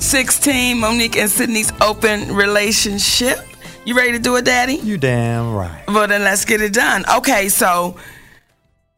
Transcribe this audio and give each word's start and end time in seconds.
16 0.00 0.80
Monique 0.80 1.16
and 1.16 1.30
Sydney's 1.30 1.72
Open 1.80 2.34
Relationship. 2.34 3.38
You 3.84 3.94
ready 3.94 4.12
to 4.12 4.18
do 4.18 4.34
it, 4.36 4.44
Daddy? 4.46 4.74
You 4.76 4.96
damn 4.96 5.54
right. 5.54 5.84
Well, 5.88 6.08
then 6.08 6.24
let's 6.24 6.44
get 6.44 6.62
it 6.62 6.72
done. 6.72 7.04
Okay, 7.18 7.48
so 7.48 7.96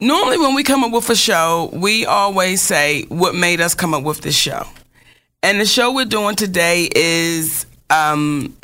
normally 0.01 0.39
when 0.39 0.55
we 0.55 0.63
come 0.63 0.85
up 0.85 0.93
with 0.93 1.11
a 1.11 1.17
show, 1.17 1.71
we 1.73 2.07
always 2.07 2.63
say 2.63 3.03
what 3.09 3.35
made 3.35 3.61
us 3.61 3.75
come 3.75 3.95
up 3.95 4.05
with 4.05 4.21
this 4.21 4.37
show. 4.37 4.65
And 5.43 5.61
the 5.61 5.67
show 5.67 5.93
we're 5.93 6.05
doing 6.05 6.37
today 6.37 6.89
is 6.95 7.67
um, 7.91 8.57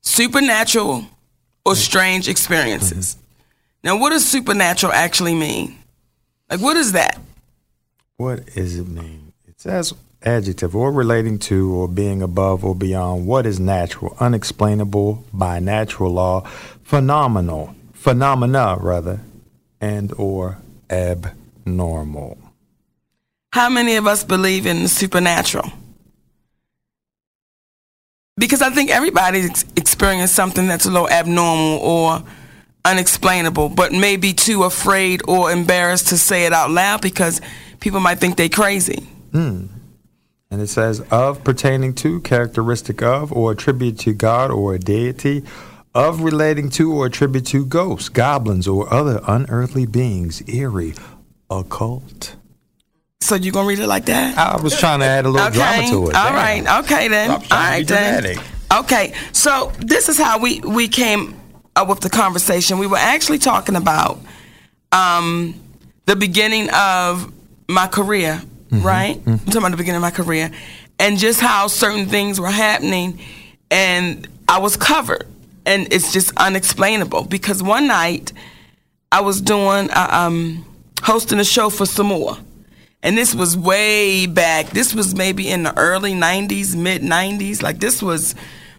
supernatural 0.00 1.04
or 1.66 1.76
strange 1.76 2.28
experiences. 2.28 3.16
Now, 3.82 3.98
what 3.98 4.10
does 4.10 4.26
supernatural 4.26 4.92
actually 4.92 5.34
mean? 5.34 5.78
Like, 6.50 6.60
what 6.60 6.76
is 6.76 6.92
that? 6.92 7.20
What 8.16 8.46
does 8.54 8.78
it 8.78 8.88
mean? 8.88 9.32
It 9.46 9.60
says 9.60 9.92
adjective 10.24 10.74
or 10.74 10.90
relating 10.90 11.38
to 11.38 11.72
or 11.72 11.88
being 11.88 12.22
above 12.22 12.64
or 12.64 12.74
beyond 12.74 13.26
what 13.26 13.46
is 13.46 13.60
natural, 13.60 14.16
unexplainable 14.20 15.24
by 15.32 15.58
natural 15.58 16.12
law, 16.12 16.40
phenomenal, 16.82 17.74
phenomena 17.92 18.76
rather, 18.80 19.20
and 19.80 20.12
or 20.16 20.58
abnormal. 20.90 22.38
How 23.52 23.68
many 23.68 23.96
of 23.96 24.06
us 24.06 24.24
believe 24.24 24.66
in 24.66 24.82
the 24.82 24.88
supernatural? 24.88 25.70
Because 28.36 28.62
I 28.62 28.70
think 28.70 28.90
everybody's 28.90 29.48
ex- 29.48 29.64
experienced 29.76 30.34
something 30.34 30.66
that's 30.66 30.86
a 30.86 30.90
little 30.90 31.08
abnormal 31.08 31.78
or 31.78 32.24
unexplainable, 32.84 33.68
but 33.68 33.92
maybe 33.92 34.32
too 34.32 34.64
afraid 34.64 35.22
or 35.28 35.52
embarrassed 35.52 36.08
to 36.08 36.18
say 36.18 36.46
it 36.46 36.52
out 36.52 36.70
loud 36.70 37.00
because 37.00 37.40
people 37.80 38.00
might 38.00 38.18
think 38.18 38.36
they're 38.36 38.48
crazy. 38.48 39.06
Hmm. 39.30 39.66
And 40.54 40.62
it 40.62 40.68
says 40.68 41.00
of 41.10 41.42
pertaining 41.42 41.94
to, 41.94 42.20
characteristic 42.20 43.02
of, 43.02 43.32
or 43.32 43.50
attribute 43.50 43.98
to 43.98 44.12
God 44.12 44.52
or 44.52 44.72
a 44.72 44.78
deity, 44.78 45.42
of 45.96 46.20
relating 46.20 46.70
to 46.70 46.92
or 46.92 47.06
attribute 47.06 47.46
to 47.46 47.66
ghosts, 47.66 48.08
goblins, 48.08 48.68
or 48.68 48.88
other 48.94 49.20
unearthly 49.26 49.84
beings, 49.84 50.48
eerie, 50.48 50.94
occult. 51.50 52.36
So 53.20 53.34
you 53.34 53.50
gonna 53.50 53.66
read 53.66 53.80
it 53.80 53.88
like 53.88 54.04
that? 54.04 54.38
I 54.38 54.62
was 54.62 54.78
trying 54.78 55.00
to 55.00 55.06
add 55.06 55.24
a 55.26 55.28
little 55.28 55.50
drama 55.50 55.88
to 55.88 56.10
it. 56.10 56.14
All 56.14 56.30
Damn. 56.30 56.34
right. 56.34 56.84
Okay 56.84 57.08
then. 57.08 57.30
I'm 57.30 57.34
All 57.34 57.42
trying 57.42 57.86
to 57.86 57.94
right 57.94 58.22
be 58.22 58.34
then. 58.34 58.44
Okay. 58.78 59.14
So 59.32 59.72
this 59.80 60.08
is 60.08 60.16
how 60.16 60.38
we 60.38 60.60
we 60.60 60.86
came 60.86 61.34
up 61.74 61.88
with 61.88 61.98
the 61.98 62.10
conversation. 62.10 62.78
We 62.78 62.86
were 62.86 62.96
actually 62.96 63.38
talking 63.38 63.74
about 63.74 64.20
um, 64.92 65.60
the 66.06 66.14
beginning 66.14 66.70
of 66.72 67.32
my 67.68 67.88
career, 67.88 68.40
Mm-hmm. 68.76 68.86
right? 68.86 69.20
I'm 69.26 69.38
talking 69.38 69.56
about 69.58 69.70
the 69.72 69.76
beginning 69.76 69.96
of 69.96 70.02
my 70.02 70.10
career, 70.10 70.50
and 70.98 71.18
just 71.18 71.40
how 71.40 71.66
certain 71.66 72.06
things 72.06 72.40
were 72.40 72.50
happening, 72.50 73.20
and 73.70 74.28
I 74.48 74.58
was 74.58 74.76
covered, 74.76 75.26
and 75.66 75.92
it's 75.92 76.12
just 76.12 76.32
unexplainable 76.36 77.24
because 77.24 77.62
one 77.62 77.86
night 77.86 78.32
I 79.10 79.20
was 79.20 79.40
doing 79.40 79.90
uh, 79.90 80.08
um, 80.10 80.66
hosting 81.02 81.38
a 81.38 81.44
show 81.44 81.70
for 81.70 81.86
Sommore. 81.86 82.36
And 83.02 83.18
this 83.18 83.34
was 83.34 83.56
way 83.56 84.26
back. 84.26 84.70
This 84.70 84.94
was 84.94 85.14
maybe 85.14 85.48
in 85.48 85.62
the 85.62 85.76
early 85.78 86.14
90s, 86.14 86.74
mid 86.74 87.02
90s. 87.02 87.62
Like 87.62 87.78
this 87.78 88.02
was, 88.02 88.34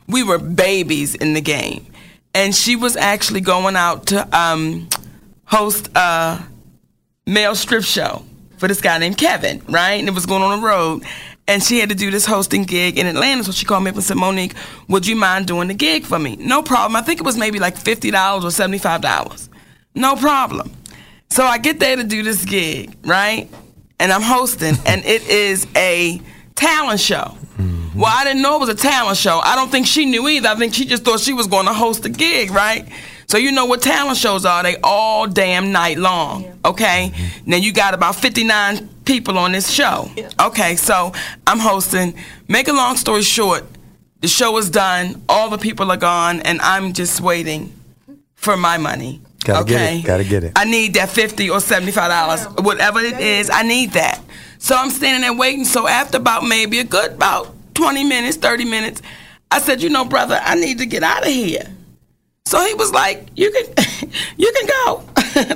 we 0.07 0.23
were 0.23 0.39
babies 0.39 1.13
in 1.13 1.33
the 1.35 1.41
game. 1.41 1.85
And 2.33 2.53
she 2.53 2.75
was 2.75 2.97
actually 2.97 3.41
going 3.41 3.75
out 3.75 4.07
to 4.07 4.37
um, 4.37 4.89
host 5.45 5.89
a 5.95 6.43
male 7.27 7.55
strip 7.55 7.83
show 7.83 8.25
for 8.57 8.67
this 8.67 8.81
guy 8.81 8.97
named 8.97 9.17
Kevin, 9.17 9.61
right? 9.69 9.93
And 9.93 10.07
it 10.07 10.13
was 10.13 10.25
going 10.25 10.43
on 10.43 10.59
the 10.59 10.65
road. 10.65 11.03
And 11.47 11.61
she 11.61 11.79
had 11.79 11.89
to 11.89 11.95
do 11.95 12.09
this 12.09 12.25
hosting 12.25 12.63
gig 12.63 12.97
in 12.97 13.05
Atlanta. 13.05 13.43
So 13.43 13.51
she 13.51 13.65
called 13.65 13.83
me 13.83 13.91
up 13.91 13.95
and 13.95 14.03
said, 14.03 14.17
Monique, 14.17 14.55
would 14.87 15.05
you 15.05 15.15
mind 15.15 15.45
doing 15.45 15.67
the 15.67 15.75
gig 15.75 16.03
for 16.03 16.17
me? 16.17 16.35
No 16.37 16.63
problem. 16.63 16.95
I 16.95 17.01
think 17.01 17.19
it 17.19 17.23
was 17.23 17.37
maybe 17.37 17.59
like 17.59 17.75
$50 17.75 18.43
or 18.43 18.47
$75. 18.47 19.49
No 19.93 20.15
problem. 20.15 20.71
So 21.29 21.43
I 21.43 21.57
get 21.57 21.79
there 21.79 21.95
to 21.97 22.03
do 22.03 22.23
this 22.23 22.45
gig, 22.45 22.95
right? 23.03 23.49
And 23.99 24.11
I'm 24.11 24.21
hosting, 24.21 24.75
and 24.85 25.05
it 25.05 25.27
is 25.27 25.67
a 25.75 26.21
talent 26.55 26.99
show. 26.99 27.37
Mm-hmm. 27.57 27.99
Well, 27.99 28.13
I 28.13 28.23
didn't 28.25 28.41
know 28.41 28.57
it 28.57 28.59
was 28.59 28.69
a 28.69 28.75
talent 28.75 29.17
show. 29.17 29.39
I 29.39 29.55
don't 29.55 29.71
think 29.71 29.87
she 29.87 30.05
knew 30.05 30.27
either. 30.27 30.49
I 30.49 30.55
think 30.55 30.73
she 30.73 30.85
just 30.85 31.03
thought 31.03 31.19
she 31.19 31.33
was 31.33 31.47
going 31.47 31.65
to 31.65 31.73
host 31.73 32.05
a 32.05 32.09
gig, 32.09 32.51
right? 32.51 32.87
So 33.27 33.37
you 33.37 33.51
know 33.51 33.65
what 33.65 33.81
talent 33.81 34.17
shows 34.17 34.45
are? 34.45 34.63
They 34.63 34.77
all 34.83 35.27
damn 35.27 35.71
night 35.71 35.97
long. 35.97 36.59
Okay. 36.63 37.11
Mm-hmm. 37.13 37.49
Now 37.49 37.57
you 37.57 37.73
got 37.73 37.93
about 37.93 38.15
59 38.15 38.87
people 39.05 39.37
on 39.37 39.51
this 39.51 39.69
show. 39.69 40.09
Okay. 40.39 40.75
So 40.75 41.11
I'm 41.47 41.59
hosting. 41.59 42.15
Make 42.47 42.67
a 42.67 42.73
long 42.73 42.97
story 42.97 43.23
short, 43.23 43.65
the 44.21 44.27
show 44.27 44.57
is 44.57 44.69
done. 44.69 45.21
All 45.29 45.49
the 45.49 45.57
people 45.57 45.91
are 45.91 45.97
gone, 45.97 46.41
and 46.41 46.59
I'm 46.61 46.93
just 46.93 47.21
waiting 47.21 47.73
for 48.33 48.57
my 48.57 48.77
money. 48.77 49.21
Gotta 49.43 49.65
get 49.65 49.93
it, 49.93 50.03
gotta 50.05 50.23
get 50.23 50.43
it. 50.43 50.53
I 50.55 50.65
need 50.65 50.95
that 50.95 51.09
fifty 51.09 51.49
or 51.49 51.59
seventy 51.59 51.91
five 51.91 52.09
dollars, 52.09 52.45
whatever 52.65 52.99
it 52.99 53.19
is. 53.19 53.51
I 53.51 53.61
need 53.61 53.91
that. 53.91 54.19
So 54.57 54.75
I'm 54.75 54.89
standing 54.89 55.21
there 55.21 55.33
waiting. 55.33 55.65
So 55.65 55.87
after 55.87 56.17
about 56.17 56.43
maybe 56.43 56.79
a 56.79 56.83
good 56.83 57.11
about 57.13 57.53
twenty 57.75 58.03
minutes, 58.03 58.37
thirty 58.37 58.65
minutes, 58.65 59.03
I 59.51 59.59
said, 59.59 59.83
you 59.83 59.89
know, 59.89 60.05
brother, 60.05 60.39
I 60.41 60.55
need 60.55 60.79
to 60.79 60.87
get 60.87 61.03
out 61.03 61.21
of 61.21 61.31
here. 61.31 61.67
So 62.45 62.63
he 62.65 62.73
was 62.75 62.91
like, 62.91 63.27
you 63.35 63.51
can, 63.51 63.65
you 64.37 64.51
can 64.55 64.67
go. 64.67 65.03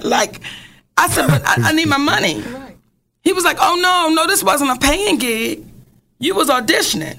like, 0.07 0.41
I 0.97 1.07
said, 1.09 1.27
but 1.27 1.41
I, 1.45 1.69
I 1.69 1.71
need 1.73 1.87
my 1.87 1.97
money. 1.97 2.43
He 3.23 3.33
was 3.33 3.43
like, 3.43 3.57
oh 3.59 3.79
no, 3.81 4.13
no, 4.13 4.27
this 4.27 4.43
wasn't 4.43 4.71
a 4.71 4.75
paying 4.77 5.17
gig. 5.17 5.65
You 6.19 6.35
was 6.35 6.49
auditioning. 6.49 7.17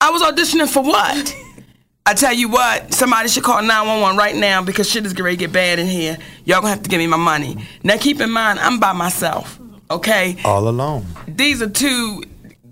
I 0.00 0.10
was 0.10 0.22
auditioning 0.22 0.68
for 0.72 0.82
what? 0.82 1.36
I 2.06 2.14
tell 2.14 2.32
you 2.32 2.48
what, 2.48 2.94
somebody 2.94 3.28
should 3.28 3.42
call 3.42 3.60
911 3.60 4.16
right 4.16 4.34
now 4.34 4.62
because 4.62 4.88
shit 4.88 5.04
is 5.04 5.12
going 5.12 5.32
to 5.32 5.36
get 5.36 5.52
bad 5.52 5.78
in 5.78 5.86
here. 5.86 6.16
Y'all 6.46 6.62
gonna 6.62 6.70
have 6.70 6.82
to 6.82 6.88
give 6.88 6.98
me 6.98 7.06
my 7.06 7.18
money. 7.18 7.58
Now 7.84 7.98
keep 7.98 8.22
in 8.22 8.30
mind, 8.30 8.58
I'm 8.60 8.80
by 8.80 8.94
myself, 8.94 9.60
okay? 9.90 10.38
All 10.42 10.66
alone. 10.68 11.04
These 11.26 11.60
are 11.60 11.68
two 11.68 12.22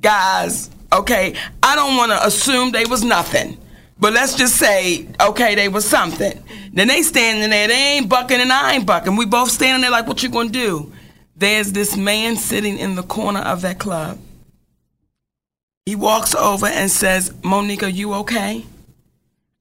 guys, 0.01 0.71
okay? 0.91 1.35
I 1.63 1.77
don't 1.77 1.99
wanna 1.99 2.19
assume 2.23 2.73
they 2.73 2.87
was 2.87 3.05
nothing. 3.05 3.59
But 3.99 4.13
let's 4.13 4.35
just 4.35 4.57
say, 4.57 5.09
okay, 5.21 5.55
they 5.55 5.69
was 5.69 5.89
something. 5.89 6.43
Then 6.73 6.89
they 6.89 7.03
standing 7.03 7.49
there, 7.49 7.69
they 7.69 7.97
ain't 7.97 8.09
bucking 8.09 8.41
and 8.41 8.53
I 8.53 8.75
ain't 8.75 8.87
bucking. 8.87 9.17
We 9.17 9.25
both 9.25 9.51
standing 9.51 9.81
there 9.81 9.91
like, 9.91 10.07
what 10.07 10.23
you 10.23 10.29
gonna 10.29 10.51
do? 10.51 10.93
There's 11.35 11.73
this 11.73 11.97
man 11.97 12.37
sitting 12.37 12.79
in 12.79 12.95
the 12.95 13.03
corner 13.03 13.41
of 13.41 13.63
that 13.63 13.79
club. 13.79 14.19
He 15.87 15.95
walks 15.95 16.35
over 16.35 16.67
and 16.67 16.91
says, 16.91 17.33
Monique, 17.43 17.83
are 17.83 17.89
you 17.89 18.15
okay? 18.15 18.67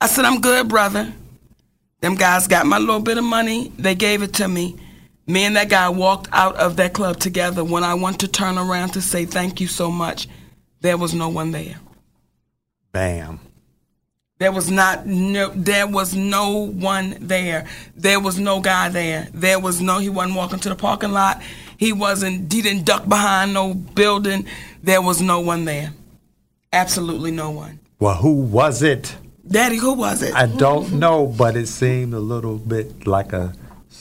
I 0.02 0.08
said, 0.08 0.26
I'm 0.26 0.42
good, 0.42 0.68
brother. 0.68 1.14
Them 2.02 2.16
guys 2.16 2.48
got 2.48 2.66
my 2.66 2.78
little 2.78 3.00
bit 3.00 3.18
of 3.18 3.24
money. 3.24 3.72
They 3.78 3.96
gave 3.96 4.22
it 4.22 4.34
to 4.36 4.48
me. 4.48 4.76
Me 5.28 5.44
and 5.46 5.56
that 5.56 5.70
guy 5.70 5.90
walked 5.90 6.28
out 6.32 6.56
of 6.58 6.76
that 6.76 6.94
club 6.94 7.20
together. 7.20 7.64
When 7.64 7.84
I 7.84 7.94
went 7.94 8.20
to 8.20 8.28
turn 8.28 8.58
around 8.58 8.90
to 8.90 9.02
say 9.02 9.26
thank 9.26 9.60
you 9.60 9.68
so 9.68 9.90
much, 9.90 10.28
there 10.82 10.98
was 10.98 11.14
no 11.14 11.30
one 11.30 11.52
there. 11.52 11.78
Bam. 12.92 13.40
There 14.38 14.52
was 14.52 14.70
not 14.70 15.06
no 15.06 15.50
there 15.56 15.88
was 15.88 16.14
no 16.14 16.68
one 16.68 17.16
there. 17.22 17.68
There 17.96 18.20
was 18.20 18.38
no 18.38 18.60
guy 18.60 18.90
there. 18.90 19.30
There 19.34 19.60
was 19.60 19.80
no 19.80 20.00
he 20.00 20.10
wasn't 20.10 20.36
walking 20.36 20.60
to 20.60 20.70
the 20.70 20.76
parking 20.76 21.14
lot. 21.14 21.42
He 21.78 21.94
wasn't 21.94 22.52
he 22.52 22.62
didn't 22.62 22.84
duck 22.86 23.08
behind 23.08 23.54
no 23.54 23.74
building. 23.74 24.46
There 24.84 25.02
was 25.02 25.22
no 25.22 25.40
one 25.40 25.64
there. 25.64 25.94
Absolutely 26.74 27.32
no 27.32 27.52
one. 27.52 27.80
Well, 27.98 28.16
who 28.16 28.34
was 28.34 28.82
it? 28.84 29.16
Daddy, 29.48 29.78
who 29.78 29.94
was 29.94 30.22
it? 30.22 30.36
I 30.36 30.48
don't 30.48 30.94
know, 30.94 31.28
but 31.28 31.56
it 31.56 31.68
seemed 31.68 32.14
a 32.14 32.20
little 32.20 32.58
bit 32.58 33.08
like 33.08 33.32
a 33.32 33.54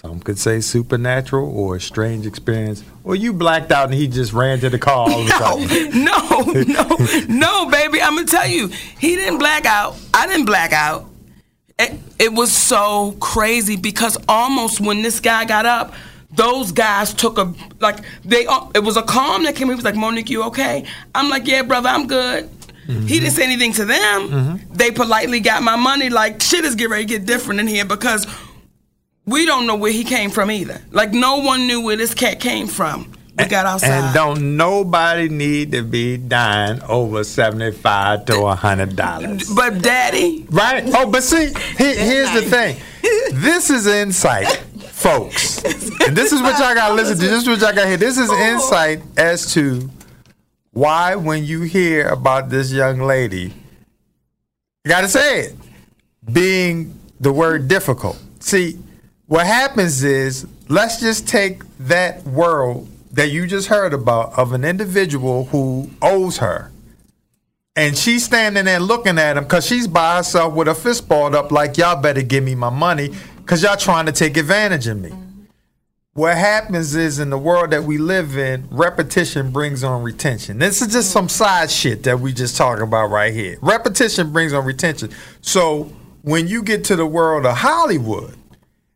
some 0.05 0.21
could 0.21 0.39
say 0.39 0.61
supernatural 0.61 1.51
or 1.59 1.77
a 1.77 1.81
strange 1.81 2.27
experience. 2.27 2.85
Or 3.05 3.17
you 3.17 3.33
blacked 3.33 3.73
out 3.73 3.87
and 3.87 3.95
he 3.95 4.07
just 4.07 4.35
ran 4.35 4.61
to 4.61 4.69
the 4.69 4.79
car 4.79 5.09
all 5.09 5.21
of 5.23 5.27
a 5.27 5.31
sudden. 5.31 6.05
no, 6.05 6.19
no, 6.53 6.63
no, 6.63 6.97
no, 7.29 7.71
baby. 7.71 8.03
I'm 8.03 8.15
gonna 8.17 8.27
tell 8.27 8.47
you, 8.47 8.69
he 8.69 9.17
didn't 9.17 9.39
black 9.39 9.65
out. 9.65 9.97
I 10.13 10.27
didn't 10.27 10.45
black 10.45 10.73
out. 10.75 11.07
It, 11.79 11.99
it 12.19 12.33
was 12.35 12.53
so 12.53 13.17
crazy 13.19 13.77
because 13.77 14.19
almost 14.29 14.79
when 14.81 15.01
this 15.03 15.21
guy 15.21 15.47
got 15.47 15.65
up, 15.65 15.95
those 16.31 16.71
guys 16.71 17.15
took 17.15 17.39
a 17.39 17.55
like 17.81 18.01
they. 18.27 18.47
uh, 18.47 18.69
It 18.75 18.81
was 18.85 18.97
a 18.99 19.03
calm 19.03 19.45
that 19.45 19.57
came. 19.57 19.69
He 19.69 19.75
was 19.75 19.85
like, 19.85 19.97
"Monique, 19.97 20.29
you 20.31 20.43
okay?" 20.45 20.85
I'm 21.15 21.31
like, 21.31 21.47
"Yeah, 21.47 21.63
brother, 21.63 21.89
I'm 21.89 22.07
good." 22.07 22.51
He 22.87 23.19
didn't 23.19 23.31
say 23.31 23.45
anything 23.45 23.73
to 23.75 23.87
them. 23.87 24.61
They 24.71 24.91
politely 24.91 25.41
got 25.41 25.63
my 25.63 25.75
money. 25.77 26.11
Like 26.11 26.43
shit 26.43 26.67
is 26.67 26.75
getting 26.75 26.93
ready 26.93 27.07
to 27.07 27.09
get 27.09 27.25
different 27.27 27.61
in 27.61 27.67
here 27.67 27.87
because 27.87 28.27
we 29.27 29.47
don't 29.47 29.67
know 29.67 29.77
where 29.77 29.93
he 29.93 30.05
came 30.05 30.31
from 30.31 30.51
either. 30.51 30.81
Like 30.91 31.13
no 31.13 31.39
one 31.39 31.67
knew 31.67 31.81
where 31.83 31.97
this 31.97 32.15
cat 32.15 32.41
came 32.41 32.67
from. 32.67 33.13
We 33.39 33.47
got 33.47 33.67
outside. 33.67 33.91
And 33.91 34.15
don't 34.15 34.57
nobody 34.57 35.29
need 35.29 35.73
to 35.73 35.83
be 35.83 36.17
dying 36.17 36.81
over 36.83 37.25
seventy-five 37.25 38.27
to 38.27 38.43
a 38.43 38.55
hundred 38.55 38.95
dollars. 38.95 39.53
But 39.53 39.83
daddy, 39.83 40.47
Right? 40.51 40.85
Oh, 40.95 41.11
but 41.11 41.25
see, 41.25 41.47
he- 41.77 41.97
here's 41.97 42.33
the 42.33 42.43
thing. 42.43 42.77
This 43.33 43.71
is 43.71 43.87
insight, 43.89 44.47
folks. 44.93 45.63
And 45.65 46.17
this 46.17 46.33
is 46.33 46.41
what 46.41 46.59
y'all 46.61 46.75
gotta 46.75 46.95
listen 47.01 47.17
to. 47.19 47.23
This 47.27 47.43
is 47.43 47.49
what 47.49 47.61
y'all 47.61 47.75
gotta 47.75 47.89
hear. 47.89 47.97
This 47.97 48.19
is 48.19 48.31
oh. 48.31 48.39
insight 48.39 49.03
as 49.17 49.53
to 49.55 49.91
why 50.71 51.17
when 51.17 51.45
you 51.45 51.63
hear 51.63 52.07
about 52.09 52.51
this 52.51 52.71
young 52.73 53.01
lady, 53.01 53.53
you 54.85 54.89
gotta 54.89 55.09
say 55.09 55.41
it, 55.41 55.57
being 56.33 56.99
the 57.19 57.33
word 57.33 57.67
difficult. 57.67 58.17
See, 58.39 58.79
what 59.35 59.47
happens 59.49 60.05
is, 60.05 60.47
let's 60.69 61.01
just 61.01 61.27
take 61.27 61.65
that 61.81 62.23
world 62.23 62.89
that 63.11 63.33
you 63.33 63.49
just 63.49 63.67
heard 63.67 63.93
about 63.93 64.39
of 64.39 64.53
an 64.53 64.65
individual 64.65 65.47
who 65.47 65.91
owes 66.01 66.37
her. 66.37 66.71
And 67.75 67.99
she's 67.99 68.25
standing 68.25 68.67
there 68.67 68.79
looking 68.79 69.19
at 69.19 69.37
him 69.37 69.43
because 69.43 69.67
she's 69.67 69.89
by 69.89 70.19
herself 70.19 70.55
with 70.55 70.69
her 70.69 70.75
fist 70.75 71.09
balled 71.09 71.35
up, 71.35 71.51
like, 71.51 71.77
y'all 71.77 72.01
better 72.01 72.23
give 72.23 72.45
me 72.45 72.55
my 72.55 72.71
money 72.71 73.11
because 73.39 73.65
y'all 73.65 73.77
trying 73.77 74.07
to 74.07 74.13
take 74.13 74.37
advantage 74.37 74.87
of 74.87 75.01
me. 75.01 75.13
What 76.13 76.37
happens 76.37 76.95
is 76.95 77.19
in 77.19 77.31
the 77.31 77.39
world 77.39 77.73
that 77.73 77.83
we 77.83 77.99
live 77.99 78.39
in, 78.39 78.69
repetition 78.71 79.51
brings 79.51 79.83
on 79.83 80.05
retention. 80.05 80.61
This 80.61 80.81
is 80.81 80.93
just 80.93 81.11
some 81.11 81.29
side 81.29 81.73
shit 81.73 82.05
that 82.05 82.21
we 82.21 82.33
just 82.33 82.57
talking 82.57 82.85
about 82.85 83.07
right 83.07 83.35
here. 83.35 83.59
Repetition 83.63 84.31
brings 84.31 84.53
on 84.53 84.65
retention. 84.65 85.11
So 85.41 85.91
when 86.23 86.47
you 86.47 86.63
get 86.63 86.85
to 86.85 86.95
the 86.95 87.05
world 87.05 87.47
of 87.47 87.57
Hollywood, 87.57 88.37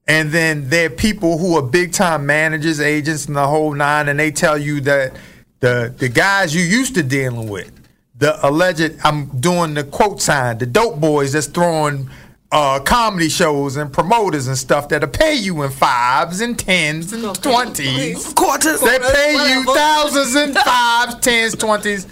and 0.09 0.33
then 0.33 0.69
there 0.71 0.87
are 0.87 0.91
people 0.91 1.39
who 1.39 1.57
are 1.57 1.63
big 1.63 1.93
time 1.93 2.27
managers, 2.27 2.81
agents, 2.81 3.27
and 3.27 3.37
the 3.37 3.47
whole 3.47 3.75
nine, 3.75 4.09
and 4.09 4.19
they 4.19 4.31
tell 4.31 4.59
you 4.59 4.81
that 4.81 5.15
the 5.61 5.95
the 5.97 6.09
guys 6.09 6.55
you 6.55 6.63
used 6.63 6.95
to 6.95 7.03
dealing 7.03 7.49
with, 7.49 7.71
the 8.17 8.45
alleged, 8.47 8.97
I'm 9.05 9.27
doing 9.41 9.75
the 9.75 9.85
quote 9.85 10.21
sign, 10.23 10.59
the 10.59 10.67
dope 10.67 10.99
boys 10.99 11.33
that's 11.35 11.47
throwing 11.47 12.09
uh, 12.51 12.81
comedy 12.81 13.29
shows 13.29 13.77
and 13.77 13.93
promoters 13.93 14.47
and 14.49 14.57
stuff 14.57 14.89
that'll 14.89 15.09
pay 15.11 15.35
you 15.35 15.63
in 15.63 15.71
fives 15.71 16.41
and 16.41 16.59
tens 16.59 17.13
and 17.13 17.23
twenties. 17.43 18.33
quarters. 18.33 18.81
They 18.81 18.99
pay 18.99 19.53
you 19.53 19.65
thousands 19.75 20.35
and 20.35 20.55
fives, 20.55 21.17
tens, 21.17 21.55
twenties, 21.55 22.07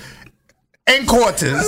and 0.88 1.06
quarters. 1.08 1.64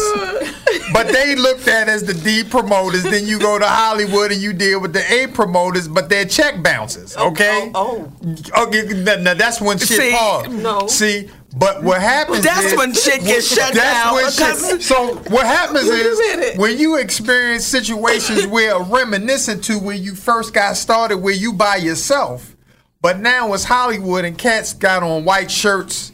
But 0.93 1.09
they 1.09 1.35
looked 1.35 1.67
at 1.69 1.89
as 1.89 2.05
the 2.05 2.15
D 2.15 2.45
promoters. 2.45 3.03
Then 3.03 3.27
you 3.27 3.39
go 3.39 3.59
to 3.59 3.67
Hollywood 3.67 4.33
and 4.33 4.41
you 4.41 4.53
deal 4.53 4.81
with 4.81 4.93
the 4.93 5.03
A 5.13 5.27
promoters, 5.29 5.89
but 5.89 6.09
they're 6.09 6.25
check 6.25 6.63
bouncers. 6.63 7.15
Oh, 7.19 7.31
okay. 7.31 7.71
Oh, 7.75 8.11
oh, 8.55 8.67
Okay. 8.67 8.83
Now, 9.03 9.17
now 9.17 9.35
that's 9.35 9.61
when 9.61 9.79
shit 9.79 9.89
See, 9.99 10.13
falls. 10.13 10.49
no. 10.49 10.87
See. 10.87 11.29
But 11.57 11.83
what 11.83 12.03
happens 12.03 12.45
That's 12.45 12.67
is 12.73 12.77
when 12.79 12.93
shit 12.93 13.25
gets 13.25 13.49
shut 13.49 13.73
that's 13.73 14.05
down 14.05 14.15
when 14.15 14.27
because- 14.27 14.69
shit, 14.71 14.83
so 14.83 15.15
what 15.31 15.47
happens 15.47 15.85
is 15.89 16.59
when 16.59 16.77
you 16.79 16.97
experience 16.99 17.65
situations 17.65 18.47
where 18.47 18.79
reminiscent 18.79 19.65
to 19.65 19.79
when 19.79 20.03
you 20.03 20.15
first 20.15 20.53
got 20.53 20.77
started, 20.77 21.17
where 21.17 21.33
you 21.35 21.55
by 21.55 21.77
yourself, 21.77 22.55
but 23.01 23.19
now 23.21 23.55
it's 23.55 23.65
Hollywood 23.65 24.27
and 24.27 24.37
cats 24.37 24.75
got 24.75 25.03
on 25.03 25.25
white 25.25 25.51
shirts 25.51 26.13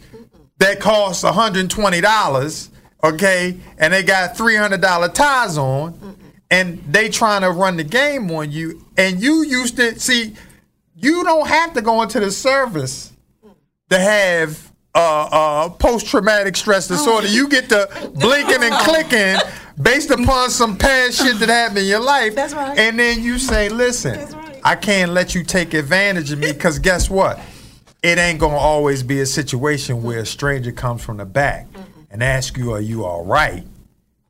that 0.59 0.79
cost 0.79 1.25
$120, 1.25 2.69
okay, 3.05 3.57
and 3.79 3.93
they 3.93 4.03
got 4.03 4.35
$300 4.35 5.15
ties 5.15 5.59
on, 5.59 6.17
and 6.51 6.83
they 6.89 7.09
trying 7.09 7.43
to 7.43 7.51
run 7.51 7.77
the 7.77 7.85
game 7.85 8.31
on 8.31 8.51
you, 8.51 8.85
and 8.97 9.23
you 9.23 9.45
used 9.45 9.77
to 9.77 9.99
see, 10.01 10.35
you 10.97 11.23
don't 11.23 11.47
have 11.47 11.75
to 11.75 11.83
go 11.83 12.03
into 12.03 12.19
the 12.19 12.31
service 12.31 13.13
to 13.91 13.99
have 13.99 14.73
uh, 14.95 15.29
uh, 15.31 15.69
post 15.69 16.07
traumatic 16.07 16.57
stress 16.57 16.89
disorder. 16.89 17.27
You 17.27 17.49
get 17.49 17.69
to 17.69 17.89
blinking 18.15 18.63
and 18.63 18.75
clicking 18.85 19.37
based 19.81 20.11
upon 20.11 20.51
some 20.51 20.79
past 20.79 21.19
shit 21.23 21.39
that 21.41 21.49
happened 21.49 21.79
in 21.79 21.87
your 21.87 22.01
life. 22.01 22.35
That's 22.35 22.55
right. 22.55 22.79
And 22.79 22.99
then 22.99 23.23
you 23.23 23.39
say, 23.39 23.69
listen, 23.69 24.33
right. 24.33 24.61
I 24.65 24.77
can't 24.77 25.13
let 25.13 25.35
you 25.35 25.43
take 25.43 25.75
advantage 25.75 26.33
of 26.33 26.39
me 26.39 26.53
because 26.53 26.79
guess 26.79 27.11
what? 27.11 27.41
It 28.03 28.19
ain't 28.19 28.39
gonna 28.39 28.57
always 28.57 29.03
be 29.03 29.21
a 29.21 29.27
situation 29.27 30.03
where 30.05 30.21
a 30.21 30.27
stranger 30.27 30.73
comes 30.73 31.03
from 31.03 31.17
the 31.17 31.27
back 31.27 31.67
and 32.15 32.23
ask 32.23 32.57
you, 32.57 32.73
are 32.73 32.81
you 32.81 33.05
all 33.05 33.25
right? 33.25 33.67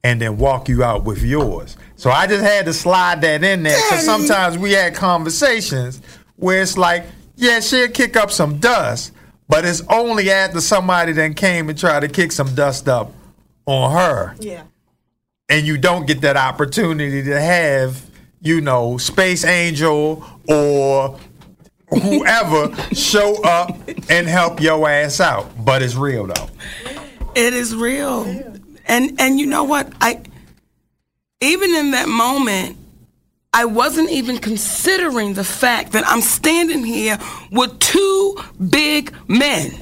And 0.03 0.19
then 0.19 0.39
walk 0.39 0.71
you 0.71 0.83
out 0.83 1.05
with 1.05 1.23
yours. 1.23 1.77
So 1.97 2.11
I 2.11 2.27
just 2.27 2.43
had 2.43 2.65
to 2.65 2.73
slide 2.73 3.21
that 3.21 3.45
in 3.45 3.63
there 3.63 3.77
because 3.77 4.07
sometimes 4.07 4.57
we 4.57 4.73
had 4.73 4.95
conversations 4.95 6.01
where 6.37 6.63
it's 6.63 6.79
like, 6.79 7.05
yeah, 7.37 7.61
she'll 7.61 7.89
kick 7.89 8.17
up 8.17 8.31
some 8.31 8.59
dust, 8.59 9.13
but 9.49 9.67
it's 9.67 9.83
only 9.91 10.31
after 10.31 10.63
somebody 10.63 11.13
then 11.13 11.35
came 11.35 11.69
and 11.69 11.79
tried 11.79 12.01
to 12.01 12.09
kick 12.09 12.33
some 12.33 12.55
dust 12.55 12.89
up 12.89 13.13
on 13.67 13.93
her 13.93 14.35
yeah. 14.41 14.63
and 15.51 15.67
you 15.67 15.77
don't 15.77 16.07
get 16.07 16.23
that 16.23 16.39
opportunity 16.39 17.23
to 17.23 17.39
have, 17.39 18.03
you 18.41 18.63
know, 18.63 18.97
Space 18.97 19.45
Angel 19.45 20.25
or 20.49 21.19
whoever 21.91 22.75
show 22.95 23.43
up 23.43 23.77
and 24.09 24.27
help 24.27 24.63
your 24.63 24.89
ass 24.89 25.21
out. 25.21 25.51
But 25.63 25.83
it's 25.83 25.97
real 25.97 26.27
though. 26.27 26.49
It 27.35 27.55
is 27.55 27.75
real. 27.75 28.25
And 28.87 29.21
and 29.21 29.41
you 29.41 29.47
know 29.47 29.65
what? 29.65 29.93
I 30.01 30.21
even 31.41 31.75
in 31.75 31.91
that 31.93 32.09
moment, 32.09 32.76
I 33.53 33.67
wasn't 33.67 34.11
even 34.11 34.38
considering 34.38 35.35
the 35.35 35.45
fact 35.45 35.93
that 35.93 36.05
I'm 36.07 36.21
standing 36.21 36.85
here 36.85 37.19
with 37.50 37.79
two 37.81 38.37
big 38.71 39.14
men. 39.29 39.73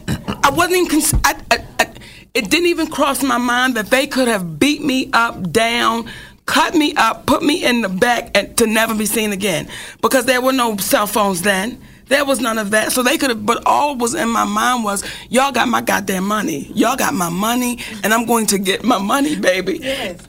I 0.44 0.50
wasn't 0.50 0.76
even 0.76 0.88
cons- 0.88 1.14
I, 1.24 1.40
I, 1.50 1.66
I, 1.78 1.86
it 2.34 2.50
didn't 2.50 2.66
even 2.66 2.88
cross 2.88 3.22
my 3.22 3.38
mind 3.38 3.76
that 3.76 3.86
they 3.86 4.06
could 4.06 4.28
have 4.28 4.58
beat 4.58 4.82
me 4.82 5.08
up, 5.12 5.52
down, 5.52 6.10
cut 6.46 6.74
me 6.74 6.94
up, 6.96 7.26
put 7.26 7.42
me 7.42 7.64
in 7.64 7.82
the 7.82 7.88
back 7.88 8.36
and 8.36 8.56
to 8.58 8.66
never 8.66 8.94
be 8.94 9.06
seen 9.06 9.32
again 9.32 9.68
because 10.00 10.26
there 10.26 10.40
were 10.40 10.52
no 10.52 10.76
cell 10.76 11.06
phones 11.06 11.42
then. 11.42 11.80
There 12.08 12.24
was 12.24 12.40
none 12.40 12.58
of 12.58 12.70
that. 12.70 12.92
So 12.92 13.02
they 13.02 13.16
could 13.18 13.30
have, 13.30 13.46
but 13.46 13.62
all 13.66 13.96
was 13.96 14.14
in 14.14 14.28
my 14.28 14.44
mind 14.44 14.84
was, 14.84 15.04
y'all 15.30 15.52
got 15.52 15.68
my 15.68 15.80
goddamn 15.80 16.24
money. 16.24 16.70
Y'all 16.74 16.96
got 16.96 17.14
my 17.14 17.28
money, 17.28 17.78
and 18.02 18.12
I'm 18.12 18.26
going 18.26 18.46
to 18.46 18.58
get 18.58 18.84
my 18.84 18.98
money, 18.98 19.36
baby. 19.36 19.78
Yes. 19.82 20.20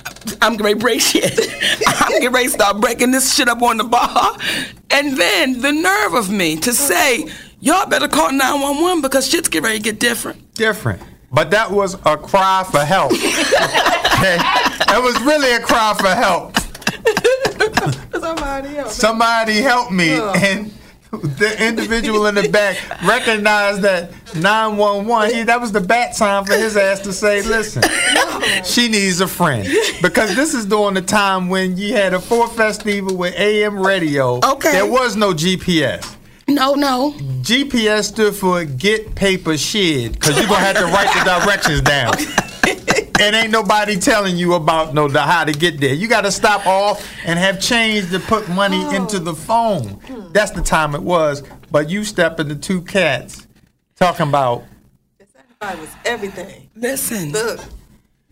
I'm 0.42 0.54
getting 0.54 0.66
ready 0.66 0.76
to 0.76 0.80
break 0.80 1.02
shit. 1.02 1.40
I'm 1.88 2.12
getting 2.12 2.32
ready 2.32 2.48
to 2.48 2.54
start 2.54 2.80
breaking 2.80 3.12
this 3.12 3.36
shit 3.36 3.50
up 3.50 3.62
on 3.62 3.78
the 3.78 3.84
bar. 3.84 4.38
And 4.90 5.18
then 5.18 5.62
the 5.62 5.72
nerve 5.72 6.14
of 6.14 6.30
me 6.30 6.56
to 6.58 6.74
say, 6.74 7.28
y'all 7.60 7.88
better 7.88 8.08
call 8.08 8.32
911 8.32 9.02
because 9.02 9.30
shit's 9.30 9.50
getting 9.50 9.66
ready 9.66 9.78
to 9.80 9.84
get 9.84 10.00
different. 10.00 10.54
Different. 10.54 11.02
But 11.32 11.50
that 11.52 11.72
was 11.72 11.96
a 12.06 12.16
cry 12.16 12.64
for 12.70 12.80
help. 12.80 13.12
okay? 14.24 14.38
That 14.38 15.02
was 15.04 15.20
really 15.22 15.52
a 15.52 15.60
cry 15.60 15.94
for 16.00 16.10
help. 16.10 16.56
Somebody 18.20 18.78
else. 18.78 18.96
Somebody 18.96 19.54
help 19.62 19.92
me. 19.92 20.14
Oh. 20.14 20.34
And 20.36 20.72
the 21.22 21.56
individual 21.66 22.26
in 22.26 22.36
the 22.36 22.50
back 22.50 22.78
recognized 23.04 23.82
that 23.82 24.12
911, 24.36 25.36
he, 25.36 25.44
that 25.44 25.62
was 25.62 25.72
the 25.72 25.82
bat 25.82 26.16
sign 26.16 26.44
for 26.46 26.54
his 26.54 26.76
ass 26.76 27.00
to 27.02 27.14
say, 27.14 27.42
listen, 27.44 27.84
she 28.64 28.88
needs 28.88 29.22
a 29.22 29.28
friend. 29.28 29.68
Because 30.02 30.36
this 30.36 30.54
is 30.54 30.66
during 30.66 30.96
the 30.96 31.02
time 31.02 31.50
when 31.50 31.78
you 31.78 31.94
had 31.94 32.14
a 32.14 32.20
Ford 32.20 32.50
Festiva 32.50 33.12
with 33.12 33.36
AM 33.36 33.80
radio. 33.80 34.40
Okay. 34.44 34.72
There 34.72 34.90
was 34.90 35.16
no 35.16 35.34
GPS. 35.34 36.16
No, 36.48 36.74
no. 36.74 37.14
GPS 37.42 38.06
stood 38.06 38.36
for 38.36 38.66
get 38.66 39.16
paper 39.16 39.56
shed, 39.58 40.14
because 40.14 40.38
you're 40.38 40.48
going 40.48 40.60
to 40.60 40.66
have 40.66 40.78
to 40.78 40.86
write 40.86 41.14
the 41.14 41.24
directions 41.24 41.82
down. 41.82 42.14
And 43.20 43.36
ain't 43.36 43.52
nobody 43.52 43.98
telling 43.98 44.38
you 44.38 44.54
about 44.54 44.94
no 44.94 45.08
the, 45.08 45.22
how 45.22 45.44
to 45.46 45.52
get 45.52 45.80
there. 45.80 45.94
You 45.94 46.08
got 46.08 46.22
to 46.22 46.32
stop 46.32 46.66
off 46.66 47.06
and 47.26 47.38
have 47.40 47.60
change 47.60 48.10
to 48.12 48.20
put 48.20 48.48
money 48.50 48.82
oh. 48.84 48.96
into 48.96 49.20
the 49.20 49.34
phone. 49.34 50.00
That's 50.34 50.52
the 50.52 50.62
time 50.62 50.96
it 50.96 51.02
was. 51.04 51.44
But 51.72 51.90
you 51.90 52.04
step 52.04 52.40
into 52.40 52.56
two 52.56 52.82
cats 52.82 53.48
talking 53.96 54.28
about 54.28 54.64
I 55.62 55.76
was 55.76 55.90
everything. 56.06 56.70
Listen. 56.76 57.32
Look, 57.32 57.62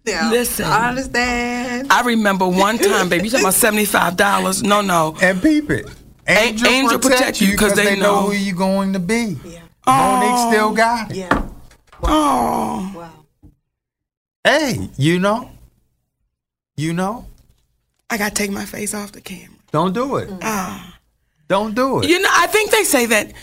Now, 0.05 0.29
Listen. 0.31 0.65
I 0.65 0.89
understand. 0.89 1.87
I 1.91 2.01
remember 2.01 2.47
one 2.47 2.77
time, 2.77 3.07
baby, 3.07 3.25
you 3.25 3.29
talking 3.29 3.45
about 3.45 3.53
seventy 3.53 3.85
five 3.85 4.17
dollars? 4.17 4.61
No, 4.63 4.81
no. 4.81 5.15
And 5.21 5.41
peep 5.41 5.69
it. 5.69 5.87
Angel, 6.27 6.67
angel 6.67 6.99
protect, 6.99 7.19
protect 7.19 7.41
you 7.41 7.47
you 7.49 7.57
'cause 7.57 7.71
because 7.73 7.85
they 7.85 7.95
they 7.95 8.01
know 8.01 8.21
know. 8.21 8.27
who 8.27 8.33
you're 8.33 8.55
going 8.55 8.93
to 8.93 8.99
be. 8.99 9.37
Yeah. 9.45 9.61
Monique 9.87 10.53
still 10.53 10.73
got 10.73 11.11
it. 11.11 11.17
Yeah. 11.17 11.47
Oh, 12.03 12.91
Wow. 12.95 13.20
Hey, 14.43 14.89
you 14.97 15.19
know, 15.19 15.51
you 16.75 16.93
know, 16.93 17.25
I 18.09 18.17
gotta 18.17 18.33
take 18.33 18.51
my 18.51 18.65
face 18.65 18.93
off 18.93 19.11
the 19.11 19.21
camera. 19.21 19.55
don't 19.71 19.93
do 19.93 20.17
it. 20.17 20.29
Don't 21.47 21.75
do 21.75 22.01
it. 22.01 22.09
You 22.09 22.19
know, 22.19 22.29
I 22.31 22.47
think 22.47 22.71
they 22.71 22.83
say 22.83 23.05
that 23.07 23.33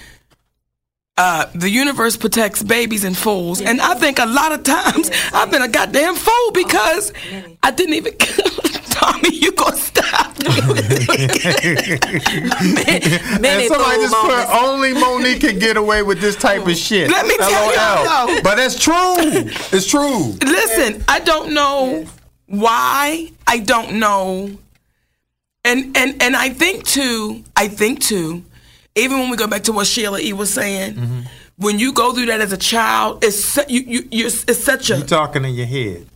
uh, 1.16 1.46
the 1.54 1.68
universe 1.70 2.16
protects 2.16 2.62
babies 2.62 3.04
and 3.04 3.16
fools, 3.16 3.60
and 3.60 3.80
I 3.80 3.94
think 3.94 4.18
a 4.18 4.26
lot 4.26 4.52
of 4.52 4.62
times 4.64 5.10
I've 5.32 5.50
been 5.50 5.62
a 5.62 5.68
goddamn 5.68 6.14
fool 6.16 6.50
because 6.52 7.12
I 7.62 7.70
didn't 7.70 7.94
even. 7.94 8.14
Tommy, 8.98 9.30
you 9.36 9.52
gonna 9.52 9.76
stop? 9.76 10.34
and 12.08 13.42
Many 13.42 13.68
somebody 13.68 13.96
just 14.02 14.12
moments. 14.12 14.50
put 14.50 14.62
only 14.62 14.92
Monique 14.94 15.40
can 15.40 15.58
get 15.58 15.76
away 15.76 16.02
with 16.02 16.20
this 16.20 16.36
type 16.36 16.66
of 16.66 16.76
shit. 16.76 17.10
Let 17.10 17.26
me 17.26 17.36
tell 17.36 17.74
y'all, 17.74 18.26
though. 18.26 18.40
But 18.42 18.58
it's 18.58 18.78
true. 18.78 18.94
It's 19.72 19.86
true. 19.86 20.32
Listen, 20.44 21.04
I 21.08 21.20
don't 21.20 21.52
know 21.54 22.06
why. 22.46 23.30
I 23.46 23.58
don't 23.58 23.98
know. 23.98 24.50
And 25.64 25.96
and 25.96 26.22
and 26.22 26.36
I 26.36 26.50
think 26.50 26.84
too, 26.84 27.42
I 27.56 27.68
think 27.68 28.00
too, 28.00 28.42
even 28.94 29.18
when 29.18 29.30
we 29.30 29.36
go 29.36 29.46
back 29.46 29.62
to 29.64 29.72
what 29.72 29.86
Sheila 29.86 30.18
E 30.20 30.32
was 30.32 30.52
saying, 30.52 30.94
Mm-hmm. 30.94 31.20
when 31.56 31.78
you 31.78 31.92
go 31.92 32.12
through 32.14 32.26
that 32.26 32.40
as 32.40 32.52
a 32.52 32.56
child, 32.56 33.22
it's 33.24 33.56
you, 33.68 33.80
you 33.80 34.08
you're, 34.10 34.28
it's 34.28 34.64
such 34.64 34.90
a 34.90 34.98
You 34.98 35.04
talking 35.04 35.44
in 35.44 35.54
your 35.54 35.66
head. 35.66 36.06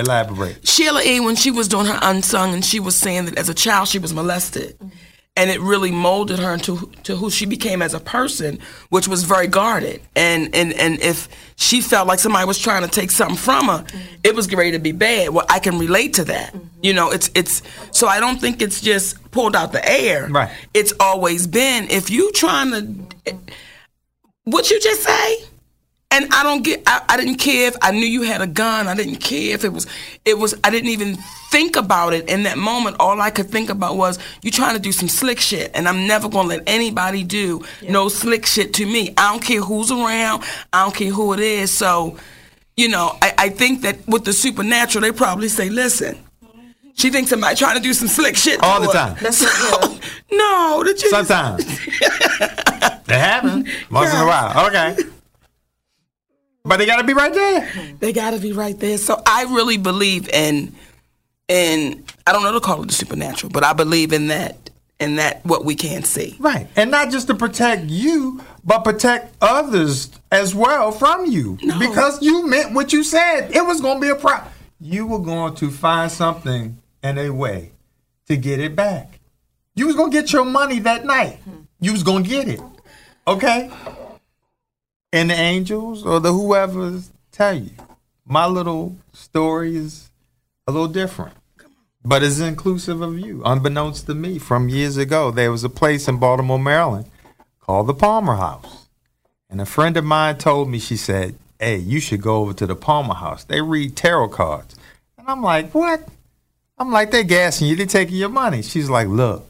Elaborate. 0.00 0.66
Sheila 0.66 1.02
E. 1.02 1.20
when 1.20 1.36
she 1.36 1.50
was 1.50 1.68
doing 1.68 1.86
her 1.86 1.98
unsung 2.02 2.54
and 2.54 2.64
she 2.64 2.80
was 2.80 2.96
saying 2.96 3.26
that 3.26 3.38
as 3.38 3.48
a 3.48 3.54
child 3.54 3.88
she 3.88 3.98
was 3.98 4.12
molested. 4.12 4.76
And 5.36 5.48
it 5.48 5.60
really 5.60 5.92
molded 5.92 6.40
her 6.40 6.52
into 6.52 6.90
to 7.04 7.14
who 7.14 7.30
she 7.30 7.46
became 7.46 7.82
as 7.82 7.94
a 7.94 8.00
person, 8.00 8.58
which 8.88 9.06
was 9.06 9.22
very 9.22 9.46
guarded. 9.46 10.02
And 10.16 10.54
and 10.54 10.72
and 10.74 11.00
if 11.00 11.28
she 11.56 11.80
felt 11.80 12.08
like 12.08 12.18
somebody 12.18 12.46
was 12.46 12.58
trying 12.58 12.82
to 12.82 12.88
take 12.88 13.10
something 13.10 13.36
from 13.36 13.68
her, 13.68 13.84
it 14.24 14.34
was 14.34 14.52
ready 14.52 14.72
to 14.72 14.80
be 14.80 14.92
bad. 14.92 15.30
Well, 15.30 15.46
I 15.48 15.60
can 15.60 15.78
relate 15.78 16.14
to 16.14 16.24
that. 16.24 16.54
You 16.82 16.92
know, 16.94 17.10
it's 17.10 17.30
it's 17.34 17.62
so 17.92 18.08
I 18.08 18.18
don't 18.18 18.40
think 18.40 18.60
it's 18.60 18.80
just 18.80 19.30
pulled 19.30 19.54
out 19.54 19.70
the 19.72 19.88
air. 19.88 20.26
Right. 20.28 20.50
It's 20.74 20.92
always 20.98 21.46
been 21.46 21.88
if 21.90 22.10
you 22.10 22.32
trying 22.32 22.70
to 22.72 23.34
what 24.44 24.70
you 24.70 24.80
just 24.80 25.02
say? 25.02 25.44
And 26.12 26.26
I 26.32 26.42
don't 26.42 26.62
get. 26.64 26.82
I, 26.86 27.02
I 27.10 27.16
didn't 27.16 27.36
care 27.36 27.68
if 27.68 27.76
I 27.82 27.92
knew 27.92 28.04
you 28.06 28.22
had 28.22 28.40
a 28.40 28.46
gun. 28.48 28.88
I 28.88 28.94
didn't 28.96 29.16
care 29.18 29.54
if 29.54 29.64
it 29.64 29.72
was. 29.72 29.86
It 30.24 30.36
was. 30.38 30.58
I 30.64 30.70
didn't 30.70 30.88
even 30.90 31.16
think 31.50 31.76
about 31.76 32.12
it 32.14 32.28
in 32.28 32.42
that 32.44 32.58
moment. 32.58 32.96
All 32.98 33.20
I 33.20 33.30
could 33.30 33.48
think 33.48 33.70
about 33.70 33.96
was 33.96 34.18
you 34.42 34.50
trying 34.50 34.74
to 34.74 34.80
do 34.80 34.90
some 34.90 35.08
slick 35.08 35.38
shit, 35.38 35.70
and 35.72 35.88
I'm 35.88 36.08
never 36.08 36.28
gonna 36.28 36.48
let 36.48 36.62
anybody 36.66 37.22
do 37.22 37.62
no 37.88 38.08
slick 38.08 38.44
shit 38.44 38.74
to 38.74 38.86
me. 38.86 39.14
I 39.16 39.30
don't 39.30 39.42
care 39.42 39.60
who's 39.60 39.92
around. 39.92 40.42
I 40.72 40.82
don't 40.82 40.94
care 40.96 41.12
who 41.12 41.32
it 41.32 41.38
is. 41.40 41.72
So, 41.72 42.16
you 42.76 42.88
know, 42.88 43.16
I, 43.22 43.34
I 43.38 43.48
think 43.50 43.82
that 43.82 44.04
with 44.08 44.24
the 44.24 44.32
supernatural, 44.32 45.02
they 45.02 45.12
probably 45.12 45.46
say, 45.48 45.68
"Listen, 45.70 46.18
she 46.94 47.10
thinks 47.10 47.30
somebody 47.30 47.54
trying 47.54 47.76
to 47.76 47.82
do 47.82 47.92
some 47.94 48.08
slick 48.08 48.36
shit 48.36 48.58
to 48.58 48.66
All 48.66 48.80
the 48.80 48.88
her." 48.88 48.92
time. 48.92 49.16
That's 49.22 49.42
what, 49.70 49.92
yeah. 49.92 49.98
No, 50.36 50.82
that 50.84 51.00
you 51.00 51.08
Sometimes. 51.10 51.64
it 52.00 53.08
happens. 53.08 53.68
Once 53.92 54.12
in 54.12 54.20
a 54.20 54.26
while. 54.26 54.66
Okay. 54.66 54.96
But 56.64 56.78
they 56.78 56.86
got 56.86 56.96
to 56.96 57.04
be 57.04 57.14
right 57.14 57.32
there. 57.32 57.94
They 58.00 58.12
got 58.12 58.32
to 58.32 58.38
be 58.38 58.52
right 58.52 58.78
there. 58.78 58.98
So 58.98 59.22
I 59.26 59.44
really 59.44 59.78
believe 59.78 60.28
in, 60.28 60.74
in 61.48 62.04
I 62.26 62.32
don't 62.32 62.42
know 62.42 62.52
to 62.52 62.60
call 62.60 62.82
it 62.82 62.86
the 62.86 62.92
supernatural, 62.92 63.50
but 63.50 63.64
I 63.64 63.72
believe 63.72 64.12
in 64.12 64.28
that, 64.28 64.70
in 64.98 65.16
that 65.16 65.44
what 65.46 65.64
we 65.64 65.74
can't 65.74 66.06
see. 66.06 66.36
Right. 66.38 66.68
And 66.76 66.90
not 66.90 67.10
just 67.10 67.28
to 67.28 67.34
protect 67.34 67.84
you, 67.84 68.42
but 68.62 68.84
protect 68.84 69.34
others 69.40 70.10
as 70.30 70.54
well 70.54 70.92
from 70.92 71.26
you. 71.26 71.58
Because 71.78 72.20
you 72.22 72.46
meant 72.46 72.74
what 72.74 72.92
you 72.92 73.04
said. 73.04 73.50
It 73.56 73.64
was 73.64 73.80
going 73.80 73.96
to 73.96 74.00
be 74.02 74.10
a 74.10 74.16
problem. 74.16 74.52
You 74.80 75.06
were 75.06 75.18
going 75.18 75.54
to 75.56 75.70
find 75.70 76.12
something 76.12 76.78
and 77.02 77.18
a 77.18 77.30
way 77.30 77.72
to 78.26 78.36
get 78.36 78.60
it 78.60 78.76
back. 78.76 79.18
You 79.74 79.86
was 79.86 79.96
going 79.96 80.10
to 80.10 80.20
get 80.20 80.32
your 80.32 80.44
money 80.44 80.78
that 80.80 81.06
night. 81.06 81.38
You 81.80 81.92
was 81.92 82.02
going 82.02 82.24
to 82.24 82.28
get 82.28 82.48
it. 82.48 82.60
Okay? 83.26 83.70
And 85.12 85.30
the 85.30 85.34
angels 85.34 86.04
or 86.04 86.20
the 86.20 86.32
whoever's 86.32 87.10
tell 87.32 87.54
you. 87.54 87.70
My 88.24 88.46
little 88.46 88.96
story 89.12 89.76
is 89.76 90.10
a 90.66 90.72
little 90.72 90.88
different 90.88 91.34
but 92.04 92.22
it's 92.22 92.40
inclusive 92.40 93.02
of 93.02 93.18
you. 93.18 93.42
Unbeknownst 93.44 94.06
to 94.06 94.14
me, 94.14 94.38
from 94.38 94.68
years 94.68 94.96
ago, 94.96 95.30
there 95.30 95.50
was 95.50 95.64
a 95.64 95.68
place 95.68 96.08
in 96.08 96.16
Baltimore, 96.18 96.58
Maryland 96.58 97.06
called 97.60 97.86
the 97.86 97.94
Palmer 97.94 98.36
House. 98.36 98.88
And 99.48 99.60
a 99.60 99.66
friend 99.66 99.96
of 99.96 100.04
mine 100.04 100.38
told 100.38 100.68
me, 100.68 100.78
she 100.78 100.96
said, 100.96 101.34
Hey, 101.58 101.76
you 101.76 102.00
should 102.00 102.22
go 102.22 102.36
over 102.36 102.54
to 102.54 102.66
the 102.66 102.74
Palmer 102.76 103.14
House. 103.14 103.44
They 103.44 103.60
read 103.60 103.96
tarot 103.96 104.28
cards. 104.28 104.76
And 105.18 105.28
I'm 105.28 105.42
like, 105.42 105.74
What? 105.74 106.08
I'm 106.78 106.90
like, 106.90 107.10
They're 107.10 107.22
gassing 107.22 107.68
you, 107.68 107.76
they're 107.76 107.86
taking 107.86 108.16
your 108.16 108.28
money. 108.28 108.62
She's 108.62 108.88
like, 108.88 109.08
Look, 109.08 109.46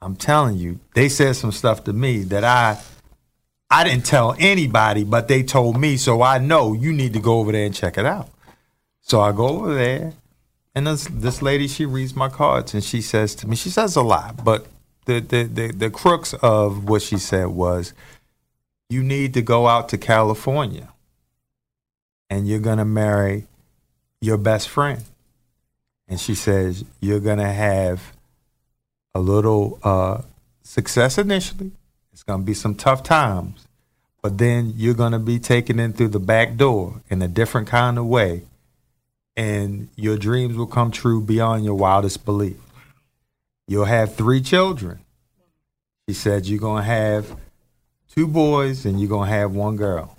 I'm 0.00 0.14
telling 0.14 0.56
you, 0.58 0.78
they 0.94 1.08
said 1.08 1.34
some 1.36 1.52
stuff 1.52 1.84
to 1.84 1.92
me 1.92 2.22
that 2.24 2.44
I. 2.44 2.80
I 3.72 3.84
didn't 3.84 4.04
tell 4.04 4.36
anybody, 4.38 5.02
but 5.02 5.28
they 5.28 5.42
told 5.42 5.80
me, 5.80 5.96
so 5.96 6.20
I 6.20 6.36
know 6.36 6.74
you 6.74 6.92
need 6.92 7.14
to 7.14 7.20
go 7.20 7.38
over 7.38 7.52
there 7.52 7.64
and 7.64 7.74
check 7.74 7.96
it 7.96 8.04
out. 8.04 8.28
So 9.00 9.22
I 9.22 9.32
go 9.32 9.48
over 9.48 9.74
there, 9.74 10.12
and 10.74 10.86
this 10.86 11.08
this 11.10 11.40
lady 11.40 11.66
she 11.68 11.86
reads 11.86 12.14
my 12.14 12.28
cards 12.28 12.74
and 12.74 12.84
she 12.84 13.00
says 13.00 13.34
to 13.36 13.48
me, 13.48 13.56
she 13.56 13.70
says 13.70 13.96
a 13.96 14.02
lot, 14.02 14.44
but 14.44 14.66
the 15.06 15.20
the 15.20 15.44
the, 15.44 15.72
the 15.72 15.90
crux 15.90 16.34
of 16.34 16.86
what 16.86 17.00
she 17.00 17.16
said 17.16 17.46
was, 17.46 17.94
you 18.90 19.02
need 19.02 19.32
to 19.34 19.42
go 19.42 19.66
out 19.66 19.88
to 19.88 19.96
California, 19.96 20.92
and 22.28 22.46
you're 22.46 22.60
gonna 22.60 22.84
marry 22.84 23.46
your 24.20 24.36
best 24.36 24.68
friend, 24.68 25.02
and 26.08 26.20
she 26.20 26.34
says 26.34 26.84
you're 27.00 27.20
gonna 27.20 27.52
have 27.52 28.12
a 29.14 29.20
little 29.20 29.78
uh, 29.82 30.20
success 30.62 31.16
initially. 31.16 31.72
It's 32.12 32.22
gonna 32.22 32.42
be 32.42 32.54
some 32.54 32.74
tough 32.74 33.02
times, 33.02 33.66
but 34.22 34.38
then 34.38 34.74
you're 34.76 34.94
gonna 34.94 35.18
be 35.18 35.38
taken 35.38 35.78
in 35.78 35.92
through 35.92 36.08
the 36.08 36.20
back 36.20 36.56
door 36.56 37.02
in 37.08 37.22
a 37.22 37.28
different 37.28 37.68
kind 37.68 37.98
of 37.98 38.06
way 38.06 38.42
and 39.36 39.88
your 39.96 40.16
dreams 40.16 40.56
will 40.56 40.66
come 40.66 40.90
true 40.90 41.20
beyond 41.20 41.64
your 41.64 41.74
wildest 41.74 42.24
belief. 42.24 42.56
You'll 43.66 43.86
have 43.86 44.14
three 44.14 44.40
children. 44.40 45.00
She 46.08 46.14
said 46.14 46.46
you're 46.46 46.60
going 46.60 46.82
to 46.82 46.88
have 46.88 47.36
two 48.14 48.26
boys 48.26 48.84
and 48.84 49.00
you're 49.00 49.08
going 49.08 49.30
to 49.30 49.34
have 49.34 49.52
one 49.52 49.76
girl. 49.76 50.16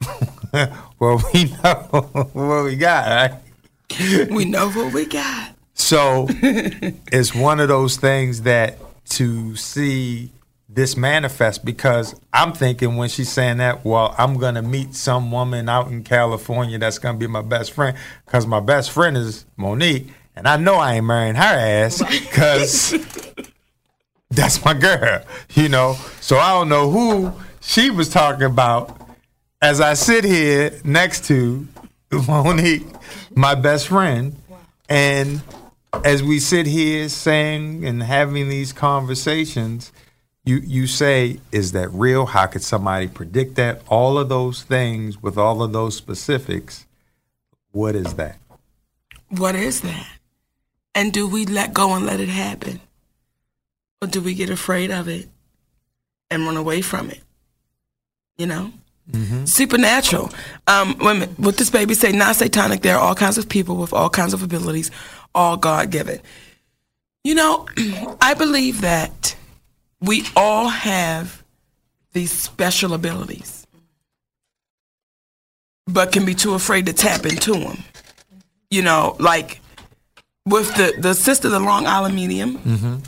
well, 0.98 1.20
we 1.34 1.44
know 1.44 1.74
what 2.32 2.64
we 2.64 2.76
got, 2.76 3.06
right? 3.06 4.30
We 4.30 4.44
know 4.44 4.70
what 4.70 4.92
we 4.94 5.06
got. 5.06 5.54
So 5.74 6.26
it's 6.30 7.34
one 7.34 7.60
of 7.60 7.68
those 7.68 7.96
things 7.96 8.42
that 8.42 8.78
to 9.10 9.56
see 9.56 10.30
this 10.68 10.96
manifest 10.96 11.64
because 11.64 12.14
I'm 12.32 12.52
thinking 12.52 12.96
when 12.96 13.08
she's 13.08 13.30
saying 13.30 13.58
that, 13.58 13.84
well, 13.84 14.14
I'm 14.18 14.36
gonna 14.36 14.62
meet 14.62 14.94
some 14.94 15.32
woman 15.32 15.68
out 15.68 15.88
in 15.88 16.04
California 16.04 16.78
that's 16.78 16.98
gonna 16.98 17.16
be 17.16 17.26
my 17.26 17.42
best 17.42 17.72
friend 17.72 17.96
because 18.26 18.46
my 18.46 18.60
best 18.60 18.90
friend 18.90 19.16
is 19.16 19.46
Monique, 19.56 20.08
and 20.36 20.46
I 20.46 20.56
know 20.56 20.74
I 20.74 20.96
ain't 20.96 21.06
marrying 21.06 21.36
her 21.36 21.42
ass 21.42 22.02
because 22.02 22.94
that's 24.30 24.62
my 24.64 24.74
girl, 24.74 25.22
you 25.54 25.68
know. 25.70 25.96
So 26.20 26.36
I 26.36 26.50
don't 26.50 26.68
know 26.68 26.90
who 26.90 27.32
she 27.60 27.90
was 27.90 28.10
talking 28.10 28.44
about 28.44 29.00
as 29.62 29.80
I 29.80 29.94
sit 29.94 30.24
here 30.24 30.78
next 30.84 31.24
to 31.26 31.66
Monique, 32.12 32.86
my 33.34 33.54
best 33.54 33.88
friend, 33.88 34.36
and 34.88 35.40
as 36.04 36.22
we 36.22 36.38
sit 36.38 36.66
here 36.66 37.08
saying 37.08 37.86
and 37.86 38.02
having 38.02 38.50
these 38.50 38.72
conversations, 38.72 39.92
you 40.48 40.62
you 40.64 40.86
say, 40.86 41.40
is 41.52 41.72
that 41.72 41.88
real? 41.90 42.26
How 42.26 42.46
could 42.46 42.62
somebody 42.62 43.06
predict 43.06 43.56
that? 43.56 43.82
All 43.88 44.18
of 44.18 44.28
those 44.28 44.62
things 44.62 45.22
with 45.22 45.36
all 45.36 45.62
of 45.62 45.72
those 45.72 45.94
specifics. 45.94 46.86
What 47.72 47.94
is 47.94 48.14
that? 48.14 48.38
What 49.28 49.54
is 49.54 49.82
that? 49.82 50.06
And 50.94 51.12
do 51.12 51.28
we 51.28 51.44
let 51.44 51.74
go 51.74 51.94
and 51.94 52.06
let 52.06 52.18
it 52.18 52.30
happen? 52.30 52.80
Or 54.00 54.08
do 54.08 54.22
we 54.22 54.34
get 54.34 54.48
afraid 54.48 54.90
of 54.90 55.06
it 55.06 55.28
and 56.30 56.46
run 56.46 56.56
away 56.56 56.80
from 56.80 57.10
it? 57.10 57.20
You 58.38 58.46
know? 58.46 58.72
Supernatural. 59.46 60.30
Um, 60.66 60.96
women, 60.98 61.30
what 61.36 61.56
this 61.56 61.70
baby 61.70 61.94
say, 61.94 62.12
not 62.12 62.36
satanic. 62.36 62.82
There 62.82 62.96
are 62.96 63.00
all 63.00 63.14
kinds 63.14 63.38
of 63.38 63.48
people 63.48 63.76
with 63.76 63.92
all 63.92 64.10
kinds 64.10 64.34
of 64.34 64.42
abilities, 64.42 64.90
all 65.34 65.56
God 65.56 65.90
given. 65.90 66.20
You 67.24 67.34
know, 67.34 67.66
I 68.20 68.34
believe 68.34 68.80
that 68.82 69.34
we 70.00 70.24
all 70.36 70.68
have 70.68 71.42
these 72.12 72.30
special 72.32 72.94
abilities, 72.94 73.66
but 75.86 76.12
can 76.12 76.24
be 76.24 76.34
too 76.34 76.54
afraid 76.54 76.86
to 76.86 76.92
tap 76.92 77.26
into 77.26 77.52
them. 77.52 77.78
you 78.70 78.82
know, 78.82 79.16
like 79.18 79.60
with 80.46 80.74
the 80.76 80.94
the 80.98 81.14
sister, 81.14 81.48
the 81.48 81.60
Long 81.60 81.86
Island 81.86 82.14
medium. 82.14 83.02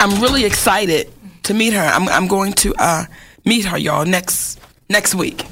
I'm 0.00 0.20
really 0.22 0.44
excited 0.44 1.10
to 1.44 1.54
meet 1.54 1.72
her. 1.72 1.80
I'm 1.82 2.08
I'm 2.08 2.26
going 2.28 2.52
to 2.54 2.74
uh, 2.78 3.04
meet 3.44 3.64
her, 3.66 3.78
y'all, 3.78 4.04
next 4.06 4.58
next 4.88 5.14
week. 5.14 5.44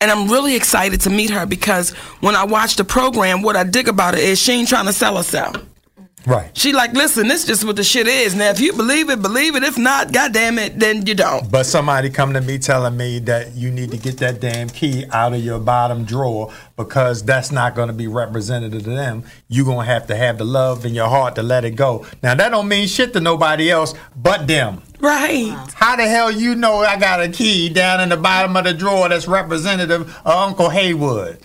And 0.00 0.10
I'm 0.10 0.28
really 0.30 0.54
excited 0.56 1.00
to 1.02 1.10
meet 1.10 1.30
her 1.30 1.46
because 1.46 1.90
when 2.20 2.34
I 2.36 2.44
watch 2.44 2.76
the 2.76 2.84
program, 2.84 3.40
what 3.42 3.56
I 3.56 3.64
dig 3.64 3.88
about 3.88 4.14
it 4.14 4.20
is 4.20 4.38
she 4.38 4.52
ain't 4.52 4.68
trying 4.68 4.86
to 4.86 4.92
sell 4.92 5.16
herself. 5.16 5.56
Right. 6.26 6.56
She 6.56 6.72
like, 6.72 6.92
listen, 6.92 7.28
this 7.28 7.42
is 7.42 7.46
just 7.46 7.64
what 7.64 7.76
the 7.76 7.84
shit 7.84 8.06
is. 8.06 8.34
Now, 8.34 8.48
if 8.50 8.58
you 8.58 8.72
believe 8.72 9.10
it, 9.10 9.20
believe 9.20 9.56
it. 9.56 9.62
If 9.62 9.76
not, 9.76 10.12
goddamn 10.12 10.58
it, 10.58 10.78
then 10.78 11.06
you 11.06 11.14
don't. 11.14 11.50
But 11.50 11.64
somebody 11.64 12.08
come 12.08 12.32
to 12.32 12.40
me 12.40 12.58
telling 12.58 12.96
me 12.96 13.18
that 13.20 13.54
you 13.54 13.70
need 13.70 13.90
to 13.90 13.98
get 13.98 14.18
that 14.18 14.40
damn 14.40 14.68
key 14.68 15.04
out 15.12 15.34
of 15.34 15.44
your 15.44 15.58
bottom 15.58 16.04
drawer 16.04 16.52
because 16.76 17.22
that's 17.22 17.52
not 17.52 17.74
going 17.74 17.88
to 17.88 17.94
be 17.94 18.06
representative 18.06 18.84
to 18.84 18.90
them. 18.90 19.24
You're 19.48 19.66
going 19.66 19.86
to 19.86 19.92
have 19.92 20.06
to 20.06 20.16
have 20.16 20.38
the 20.38 20.44
love 20.44 20.86
in 20.86 20.94
your 20.94 21.08
heart 21.08 21.34
to 21.34 21.42
let 21.42 21.64
it 21.64 21.72
go. 21.72 22.06
Now, 22.22 22.34
that 22.34 22.48
don't 22.48 22.68
mean 22.68 22.88
shit 22.88 23.12
to 23.12 23.20
nobody 23.20 23.70
else 23.70 23.94
but 24.16 24.46
them. 24.46 24.82
Right. 25.00 25.54
How 25.74 25.96
the 25.96 26.08
hell 26.08 26.30
you 26.30 26.54
know 26.54 26.78
I 26.78 26.98
got 26.98 27.20
a 27.20 27.28
key 27.28 27.68
down 27.68 28.00
in 28.00 28.08
the 28.08 28.16
bottom 28.16 28.56
of 28.56 28.64
the 28.64 28.72
drawer 28.72 29.10
that's 29.10 29.28
representative 29.28 30.08
of 30.24 30.26
Uncle 30.26 30.70
Haywood? 30.70 31.38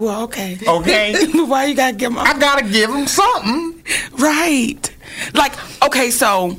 Well, 0.00 0.22
okay. 0.22 0.58
Okay. 0.66 1.26
Why 1.34 1.66
you 1.66 1.74
gotta 1.74 1.94
give 1.94 2.10
my 2.10 2.22
I 2.22 2.38
gotta 2.38 2.64
give 2.64 2.88
him 2.88 3.06
something. 3.06 3.84
Right. 4.12 4.96
Like, 5.34 5.52
okay, 5.84 6.10
so 6.10 6.56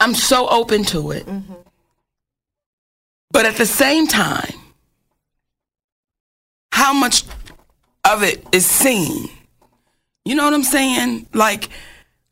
I'm 0.00 0.14
so 0.14 0.48
open 0.48 0.82
to 0.86 1.12
it. 1.12 1.24
Mm-hmm. 1.26 1.54
But 3.30 3.46
at 3.46 3.54
the 3.54 3.66
same 3.66 4.08
time, 4.08 4.52
how 6.72 6.92
much 6.92 7.22
of 8.04 8.24
it 8.24 8.44
is 8.52 8.66
seen? 8.66 9.28
You 10.24 10.34
know 10.34 10.44
what 10.44 10.54
I'm 10.54 10.64
saying? 10.64 11.28
Like, 11.34 11.68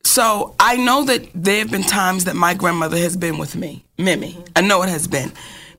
so 0.02 0.57
I 0.59 0.76
know 0.76 1.05
that 1.05 1.29
there 1.33 1.61
have 1.61 1.71
been 1.71 1.85
times 1.85 2.25
that 2.25 2.35
my 2.35 2.55
grandmother 2.55 2.97
has 2.97 3.17
been 3.17 3.38
with 3.38 3.55
me, 3.55 3.85
Mimi. 3.99 4.33
Mm-hmm. 4.33 4.43
I 4.57 4.62
know 4.62 4.83
it 4.83 4.88
has 4.88 5.07
been. 5.07 5.31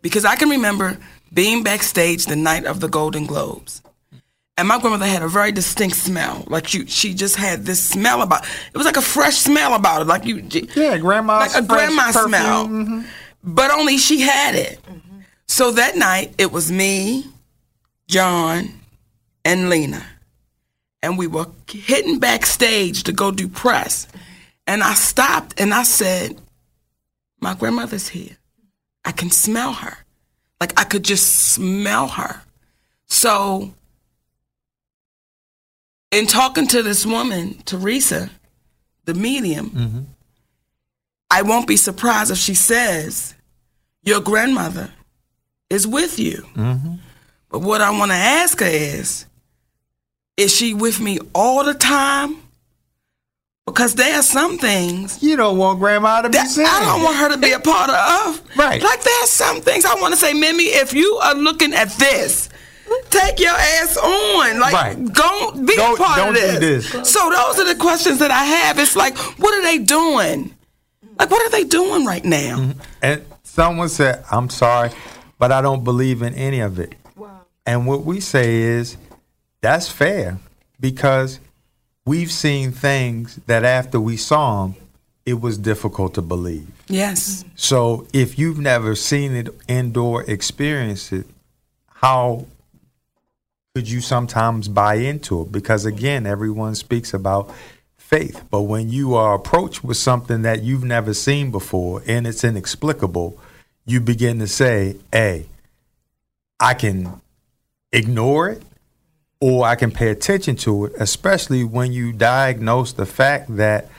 Because 0.01 0.23
I 0.23 0.37
can 0.37 0.47
remember 0.49 0.97
being 1.33 1.63
backstage 1.63 2.25
the 2.25 2.35
night 2.35 2.65
of 2.65 2.79
the 2.79 2.87
Golden 2.87 3.25
Globes. 3.25 3.81
And 4.55 4.67
my 4.67 4.79
grandmother 4.79 5.07
had 5.07 5.23
a 5.23 5.27
very 5.27 5.51
distinct 5.51 5.95
smell. 5.95 6.43
Like 6.47 6.73
you, 6.75 6.85
she 6.85 7.15
just 7.15 7.35
had 7.37 7.65
this 7.65 7.81
smell 7.83 8.21
about. 8.21 8.45
It 8.71 8.77
was 8.77 8.85
like 8.85 8.97
a 8.97 9.01
fresh 9.01 9.37
smell 9.37 9.73
about 9.73 10.01
it. 10.01 10.07
Like 10.07 10.25
you, 10.25 10.37
Yeah, 10.75 10.97
grandma's 10.99 11.55
like 11.55 11.63
a 11.63 11.67
grandma 11.67 12.05
perfume. 12.11 12.27
smell. 12.27 12.67
Mm-hmm. 12.67 13.01
But 13.43 13.71
only 13.71 13.97
she 13.97 14.21
had 14.21 14.53
it. 14.55 14.79
So 15.47 15.71
that 15.71 15.97
night 15.97 16.35
it 16.37 16.51
was 16.51 16.71
me, 16.71 17.25
John, 18.07 18.69
and 19.43 19.69
Lena, 19.69 20.05
and 21.01 21.17
we 21.17 21.25
were 21.27 21.47
hitting 21.69 22.19
backstage 22.19 23.03
to 23.03 23.11
go 23.11 23.31
do 23.31 23.47
press. 23.47 24.07
And 24.67 24.83
I 24.83 24.93
stopped 24.93 25.59
and 25.59 25.73
I 25.73 25.83
said, 25.83 26.39
"My 27.41 27.55
grandmother's 27.55 28.07
here. 28.09 28.37
I 29.03 29.11
can 29.11 29.31
smell 29.31 29.73
her. 29.73 29.97
Like 30.63 30.79
I 30.79 30.85
could 30.85 31.03
just 31.03 31.51
smell 31.51 32.07
her." 32.07 32.41
So 33.07 33.73
in 36.13 36.27
talking 36.27 36.67
to 36.67 36.83
this 36.83 37.05
woman, 37.05 37.61
Teresa, 37.65 38.29
the 39.05 39.15
medium, 39.15 39.69
mm-hmm. 39.71 40.01
I 41.31 41.41
won't 41.41 41.67
be 41.67 41.75
surprised 41.75 42.29
if 42.29 42.37
she 42.37 42.53
says, 42.53 43.33
Your 44.03 44.21
grandmother 44.21 44.91
is 45.71 45.87
with 45.87 46.19
you. 46.19 46.45
Mm-hmm. 46.53 46.93
But 47.49 47.59
what 47.59 47.81
I 47.81 47.89
want 47.89 48.11
to 48.11 48.17
ask 48.17 48.59
her 48.59 48.67
is, 48.67 49.25
Is 50.37 50.55
she 50.55 50.75
with 50.75 50.99
me 50.99 51.17
all 51.33 51.63
the 51.63 51.73
time? 51.73 52.42
Because 53.65 53.95
there 53.95 54.19
are 54.19 54.23
some 54.23 54.57
things 54.57 55.23
You 55.23 55.35
don't 55.37 55.57
want 55.57 55.79
grandma 55.79 56.21
to 56.21 56.29
be 56.29 56.37
saying. 56.37 56.67
I 56.69 56.79
don't 56.81 57.01
want 57.03 57.15
her 57.17 57.29
to 57.29 57.37
be 57.37 57.51
a 57.53 57.59
part 57.59 57.89
of. 57.89 58.41
Right. 58.57 58.81
Like 58.83 59.01
there 59.03 59.23
are 59.23 59.27
some 59.27 59.61
things 59.61 59.83
I 59.83 59.95
want 59.95 60.13
to 60.13 60.19
say, 60.19 60.31
Mimi, 60.33 60.65
if 60.65 60.93
you 60.93 61.15
are 61.23 61.33
looking 61.33 61.73
at 61.73 61.89
this, 61.97 62.49
take 63.09 63.39
your 63.39 63.49
ass 63.55 63.97
on. 63.97 64.59
Like 64.59 64.73
Right. 64.73 65.13
don't 65.13 65.65
be 65.65 65.75
Don't- 65.75 65.95
a 65.99 66.03
part 66.03 66.17
don't 66.17 66.29
of 66.29 66.35
do 66.35 66.41
this. 66.59 66.91
this. 66.91 67.09
So 67.11 67.29
those 67.31 67.59
are 67.59 67.73
the 67.73 67.79
questions 67.79 68.19
that 68.19 68.29
I 68.31 68.43
have. 68.43 68.77
It's 68.79 68.95
like, 68.95 69.17
what 69.39 69.53
are 69.55 69.63
they 69.63 69.79
doing? 69.79 70.53
Like 71.17 71.31
what 71.31 71.41
are 71.41 71.49
they 71.49 71.63
doing 71.63 72.05
right 72.05 72.23
now? 72.23 72.57
Mm-hmm. 72.57 72.79
And 73.01 73.25
someone 73.43 73.89
said, 73.89 74.23
I'm 74.31 74.49
sorry, 74.49 74.91
but 75.39 75.51
I 75.51 75.61
don't 75.61 75.83
believe 75.83 76.21
in 76.21 76.33
any 76.35 76.59
of 76.59 76.77
it. 76.79 76.93
And 77.65 77.87
what 77.87 78.03
we 78.03 78.19
say 78.19 78.57
is, 78.57 78.97
that's 79.61 79.89
fair 79.89 80.37
because 80.79 81.39
we've 82.05 82.31
seen 82.31 82.71
things 82.71 83.39
that 83.47 83.63
after 83.63 83.99
we 83.99 84.17
saw 84.17 84.63
them, 84.63 84.75
it 85.25 85.39
was 85.39 85.57
difficult 85.57 86.13
to 86.15 86.21
believe. 86.21 86.67
Yes. 86.87 87.45
So 87.55 88.07
if 88.13 88.37
you've 88.37 88.59
never 88.59 88.93
seen 88.95 89.33
it 89.33 89.49
indoor, 89.67 90.23
experience 90.23 91.11
it, 91.13 91.25
how 91.87 92.45
could 93.73 93.89
you 93.89 94.01
sometimes 94.01 94.67
buy 94.67 94.95
into 94.95 95.41
it? 95.41 95.51
Because 95.51 95.85
again, 95.85 96.25
everyone 96.25 96.75
speaks 96.75 97.13
about 97.13 97.49
faith, 97.95 98.43
but 98.51 98.63
when 98.63 98.89
you 98.89 99.15
are 99.15 99.33
approached 99.33 99.83
with 99.83 99.97
something 99.97 100.41
that 100.41 100.61
you've 100.61 100.83
never 100.83 101.13
seen 101.13 101.51
before 101.51 102.03
and 102.05 102.27
it's 102.27 102.43
inexplicable, 102.43 103.39
you 103.85 103.99
begin 103.99 104.39
to 104.39 104.47
say, 104.47 104.97
"Hey, 105.11 105.47
I 106.59 106.73
can 106.73 107.21
ignore 107.91 108.49
it." 108.49 108.63
Or 109.43 109.65
I 109.65 109.75
can 109.75 109.91
pay 109.91 110.07
attention 110.07 110.55
to 110.55 110.85
it, 110.85 110.93
especially 110.97 111.65
when 111.65 111.91
you 111.91 112.13
diagnose 112.13 112.93
the 112.93 113.05
fact 113.05 113.57
that 113.57 113.89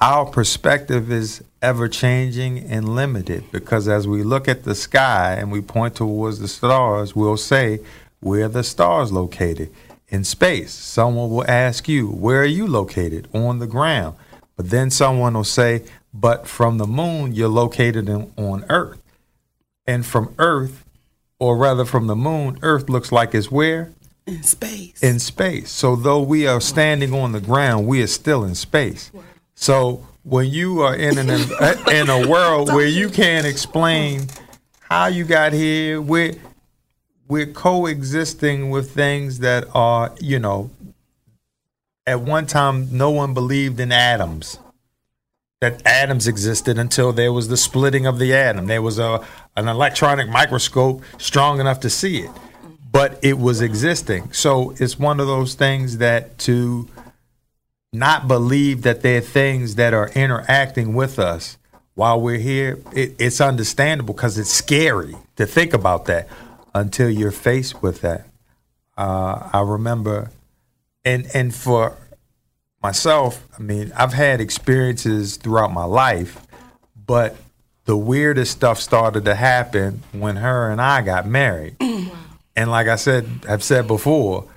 our 0.00 0.26
perspective 0.26 1.10
is 1.10 1.42
ever 1.60 1.88
changing 1.88 2.60
and 2.60 2.94
limited 2.94 3.50
because 3.50 3.88
as 3.88 4.06
we 4.06 4.22
look 4.22 4.46
at 4.46 4.62
the 4.62 4.76
sky 4.76 5.34
and 5.34 5.50
we 5.50 5.60
point 5.60 5.96
towards 5.96 6.38
the 6.38 6.46
stars, 6.46 7.16
we'll 7.16 7.36
say, 7.36 7.80
Where 8.20 8.44
are 8.44 8.48
the 8.48 8.62
stars 8.62 9.10
located? 9.10 9.72
In 10.06 10.22
space. 10.22 10.70
Someone 10.70 11.30
will 11.30 11.50
ask 11.50 11.88
you, 11.88 12.06
Where 12.06 12.42
are 12.42 12.44
you 12.44 12.68
located? 12.68 13.26
On 13.34 13.58
the 13.58 13.66
ground. 13.66 14.14
But 14.54 14.70
then 14.70 14.88
someone 14.88 15.34
will 15.34 15.42
say, 15.42 15.82
But 16.14 16.46
from 16.46 16.78
the 16.78 16.86
moon, 16.86 17.34
you're 17.34 17.48
located 17.48 18.08
in, 18.08 18.32
on 18.36 18.64
Earth. 18.68 19.02
And 19.84 20.06
from 20.06 20.32
Earth, 20.38 20.84
or 21.40 21.56
rather 21.56 21.84
from 21.84 22.06
the 22.06 22.14
moon, 22.14 22.60
Earth 22.62 22.88
looks 22.88 23.10
like 23.10 23.34
it's 23.34 23.50
where? 23.50 23.90
In 24.24 24.42
space. 24.44 25.02
in 25.02 25.18
space. 25.18 25.70
So 25.70 25.96
though 25.96 26.22
we 26.22 26.46
are 26.46 26.60
standing 26.60 27.12
on 27.12 27.32
the 27.32 27.40
ground, 27.40 27.88
we 27.88 28.02
are 28.02 28.06
still 28.06 28.44
in 28.44 28.54
space. 28.54 29.10
So 29.56 30.06
when 30.22 30.48
you 30.48 30.82
are 30.82 30.94
in 30.94 31.18
an 31.18 31.28
in 31.90 32.08
a 32.08 32.28
world 32.28 32.68
where 32.68 32.86
you 32.86 33.08
can't 33.08 33.46
explain 33.46 34.28
how 34.80 35.06
you 35.06 35.24
got 35.24 35.52
here, 35.52 36.00
we're 36.00 36.34
we're 37.26 37.46
coexisting 37.46 38.70
with 38.70 38.92
things 38.92 39.40
that 39.40 39.66
are, 39.74 40.14
you 40.20 40.38
know, 40.38 40.70
at 42.06 42.20
one 42.20 42.46
time 42.46 42.96
no 42.96 43.10
one 43.10 43.34
believed 43.34 43.80
in 43.80 43.90
atoms. 43.90 44.58
That 45.60 45.84
atoms 45.86 46.26
existed 46.26 46.76
until 46.78 47.12
there 47.12 47.32
was 47.32 47.48
the 47.48 47.56
splitting 47.56 48.04
of 48.06 48.18
the 48.18 48.34
atom. 48.34 48.66
There 48.66 48.82
was 48.82 49.00
a 49.00 49.24
an 49.56 49.66
electronic 49.66 50.28
microscope 50.28 51.02
strong 51.18 51.58
enough 51.58 51.80
to 51.80 51.90
see 51.90 52.18
it 52.18 52.30
but 52.92 53.18
it 53.22 53.38
was 53.38 53.60
existing. 53.62 54.32
So 54.32 54.74
it's 54.78 54.98
one 54.98 55.18
of 55.18 55.26
those 55.26 55.54
things 55.54 55.98
that 55.98 56.38
to 56.40 56.88
not 57.92 58.28
believe 58.28 58.82
that 58.82 59.02
there 59.02 59.18
are 59.18 59.22
things 59.22 59.74
that 59.74 59.94
are 59.94 60.10
interacting 60.10 60.94
with 60.94 61.18
us 61.18 61.58
while 61.94 62.20
we're 62.20 62.38
here, 62.38 62.78
it, 62.94 63.14
it's 63.18 63.40
understandable 63.40 64.14
because 64.14 64.38
it's 64.38 64.50
scary 64.50 65.14
to 65.36 65.46
think 65.46 65.74
about 65.74 66.06
that 66.06 66.28
until 66.74 67.10
you're 67.10 67.30
faced 67.30 67.82
with 67.82 68.00
that. 68.00 68.26
Uh, 68.96 69.50
I 69.52 69.60
remember, 69.60 70.30
and 71.04 71.26
and 71.34 71.54
for 71.54 71.96
myself, 72.82 73.46
I 73.58 73.62
mean, 73.62 73.92
I've 73.96 74.12
had 74.12 74.40
experiences 74.40 75.36
throughout 75.36 75.72
my 75.72 75.84
life, 75.84 76.46
but 77.06 77.36
the 77.84 77.96
weirdest 77.96 78.52
stuff 78.52 78.78
started 78.80 79.24
to 79.24 79.34
happen 79.34 80.02
when 80.12 80.36
her 80.36 80.70
and 80.70 80.80
I 80.80 81.02
got 81.02 81.26
married. 81.26 81.76
And 82.56 82.70
like 82.70 82.86
I 82.86 82.96
said, 82.96 83.28
I've 83.48 83.62
said 83.62 83.86
before, 83.86 84.48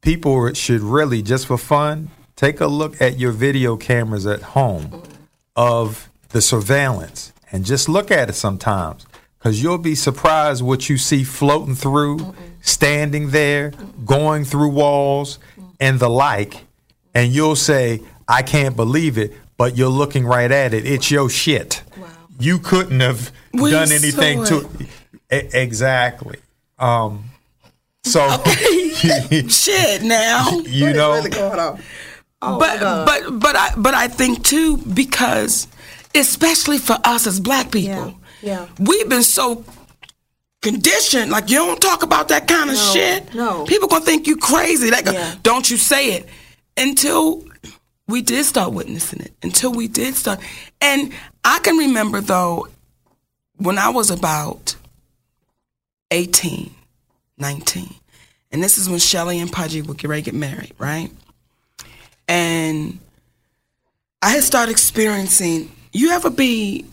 people 0.00 0.52
should 0.54 0.80
really, 0.80 1.22
just 1.22 1.46
for 1.46 1.58
fun, 1.58 2.10
take 2.34 2.60
a 2.60 2.66
look 2.66 3.00
at 3.00 3.18
your 3.18 3.32
video 3.32 3.76
cameras 3.76 4.26
at 4.26 4.42
home 4.42 5.02
of 5.54 6.10
the 6.30 6.40
surveillance 6.40 7.32
and 7.52 7.64
just 7.64 7.88
look 7.88 8.10
at 8.10 8.28
it 8.28 8.34
sometimes 8.34 9.06
because 9.38 9.62
you'll 9.62 9.78
be 9.78 9.94
surprised 9.94 10.62
what 10.62 10.88
you 10.88 10.98
see 10.98 11.22
floating 11.22 11.74
through, 11.74 12.34
standing 12.62 13.30
there, 13.30 13.72
going 14.04 14.44
through 14.44 14.70
walls, 14.70 15.38
and 15.78 16.00
the 16.00 16.08
like. 16.10 16.64
And 17.14 17.32
you'll 17.32 17.56
say, 17.56 18.02
I 18.26 18.42
can't 18.42 18.74
believe 18.74 19.18
it, 19.18 19.34
but 19.56 19.76
you're 19.76 19.88
looking 19.88 20.26
right 20.26 20.50
at 20.50 20.74
it. 20.74 20.84
It's 20.84 21.10
your 21.10 21.30
shit. 21.30 21.82
You 22.40 22.58
couldn't 22.58 23.00
have 23.00 23.30
We 23.52 23.70
done 23.70 23.92
anything 23.92 24.44
to 24.46 24.68
it. 25.30 25.54
Exactly. 25.54 26.38
Um, 26.78 27.24
so 28.06 28.28
Shit 29.48 30.02
now. 30.02 30.50
you 30.66 30.92
know, 30.92 31.14
really 31.14 31.30
going 31.30 31.58
on? 31.58 31.80
Oh, 32.42 32.58
but 32.58 32.80
God. 32.80 33.06
but 33.06 33.40
but 33.40 33.56
I 33.56 33.72
but 33.76 33.94
I 33.94 34.08
think 34.08 34.44
too 34.44 34.76
because 34.78 35.66
especially 36.14 36.78
for 36.78 36.96
us 37.04 37.26
as 37.26 37.40
black 37.40 37.70
people, 37.70 38.14
Yeah, 38.42 38.66
yeah. 38.66 38.66
we've 38.78 39.08
been 39.08 39.22
so 39.22 39.64
conditioned. 40.62 41.30
Like 41.30 41.50
you 41.50 41.56
don't 41.56 41.80
talk 41.80 42.02
about 42.02 42.28
that 42.28 42.46
kind 42.48 42.70
of 42.70 42.76
No, 42.76 42.92
shit. 42.92 43.34
no. 43.34 43.64
people 43.64 43.88
gonna 43.88 44.04
think 44.04 44.26
you 44.26 44.36
crazy. 44.36 44.90
Like 44.90 45.06
Yeah. 45.06 45.34
don't 45.42 45.68
you 45.70 45.76
say 45.76 46.12
it 46.12 46.28
until 46.76 47.44
we 48.08 48.22
did 48.22 48.44
start 48.44 48.72
witnessing 48.72 49.20
it. 49.20 49.32
Until 49.42 49.72
we 49.72 49.88
did 49.88 50.14
start, 50.14 50.38
and 50.80 51.12
I 51.44 51.58
can 51.60 51.76
remember 51.76 52.20
though 52.20 52.68
when 53.56 53.78
I 53.78 53.88
was 53.88 54.10
about 54.10 54.76
18, 56.10 56.70
19, 57.38 57.94
and 58.52 58.62
this 58.62 58.78
is 58.78 58.88
when 58.88 58.98
Shelly 58.98 59.38
and 59.38 59.50
Pudgy 59.52 59.82
would 59.82 59.98
get 59.98 60.08
ready 60.08 60.22
to 60.22 60.30
get 60.30 60.38
married, 60.38 60.72
right? 60.78 61.10
And 62.28 62.98
I 64.22 64.30
had 64.30 64.42
started 64.42 64.72
experiencing. 64.72 65.70
You 65.92 66.10
ever 66.10 66.30
be 66.30 66.84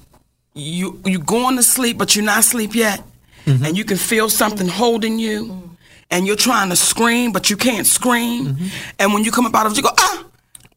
you 0.54 1.02
you 1.06 1.20
going 1.20 1.56
to 1.58 1.64
sleep, 1.64 1.98
but 1.98 2.16
you're 2.16 2.26
not 2.26 2.40
asleep 2.40 2.76
yet, 2.76 3.02
and 3.46 3.78
you 3.78 3.84
can 3.84 3.98
feel 3.98 4.30
something 4.30 4.68
holding 4.68 5.18
you, 5.20 5.76
and 6.12 6.28
you're 6.28 6.36
trying 6.36 6.70
to 6.70 6.76
scream, 6.76 7.32
but 7.32 7.50
you 7.50 7.58
can't 7.58 7.88
scream, 7.88 8.58
and 9.00 9.14
when 9.14 9.24
you 9.24 9.32
come 9.32 9.46
up 9.46 9.56
out 9.56 9.66
of 9.66 9.72
it, 9.74 9.78
you 9.78 9.84
go 9.84 9.90
ah, 9.98 10.26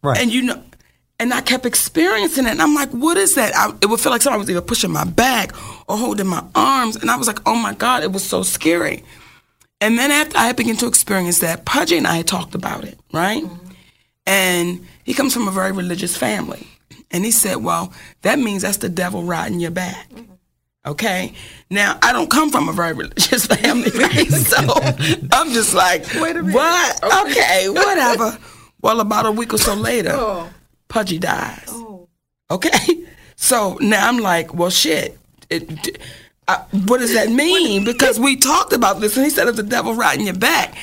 Right. 0.03 0.19
and 0.21 0.33
you 0.33 0.43
know. 0.43 0.63
And 1.19 1.33
I 1.33 1.41
kept 1.41 1.65
experiencing 1.65 2.45
it, 2.45 2.51
and 2.51 2.61
I'm 2.61 2.75
like, 2.75 2.91
"What 2.91 3.17
is 3.17 3.37
that?" 3.37 3.55
I, 3.57 3.71
it 3.81 3.87
would 3.87 3.99
feel 4.01 4.13
like 4.13 4.21
somebody 4.21 4.41
was 4.41 4.51
either 4.51 4.61
pushing 4.61 4.91
my 4.93 5.05
back 5.05 5.53
or 5.89 5.97
holding 5.97 6.27
my 6.27 6.45
arms, 6.55 6.97
and 6.97 7.11
I 7.11 7.17
was 7.17 7.27
like, 7.27 7.39
"Oh 7.47 7.55
my 7.57 7.73
god!" 7.73 8.03
It 8.03 8.13
was 8.13 8.23
so 8.23 8.43
scary. 8.43 9.03
And 9.81 9.99
then 9.99 10.11
after 10.11 10.39
I 10.39 10.53
began 10.53 10.77
to 10.79 10.87
experience 10.87 11.41
that, 11.41 11.65
Pudgy 11.65 11.99
and 11.99 12.07
I 12.07 12.17
had 12.17 12.27
talked 12.27 12.55
about 12.55 12.85
it, 12.85 12.99
right? 13.12 13.43
Mm-hmm. 13.43 13.67
And 14.27 14.87
he 15.05 15.15
comes 15.15 15.35
from 15.35 15.47
a 15.49 15.51
very 15.51 15.73
religious 15.73 16.17
family. 16.17 16.67
And 17.11 17.25
he 17.25 17.31
said, 17.31 17.59
Well, 17.59 17.93
that 18.23 18.39
means 18.39 18.62
that's 18.62 18.79
the 18.79 18.89
devil 18.89 19.23
riding 19.23 19.61
your 19.61 19.71
back. 19.71 20.09
Mm-hmm. 20.11 20.33
Okay? 20.87 21.35
Now, 21.71 21.99
I 22.03 22.12
don't 22.12 22.31
come 22.31 22.51
from 22.51 22.69
a 22.69 22.73
very 22.73 22.93
religious 22.93 23.47
family, 23.55 23.91
right? 23.95 24.29
So 24.31 24.57
I'm 25.33 25.53
just 25.53 25.75
like, 25.75 26.07
Wait 26.15 26.37
a 26.37 26.43
minute. 26.43 26.55
What? 26.55 27.27
Okay, 27.29 27.69
whatever. 27.69 28.39
Well, 28.81 29.01
about 29.01 29.27
a 29.27 29.33
week 29.33 29.53
or 29.53 29.59
so 29.59 29.75
later, 29.75 30.12
Oh. 30.12 30.49
Pudgy 30.89 31.19
dies. 31.19 31.67
Oh. 31.69 32.09
Okay? 32.51 33.05
So 33.37 33.77
now 33.81 34.09
I'm 34.09 34.19
like, 34.19 34.55
well, 34.55 34.71
shit. 34.71 35.19
It, 35.51 35.99
uh, 36.49 36.59
what 36.87 36.99
does 36.99 37.15
that 37.15 37.29
mean? 37.31 37.85
Because 37.85 38.19
we 38.21 38.37
talked 38.37 38.73
about 38.73 39.01
this, 39.01 39.17
and 39.17 39.25
he 39.25 39.31
said 39.31 39.49
it's 39.49 39.57
the 39.57 39.63
devil 39.63 39.95
riding 39.95 40.27
your 40.27 40.35
back. 40.37 40.75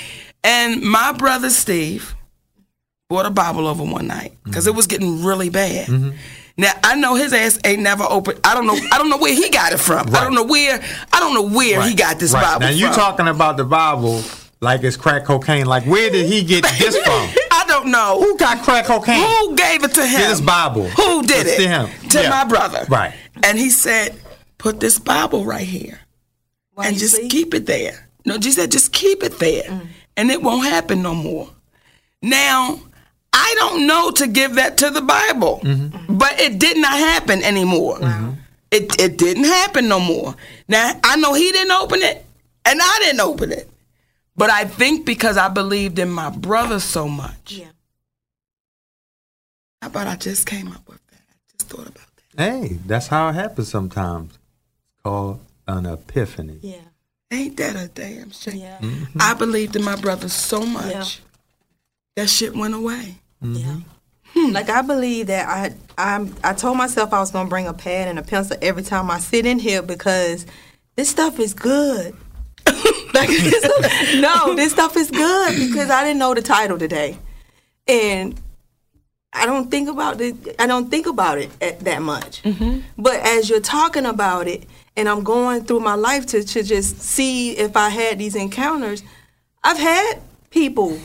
And 0.43 0.81
my 0.81 1.13
brother 1.13 1.49
Steve 1.49 2.15
brought 3.09 3.25
a 3.25 3.29
Bible 3.29 3.67
over 3.67 3.83
one 3.83 4.07
night 4.07 4.33
because 4.43 4.67
it 4.67 4.75
was 4.75 4.87
getting 4.87 5.23
really 5.23 5.49
bad. 5.49 5.87
Now 6.57 6.71
I 6.83 6.95
know 6.95 7.15
his 7.15 7.33
ass 7.33 7.59
ain't 7.63 7.81
never 7.81 8.03
opened. 8.07 8.39
I 8.43 8.53
don't 8.53 8.67
know. 8.67 8.77
I 8.91 8.97
don't 8.97 9.09
know 9.09 9.17
where 9.17 9.33
he 9.33 9.49
got 9.49 9.71
it 9.73 9.79
from. 9.79 10.07
I 10.13 10.21
don't 10.23 10.35
know 10.35 10.43
where. 10.43 10.83
I 11.13 11.19
don't 11.19 11.33
know 11.33 11.55
where 11.55 11.81
he 11.81 11.95
got 11.95 12.19
this 12.19 12.33
right. 12.33 12.43
Bible 12.43 12.59
Now 12.67 12.69
you 12.69 12.87
talking 12.93 13.27
about 13.27 13.57
the 13.57 13.63
Bible 13.63 14.21
like 14.59 14.83
it's 14.83 14.97
crack 14.97 15.23
cocaine. 15.25 15.65
Like 15.65 15.85
where 15.85 16.09
did 16.11 16.25
he 16.27 16.43
get 16.43 16.63
this 16.77 16.95
from? 16.97 17.29
I 17.51 17.63
don't 17.67 17.87
know. 17.89 18.19
Who 18.19 18.37
got 18.37 18.61
crack 18.63 18.85
cocaine? 18.85 19.25
Who 19.25 19.55
gave 19.55 19.83
it 19.83 19.93
to 19.95 20.05
him? 20.05 20.19
This 20.21 20.41
Bible. 20.41 20.87
Who 20.89 21.23
did 21.23 21.47
It's 21.47 21.57
it? 21.59 21.63
to 21.63 21.67
him. 21.69 22.09
To 22.09 22.21
Yeah. 22.21 22.29
my 22.29 22.43
brother. 22.43 22.85
Right. 22.89 23.13
And 23.43 23.57
he 23.57 23.69
said, 23.71 24.15
"Put 24.63 24.79
this 24.79 24.97
Bible 24.99 25.43
right 25.53 25.67
here, 25.67 25.99
While 26.73 26.87
and 26.87 26.97
just 26.97 27.15
sleep? 27.17 27.31
keep 27.31 27.53
it 27.53 27.65
there." 27.65 28.09
No, 28.25 28.39
she 28.39 28.51
said, 28.51 28.71
"Just 28.71 28.91
keep 28.93 29.21
it 29.23 29.37
there, 29.39 29.63
Mm. 29.69 29.87
and 30.17 30.31
it 30.31 30.41
won't 30.41 30.65
happen 30.75 31.01
no 31.01 31.13
more." 31.13 31.49
Now, 32.21 32.79
I 33.33 33.49
don't 33.59 33.85
know 33.85 34.11
to 34.11 34.25
give 34.27 34.55
that 34.55 34.77
to 34.81 34.89
the 34.89 35.01
Bible, 35.01 35.59
Mm-hmm. 35.63 36.17
but 36.17 36.39
it 36.39 36.57
did 36.59 36.77
not 36.77 36.97
happen 37.11 37.43
anymore. 37.43 37.97
It 38.71 38.85
it 38.99 39.17
didn't 39.17 39.43
happen 39.59 39.87
no 39.87 39.99
more. 39.99 40.35
Now 40.67 40.85
I 41.03 41.15
know 41.17 41.33
he 41.33 41.51
didn't 41.51 41.71
open 41.83 42.01
it, 42.01 42.25
and 42.65 42.79
I 42.81 42.95
didn't 43.03 43.19
open 43.31 43.51
it, 43.51 43.69
but 44.37 44.49
I 44.49 44.63
think 44.79 45.05
because 45.05 45.35
I 45.37 45.47
believed 45.49 45.99
in 45.99 46.09
my 46.09 46.29
brother 46.29 46.79
so 46.79 47.07
much. 47.07 47.45
Yeah. 47.61 47.71
How 49.81 49.87
about 49.89 50.07
I 50.07 50.15
just 50.15 50.45
came 50.47 50.69
up 50.71 50.87
with 50.87 51.05
that? 51.11 51.19
I 51.29 51.35
just 51.57 51.69
thought 51.69 51.87
about 51.93 52.07
that. 52.37 52.51
Hey, 52.51 52.79
that's 52.87 53.07
how 53.07 53.27
it 53.29 53.33
happens 53.35 53.67
sometimes. 53.69 54.37
It's 55.05 55.09
called 55.09 55.41
an 55.67 55.85
epiphany. 55.85 56.59
Yeah. 56.61 56.77
Ain't 57.29 57.57
that 57.57 57.75
a 57.75 57.89
damn 57.89 58.31
shame? 58.31 58.55
Yeah. 58.57 58.79
I 59.19 59.33
believed 59.33 59.75
in 59.75 59.83
my 59.83 59.97
brother 59.97 60.29
so 60.29 60.65
much 60.65 60.85
Yeah. 60.93 61.03
that 62.15 62.29
shit 62.29 62.55
went 62.55 62.73
away. 62.73 63.15
Mm-hmm. 63.43 63.55
Yeah. 63.55 63.75
Hmm. 64.33 64.53
Like 64.53 64.69
I 64.69 64.81
believe 64.81 65.27
that 65.27 65.45
I 65.49 65.73
I 65.97 66.29
I 66.41 66.53
told 66.53 66.77
myself 66.77 67.11
I 67.11 67.19
was 67.19 67.31
gonna 67.31 67.49
bring 67.49 67.67
a 67.67 67.73
pad 67.73 68.07
and 68.07 68.17
a 68.17 68.23
pencil 68.23 68.55
every 68.61 68.83
time 68.83 69.11
I 69.11 69.19
sit 69.19 69.45
in 69.45 69.59
here 69.59 69.81
because 69.81 70.45
this 70.95 71.09
stuff 71.09 71.37
is 71.37 71.53
good. 71.53 72.15
like 73.13 73.27
this, 73.27 74.21
no, 74.21 74.55
this 74.55 74.71
stuff 74.71 74.95
is 74.95 75.11
good 75.11 75.55
because 75.59 75.89
I 75.89 76.05
didn't 76.05 76.19
know 76.19 76.33
the 76.33 76.41
title 76.41 76.79
today, 76.79 77.17
and 77.87 78.39
I 79.33 79.45
don't 79.45 79.69
think 79.69 79.89
about 79.89 80.21
it. 80.21 80.55
I 80.57 80.65
don't 80.65 80.89
think 80.89 81.07
about 81.07 81.39
it 81.39 81.49
at, 81.61 81.81
that 81.81 82.01
much. 82.01 82.41
Mm-hmm. 82.43 82.79
But 82.97 83.15
as 83.17 83.49
you're 83.49 83.59
talking 83.59 84.05
about 84.05 84.47
it, 84.47 84.63
and 84.95 85.09
I'm 85.09 85.23
going 85.23 85.63
through 85.65 85.79
my 85.79 85.95
life 85.95 86.25
to 86.27 86.43
to 86.43 86.63
just 86.63 87.01
see 87.01 87.51
if 87.57 87.75
I 87.75 87.89
had 87.89 88.19
these 88.19 88.35
encounters, 88.35 89.03
I've 89.63 89.77
had 89.77 90.21
people 90.49 90.99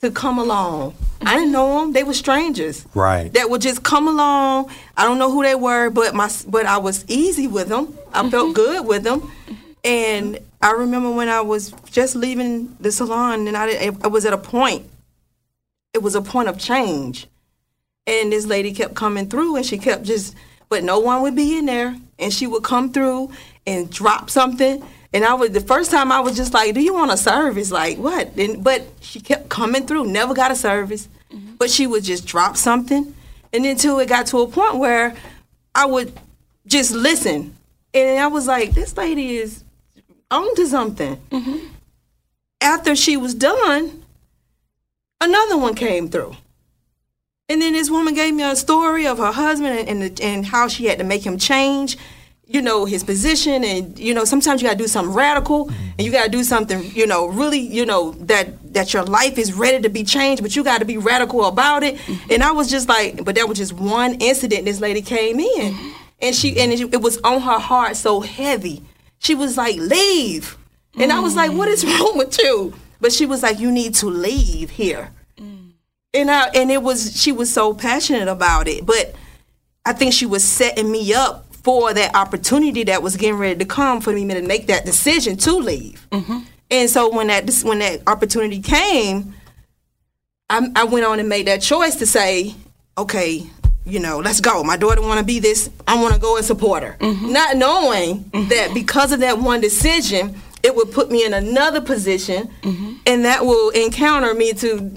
to 0.00 0.10
come 0.10 0.38
along. 0.38 0.94
I 1.22 1.36
didn't 1.36 1.52
know 1.52 1.80
them; 1.80 1.92
they 1.92 2.02
were 2.02 2.14
strangers 2.14 2.86
Right. 2.94 3.32
that 3.34 3.50
would 3.50 3.60
just 3.60 3.82
come 3.82 4.08
along. 4.08 4.70
I 4.96 5.04
don't 5.04 5.18
know 5.18 5.30
who 5.30 5.42
they 5.42 5.54
were, 5.54 5.90
but 5.90 6.14
my 6.14 6.30
but 6.46 6.66
I 6.66 6.78
was 6.78 7.04
easy 7.08 7.46
with 7.46 7.68
them. 7.68 7.96
I 8.12 8.28
felt 8.30 8.46
mm-hmm. 8.46 8.52
good 8.52 8.86
with 8.86 9.02
them, 9.02 9.30
and 9.84 10.38
I 10.62 10.72
remember 10.72 11.10
when 11.10 11.28
I 11.28 11.40
was 11.40 11.72
just 11.90 12.16
leaving 12.16 12.74
the 12.80 12.92
salon, 12.92 13.46
and 13.48 13.56
I 13.56 13.90
I 14.02 14.08
was 14.08 14.24
at 14.24 14.32
a 14.32 14.38
point. 14.38 14.86
It 15.92 16.02
was 16.02 16.14
a 16.14 16.22
point 16.22 16.48
of 16.48 16.56
change, 16.58 17.26
and 18.06 18.32
this 18.32 18.46
lady 18.46 18.72
kept 18.72 18.94
coming 18.94 19.28
through, 19.28 19.56
and 19.56 19.66
she 19.66 19.76
kept 19.76 20.04
just, 20.04 20.34
but 20.68 20.84
no 20.84 21.00
one 21.00 21.20
would 21.22 21.34
be 21.34 21.58
in 21.58 21.66
there, 21.66 21.96
and 22.20 22.32
she 22.32 22.46
would 22.46 22.62
come 22.62 22.92
through 22.92 23.30
and 23.66 23.90
drop 23.90 24.30
something. 24.30 24.84
And 25.12 25.24
I 25.24 25.34
was 25.34 25.50
the 25.50 25.60
first 25.60 25.90
time 25.90 26.12
I 26.12 26.20
was 26.20 26.36
just 26.36 26.54
like, 26.54 26.74
"Do 26.74 26.80
you 26.80 26.94
want 26.94 27.10
a 27.10 27.16
service? 27.16 27.72
Like 27.72 27.98
what?" 27.98 28.36
And 28.36 28.62
but 28.62 28.86
she 29.00 29.20
kept 29.20 29.48
coming 29.48 29.86
through, 29.86 30.06
never 30.06 30.34
got 30.34 30.50
a 30.50 30.56
service, 30.56 31.08
mm-hmm. 31.32 31.54
but 31.58 31.70
she 31.70 31.86
would 31.86 32.04
just 32.04 32.26
drop 32.26 32.56
something, 32.56 33.14
and 33.52 33.64
then 33.64 33.76
till 33.76 33.98
it 33.98 34.08
got 34.08 34.26
to 34.26 34.38
a 34.38 34.46
point 34.46 34.76
where 34.76 35.16
I 35.74 35.86
would 35.86 36.12
just 36.66 36.92
listen, 36.92 37.56
and 37.92 38.20
I 38.20 38.28
was 38.28 38.46
like, 38.46 38.72
"This 38.72 38.96
lady 38.96 39.38
is 39.38 39.64
onto 40.30 40.66
something." 40.66 41.16
Mm-hmm. 41.30 41.66
After 42.60 42.94
she 42.94 43.16
was 43.16 43.34
done, 43.34 44.04
another 45.20 45.56
one 45.56 45.74
came 45.74 46.08
through. 46.08 46.36
And 47.50 47.60
then 47.60 47.72
this 47.72 47.90
woman 47.90 48.14
gave 48.14 48.32
me 48.32 48.44
a 48.44 48.54
story 48.54 49.08
of 49.08 49.18
her 49.18 49.32
husband 49.32 49.76
and 49.76 50.02
and, 50.02 50.20
and 50.20 50.46
how 50.46 50.68
she 50.68 50.86
had 50.86 50.98
to 50.98 51.04
make 51.04 51.26
him 51.26 51.36
change, 51.36 51.98
you 52.46 52.62
know, 52.62 52.84
his 52.84 53.02
position. 53.02 53.64
And 53.64 53.98
you 53.98 54.14
know, 54.14 54.24
sometimes 54.24 54.62
you 54.62 54.68
got 54.68 54.74
to 54.74 54.78
do 54.78 54.86
something 54.86 55.12
radical, 55.12 55.66
mm-hmm. 55.66 55.88
and 55.98 56.00
you 56.06 56.12
got 56.12 56.26
to 56.26 56.30
do 56.30 56.44
something, 56.44 56.80
you 56.94 57.08
know, 57.08 57.26
really, 57.26 57.58
you 57.58 57.84
know, 57.84 58.12
that 58.12 58.72
that 58.72 58.94
your 58.94 59.02
life 59.02 59.36
is 59.36 59.52
ready 59.52 59.82
to 59.82 59.88
be 59.88 60.04
changed, 60.04 60.44
but 60.44 60.54
you 60.54 60.62
got 60.62 60.78
to 60.78 60.84
be 60.84 60.96
radical 60.96 61.44
about 61.44 61.82
it. 61.82 61.96
Mm-hmm. 61.96 62.30
And 62.30 62.44
I 62.44 62.52
was 62.52 62.70
just 62.70 62.88
like, 62.88 63.24
but 63.24 63.34
that 63.34 63.48
was 63.48 63.58
just 63.58 63.72
one 63.72 64.14
incident. 64.20 64.64
This 64.64 64.80
lady 64.80 65.02
came 65.02 65.40
in, 65.40 65.74
mm-hmm. 65.74 65.90
and 66.22 66.36
she 66.36 66.56
and 66.60 66.72
it, 66.72 66.80
it 66.94 67.02
was 67.02 67.18
on 67.24 67.40
her 67.40 67.58
heart 67.58 67.96
so 67.96 68.20
heavy. 68.20 68.84
She 69.18 69.34
was 69.34 69.56
like, 69.56 69.74
leave, 69.74 70.56
and 70.96 71.12
I 71.12 71.18
was 71.18 71.34
like, 71.34 71.50
mm. 71.50 71.56
what 71.56 71.66
is 71.66 71.84
wrong 72.00 72.16
with 72.16 72.38
you? 72.40 72.74
But 73.00 73.12
she 73.12 73.26
was 73.26 73.42
like, 73.42 73.58
you 73.58 73.72
need 73.72 73.94
to 73.96 74.06
leave 74.06 74.70
here 74.70 75.10
and 76.14 76.30
I 76.30 76.48
and 76.54 76.70
it 76.70 76.82
was 76.82 77.20
she 77.20 77.32
was 77.32 77.52
so 77.52 77.74
passionate 77.74 78.28
about 78.28 78.68
it, 78.68 78.84
but 78.84 79.14
I 79.84 79.92
think 79.92 80.12
she 80.12 80.26
was 80.26 80.44
setting 80.44 80.90
me 80.90 81.14
up 81.14 81.46
for 81.52 81.92
that 81.92 82.14
opportunity 82.14 82.84
that 82.84 83.02
was 83.02 83.16
getting 83.16 83.36
ready 83.36 83.58
to 83.58 83.64
come 83.64 84.00
for 84.00 84.12
me 84.12 84.26
to 84.28 84.42
make 84.42 84.66
that 84.68 84.84
decision 84.84 85.36
to 85.36 85.56
leave. 85.56 86.06
Mm-hmm. 86.10 86.38
And 86.70 86.88
so 86.90 87.14
when 87.14 87.28
that 87.28 87.50
when 87.62 87.80
that 87.80 88.02
opportunity 88.06 88.60
came, 88.60 89.34
I, 90.48 90.68
I 90.74 90.84
went 90.84 91.04
on 91.06 91.18
and 91.20 91.28
made 91.28 91.46
that 91.46 91.60
choice 91.62 91.96
to 91.96 92.06
say, 92.06 92.54
okay, 92.96 93.46
you 93.84 94.00
know, 94.00 94.18
let's 94.18 94.40
go. 94.40 94.62
My 94.62 94.76
daughter 94.76 95.00
want 95.00 95.18
to 95.18 95.24
be 95.24 95.38
this. 95.38 95.70
I 95.86 96.00
want 96.00 96.14
to 96.14 96.20
go 96.20 96.36
and 96.36 96.44
support 96.44 96.82
her, 96.82 96.96
mm-hmm. 97.00 97.32
not 97.32 97.56
knowing 97.56 98.24
mm-hmm. 98.24 98.48
that 98.48 98.72
because 98.74 99.12
of 99.12 99.20
that 99.20 99.38
one 99.38 99.60
decision, 99.60 100.36
it 100.62 100.74
would 100.74 100.92
put 100.92 101.10
me 101.10 101.24
in 101.24 101.34
another 101.34 101.80
position, 101.80 102.50
and 103.06 103.24
that 103.24 103.44
will 103.44 103.70
encounter 103.70 104.34
me 104.34 104.52
to 104.54 104.92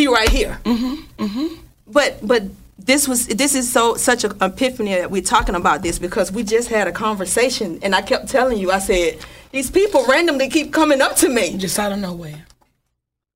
be 0.00 0.08
right 0.08 0.28
here. 0.28 0.58
Mm-hmm. 0.64 1.24
Mm-hmm. 1.24 1.54
But 1.86 2.18
but 2.22 2.42
this 2.78 3.06
was 3.06 3.26
this 3.26 3.54
is 3.54 3.70
so 3.70 3.96
such 3.96 4.24
an 4.24 4.32
epiphany 4.40 4.94
that 4.94 5.10
we're 5.10 5.22
talking 5.22 5.54
about 5.54 5.82
this 5.82 5.98
because 5.98 6.32
we 6.32 6.42
just 6.42 6.68
had 6.68 6.86
a 6.88 6.92
conversation 6.92 7.78
and 7.82 7.94
I 7.94 8.02
kept 8.02 8.28
telling 8.28 8.58
you 8.58 8.70
I 8.70 8.78
said 8.78 9.18
these 9.52 9.70
people 9.70 10.04
randomly 10.06 10.48
keep 10.48 10.72
coming 10.72 11.00
up 11.02 11.16
to 11.16 11.28
me 11.28 11.58
Just 11.58 11.78
out 11.78 11.92
of 11.92 11.98
nowhere. 11.98 12.46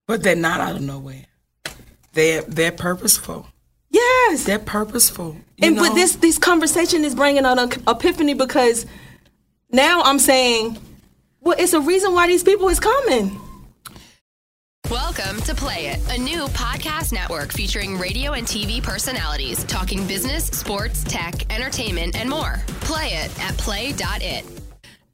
but 0.07 0.23
they're 0.23 0.37
not 0.37 0.61
out 0.61 0.77
of 0.77 0.83
nowhere. 0.83 1.27
They're 2.13 2.43
they're 2.43 2.73
purposeful. 2.73 3.47
Yes. 3.91 4.45
They're 4.45 4.59
purposeful. 4.59 5.37
and 5.61 5.77
know? 5.77 5.83
but 5.83 5.95
this 5.95 6.17
this 6.17 6.39
conversation 6.39 7.05
is 7.05 7.15
bringing 7.15 7.45
on 7.45 7.59
an 7.59 7.71
epiphany 7.87 8.35
because 8.35 8.87
now 9.71 10.03
I'm 10.03 10.19
saying, 10.21 10.79
well, 11.41 11.57
it's 11.59 11.75
a 11.75 11.81
reason 11.81 12.15
why 12.15 12.27
these 12.29 12.45
people 12.45 12.69
is 12.69 12.81
coming. 12.81 13.41
Welcome 14.91 15.41
to 15.43 15.55
Play 15.55 15.87
It, 15.87 16.01
a 16.11 16.19
new 16.21 16.45
podcast 16.49 17.13
network 17.13 17.53
featuring 17.53 17.97
radio 17.97 18.33
and 18.33 18.47
TV 18.47 18.83
personalities 18.83 19.65
talking 19.65 20.07
business, 20.07 20.45
sports, 20.47 21.03
tech, 21.05 21.51
entertainment, 21.53 22.15
and 22.17 22.29
more. 22.29 22.63
Play 22.83 23.07
it 23.15 23.41
at 23.41 23.57
play.it. 23.57 24.45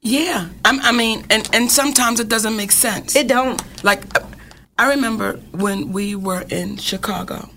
yeah, 0.01 0.49
I'm, 0.65 0.81
I 0.81 0.91
mean, 0.91 1.25
and 1.29 1.49
and 1.53 1.71
sometimes 1.71 2.19
it 2.19 2.27
doesn't 2.27 2.55
make 2.55 2.71
sense. 2.71 3.15
It 3.15 3.27
don't. 3.27 3.61
like 3.83 4.03
uh, 4.19 4.25
I 4.77 4.89
remember 4.89 5.37
when 5.51 5.93
we 5.93 6.15
were 6.15 6.41
in 6.49 6.75
Chicago, 6.77 7.49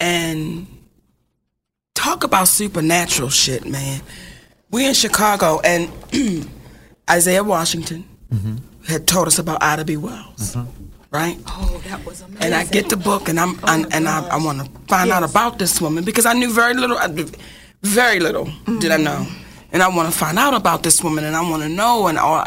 and 0.00 0.66
talk 1.94 2.22
about 2.22 2.46
supernatural 2.48 3.30
shit, 3.30 3.66
man. 3.66 4.02
We 4.70 4.86
in 4.86 4.94
Chicago, 4.94 5.60
and 5.64 5.90
Isaiah 7.10 7.42
Washington 7.42 8.04
had 8.88 9.06
told 9.06 9.26
us 9.26 9.38
about 9.38 9.62
Ida 9.62 9.84
B. 9.84 9.96
Wells, 9.96 10.56
mm-hmm. 10.56 10.70
right? 11.10 11.38
Oh, 11.46 11.80
that 11.86 12.04
was 12.04 12.22
amazing. 12.22 12.42
and 12.42 12.54
I 12.54 12.64
get 12.64 12.88
the 12.88 12.96
book, 12.96 13.28
and 13.28 13.38
I'm 13.38 13.56
oh 13.62 13.66
and, 13.68 13.92
and 13.92 14.08
I, 14.08 14.26
I 14.28 14.36
want 14.42 14.60
to 14.60 14.70
find 14.88 15.10
out 15.10 15.22
about 15.22 15.58
this 15.58 15.80
woman 15.80 16.04
because 16.04 16.26
I 16.26 16.32
knew 16.32 16.52
very 16.52 16.74
little, 16.74 16.98
very 17.82 18.18
little 18.18 18.46
did 18.80 18.90
I 18.90 18.98
mm. 18.98 19.04
know, 19.04 19.26
and 19.72 19.82
I 19.82 19.88
want 19.88 20.10
to 20.10 20.18
find 20.18 20.38
out 20.38 20.54
about 20.54 20.82
this 20.82 21.04
woman, 21.04 21.24
and 21.24 21.36
I 21.36 21.42
want 21.48 21.62
to 21.62 21.68
know, 21.68 22.06
and 22.08 22.18
all, 22.18 22.44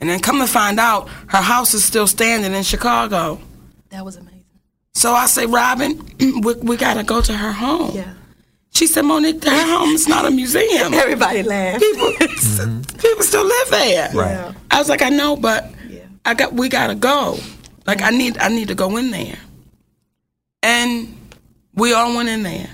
and 0.00 0.10
then 0.10 0.20
come 0.20 0.38
to 0.40 0.46
find 0.46 0.78
out, 0.78 1.08
her 1.28 1.40
house 1.40 1.72
is 1.72 1.84
still 1.84 2.06
standing 2.06 2.52
in 2.52 2.62
Chicago. 2.62 3.40
that 3.90 4.04
was 4.04 4.16
amazing. 4.16 4.44
So 4.94 5.12
I 5.12 5.26
say, 5.26 5.46
Robin, 5.46 5.98
we, 6.40 6.54
we 6.54 6.76
gotta 6.76 7.04
go 7.04 7.20
to 7.20 7.32
her 7.32 7.52
home. 7.52 7.92
Yeah. 7.94 8.14
She 8.70 8.86
said, 8.86 9.02
Monique, 9.02 9.42
her 9.42 9.78
home 9.78 9.94
is 9.94 10.06
not 10.06 10.26
a 10.26 10.30
museum. 10.30 10.92
Everybody 10.94 11.42
laughed. 11.42 11.80
people, 11.80 12.12
mm-hmm. 12.20 12.98
people 12.98 13.22
still 13.22 13.44
live 13.44 13.70
there. 13.70 14.10
Right. 14.12 14.54
I 14.70 14.78
was 14.78 14.90
like, 14.90 15.00
I 15.00 15.08
know, 15.08 15.36
but 15.36 15.64
Yeah. 15.64 15.75
I 16.26 16.34
got 16.34 16.52
we 16.52 16.68
gotta 16.68 16.94
go. 16.96 17.38
Like 17.86 18.02
I 18.02 18.10
need 18.10 18.36
I 18.38 18.48
need 18.48 18.68
to 18.68 18.74
go 18.74 18.96
in 18.96 19.10
there. 19.12 19.38
And 20.62 21.16
we 21.74 21.92
all 21.92 22.14
went 22.16 22.28
in 22.28 22.42
there. 22.42 22.68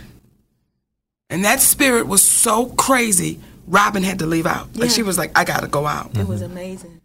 And 1.29 1.45
that 1.45 1.61
spirit 1.61 2.07
was 2.07 2.23
so 2.23 2.67
crazy, 2.67 3.39
Robin 3.67 4.03
had 4.03 4.19
to 4.21 4.27
leave 4.27 4.47
out. 4.47 4.75
Like 4.75 4.89
Yeah. 4.89 4.97
she 4.97 5.03
was 5.03 5.19
like, 5.19 5.37
I 5.39 5.45
gotta 5.45 5.69
go 5.69 5.87
out. 5.87 6.17
It 6.17 6.27
was 6.27 6.41
amazing. 6.43 7.01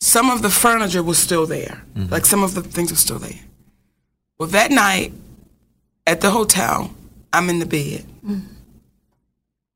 Some 0.00 0.30
of 0.30 0.42
the 0.42 0.50
furniture 0.50 1.02
was 1.02 1.18
still 1.18 1.46
there. 1.46 1.82
Mm-hmm. 1.94 2.10
Like 2.12 2.24
some 2.24 2.42
of 2.42 2.54
the 2.54 2.62
things 2.62 2.90
were 2.90 2.96
still 2.96 3.18
there. 3.18 3.40
Well 4.38 4.48
that 4.48 4.70
night 4.70 5.12
at 6.06 6.22
the 6.22 6.30
hotel, 6.30 6.94
I'm 7.32 7.50
in 7.50 7.58
the 7.58 7.66
bed. 7.66 8.06
Mm-hmm. 8.24 8.54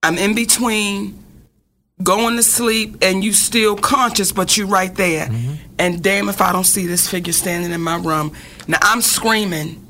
I'm 0.04 0.18
in 0.18 0.34
between 0.34 1.21
going 2.02 2.36
to 2.36 2.42
sleep 2.42 2.96
and 3.02 3.22
you 3.22 3.32
still 3.32 3.76
conscious, 3.76 4.32
but 4.32 4.56
you 4.56 4.66
right 4.66 4.94
there. 4.94 5.26
Mm-hmm. 5.26 5.54
And 5.78 6.02
damn 6.02 6.28
if 6.28 6.40
I 6.40 6.52
don't 6.52 6.64
see 6.64 6.86
this 6.86 7.08
figure 7.08 7.32
standing 7.32 7.72
in 7.72 7.80
my 7.80 7.96
room. 7.96 8.34
Now 8.68 8.78
I'm 8.82 9.02
screaming, 9.02 9.86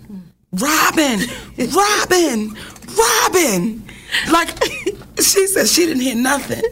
Robin, 0.52 1.20
Robin, 1.58 2.56
Robin. 2.96 3.84
Like 4.30 4.50
she 5.20 5.46
said 5.46 5.68
she 5.68 5.86
didn't 5.86 6.02
hear 6.02 6.16
nothing. 6.16 6.62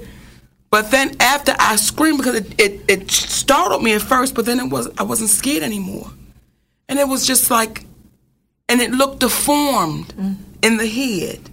But 0.71 0.91
then 0.93 1.17
after 1.21 1.55
I 1.59 1.77
screamed 1.77 2.19
because 2.19 2.37
it, 2.37 2.61
it, 2.61 2.81
it 2.89 3.11
startled 3.11 3.83
me 3.83 3.93
at 3.95 4.03
first, 4.03 4.35
but 4.35 4.47
then 4.47 4.61
it 4.61 4.71
was 4.71 4.89
I 4.99 5.03
wasn't 5.03 5.31
scared 5.31 5.63
anymore. 5.63 6.11
And 6.89 6.99
it 6.99 7.09
was 7.09 7.27
just 7.27 7.51
like 7.51 7.85
and 8.69 8.81
it 8.81 8.93
looked 8.93 9.21
deformed 9.21 10.09
mm. 10.15 10.37
in 10.63 10.77
the 10.77 10.87
head. 10.87 11.51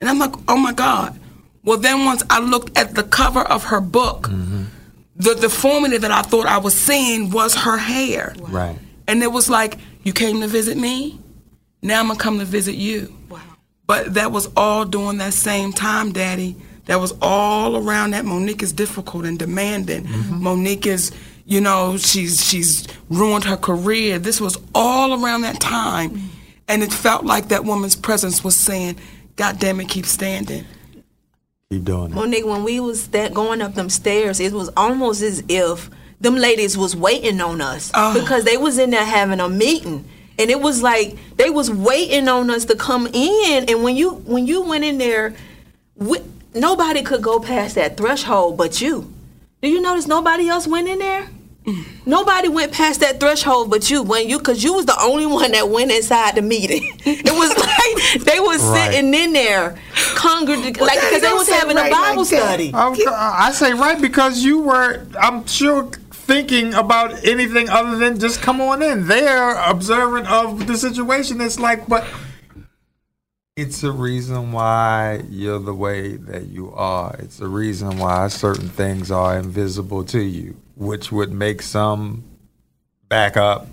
And 0.00 0.10
I'm 0.10 0.18
like, 0.18 0.34
oh 0.48 0.56
my 0.56 0.72
God. 0.72 1.18
Well, 1.64 1.78
then 1.78 2.04
once 2.04 2.22
I 2.28 2.40
looked 2.40 2.76
at 2.76 2.94
the 2.94 3.04
cover 3.04 3.40
of 3.40 3.64
her 3.64 3.80
book, 3.80 4.28
the 5.16 5.34
deformity 5.34 5.98
that 5.98 6.10
I 6.10 6.22
thought 6.22 6.46
I 6.46 6.58
was 6.58 6.74
seeing 6.74 7.30
was 7.30 7.54
her 7.54 7.76
hair. 7.76 8.34
Right. 8.40 8.78
And 9.06 9.22
it 9.22 9.30
was 9.30 9.48
like, 9.48 9.78
you 10.02 10.12
came 10.12 10.40
to 10.40 10.48
visit 10.48 10.76
me? 10.76 11.20
Now 11.82 12.00
I'm 12.00 12.06
going 12.06 12.18
to 12.18 12.22
come 12.22 12.38
to 12.38 12.44
visit 12.44 12.74
you. 12.74 13.14
Wow. 13.28 13.40
But 13.86 14.14
that 14.14 14.32
was 14.32 14.48
all 14.56 14.84
during 14.84 15.18
that 15.18 15.34
same 15.34 15.72
time, 15.72 16.12
Daddy. 16.12 16.56
That 16.86 17.00
was 17.00 17.12
all 17.22 17.76
around 17.76 18.12
that. 18.12 18.24
Monique 18.24 18.62
is 18.62 18.72
difficult 18.72 19.24
and 19.24 19.38
demanding. 19.38 20.04
Mm-hmm. 20.04 20.42
Monique 20.42 20.86
is, 20.86 21.12
you 21.44 21.60
know, 21.60 21.96
she's 21.96 22.44
she's 22.44 22.86
ruined 23.08 23.44
her 23.44 23.56
career. 23.56 24.18
This 24.18 24.40
was 24.40 24.58
all 24.74 25.22
around 25.22 25.42
that 25.42 25.60
time, 25.60 26.10
mm. 26.10 26.28
and 26.66 26.82
it 26.82 26.92
felt 26.92 27.24
like 27.24 27.48
that 27.48 27.64
woman's 27.64 27.94
presence 27.94 28.42
was 28.42 28.56
saying, 28.56 28.98
"God 29.36 29.60
damn 29.60 29.80
it, 29.80 29.88
keep 29.88 30.06
standing." 30.06 30.64
Keep 31.72 31.84
doing 31.84 32.10
it. 32.10 32.14
Monique, 32.14 32.44
when 32.44 32.64
we 32.64 32.80
was 32.80 33.08
that 33.08 33.32
going 33.32 33.62
up 33.62 33.72
them 33.74 33.88
stairs, 33.88 34.40
it 34.40 34.52
was 34.52 34.68
almost 34.76 35.22
as 35.22 35.42
if 35.48 35.88
them 36.20 36.36
ladies 36.36 36.76
was 36.76 36.94
waiting 36.94 37.40
on 37.40 37.62
us 37.62 37.90
Oh. 37.94 38.12
because 38.20 38.44
they 38.44 38.58
was 38.58 38.76
in 38.76 38.90
there 38.90 39.06
having 39.06 39.40
a 39.40 39.48
meeting, 39.48 40.04
and 40.38 40.50
it 40.50 40.60
was 40.60 40.82
like 40.82 41.16
they 41.38 41.48
was 41.48 41.70
waiting 41.70 42.28
on 42.28 42.50
us 42.50 42.66
to 42.66 42.76
come 42.76 43.06
in. 43.06 43.64
And 43.70 43.82
when 43.82 43.96
you 43.96 44.10
when 44.10 44.46
you 44.46 44.60
went 44.60 44.84
in 44.84 44.98
there, 44.98 45.34
we, 45.96 46.18
nobody 46.54 47.00
could 47.02 47.22
go 47.22 47.40
past 47.40 47.76
that 47.76 47.96
threshold 47.96 48.58
but 48.58 48.82
you. 48.82 49.10
Do 49.62 49.68
you 49.70 49.80
notice 49.80 50.06
nobody 50.06 50.50
else 50.50 50.66
went 50.66 50.88
in 50.88 50.98
there? 50.98 51.26
Nobody 52.04 52.48
went 52.48 52.72
past 52.72 53.00
that 53.00 53.20
threshold 53.20 53.70
but 53.70 53.88
you 53.88 54.02
when 54.02 54.28
you 54.28 54.38
because 54.38 54.64
you 54.64 54.72
was 54.72 54.86
the 54.86 54.98
only 55.00 55.26
one 55.26 55.52
that 55.52 55.68
went 55.68 55.92
inside 55.92 56.34
the 56.34 56.42
meeting. 56.42 56.82
It 57.04 57.32
was 57.32 57.50
like 57.56 58.24
they 58.24 58.40
was 58.40 58.62
Right. 58.62 58.92
sitting 58.92 59.14
in 59.14 59.32
there, 59.32 59.78
congregating, 60.16 60.74
like 60.84 61.00
because 61.00 61.22
they 61.22 61.32
was 61.32 61.46
say 61.46 61.56
having 61.56 61.76
a 61.78 61.88
Bible 61.90 62.22
like 62.22 62.26
study. 62.26 62.72
I 62.74 63.46
I 63.48 63.52
say 63.52 63.72
right 63.74 64.00
because 64.00 64.42
you 64.42 64.60
were, 64.62 65.06
I'm 65.20 65.46
sure, 65.46 65.90
thinking 66.10 66.72
about 66.74 67.24
anything 67.24 67.68
other 67.68 67.96
than 67.96 68.18
just 68.18 68.40
come 68.42 68.60
on 68.60 68.82
in. 68.82 69.06
They're 69.06 69.54
observant 69.56 70.26
of 70.28 70.66
the 70.66 70.76
situation. 70.76 71.40
It's 71.40 71.58
like, 71.60 71.86
but 71.88 72.04
it's 73.56 73.82
a 73.82 73.92
reason 73.92 74.52
why 74.52 75.22
you're 75.28 75.58
the 75.58 75.74
way 75.74 76.16
that 76.16 76.46
you 76.46 76.72
are. 76.72 77.14
It's 77.18 77.40
a 77.40 77.48
reason 77.48 77.98
why 77.98 78.28
certain 78.28 78.68
things 78.68 79.10
are 79.10 79.36
invisible 79.38 80.04
to 80.04 80.20
you, 80.20 80.56
which 80.82 81.12
would 81.12 81.32
make 81.32 81.62
some 81.62 82.24
back 83.08 83.36
up. 83.36 83.66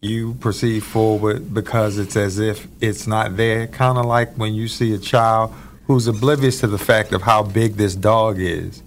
You 0.00 0.34
proceed 0.34 0.80
forward 0.80 1.52
because 1.52 1.98
it's 1.98 2.16
as 2.16 2.38
if 2.38 2.66
it's 2.80 3.06
not 3.06 3.36
there. 3.36 3.66
Kind 3.66 3.98
of 3.98 4.04
like 4.04 4.34
when 4.34 4.54
you 4.54 4.68
see 4.68 4.94
a 4.94 4.98
child 4.98 5.52
who's 5.86 6.06
oblivious 6.06 6.60
to 6.60 6.66
the 6.66 6.78
fact 6.78 7.12
of 7.12 7.22
how 7.22 7.42
big 7.42 7.74
this 7.74 7.94
dog 7.94 8.38
is. 8.38 8.82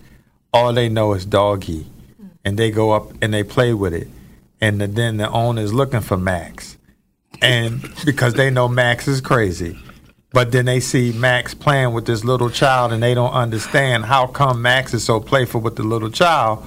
All 0.53 0.73
they 0.73 0.87
know 0.87 1.13
is 1.13 1.25
doggy. 1.25 1.87
And 2.45 2.57
they 2.57 2.71
go 2.71 2.91
up 2.91 3.11
and 3.21 3.33
they 3.33 3.43
play 3.43 3.73
with 3.73 3.93
it. 3.93 4.07
And 4.61 4.79
the, 4.79 4.87
then 4.87 5.17
the 5.17 5.29
owner's 5.29 5.73
looking 5.73 6.01
for 6.01 6.17
Max. 6.17 6.77
And 7.41 7.81
because 8.05 8.35
they 8.35 8.49
know 8.49 8.67
Max 8.67 9.07
is 9.07 9.19
crazy. 9.19 9.77
But 10.31 10.51
then 10.53 10.65
they 10.65 10.79
see 10.79 11.11
Max 11.11 11.53
playing 11.53 11.93
with 11.93 12.05
this 12.05 12.23
little 12.23 12.49
child 12.49 12.93
and 12.93 13.03
they 13.03 13.13
don't 13.13 13.33
understand 13.33 14.05
how 14.05 14.27
come 14.27 14.61
Max 14.61 14.93
is 14.93 15.03
so 15.03 15.19
playful 15.19 15.59
with 15.59 15.75
the 15.75 15.83
little 15.83 16.09
child 16.09 16.65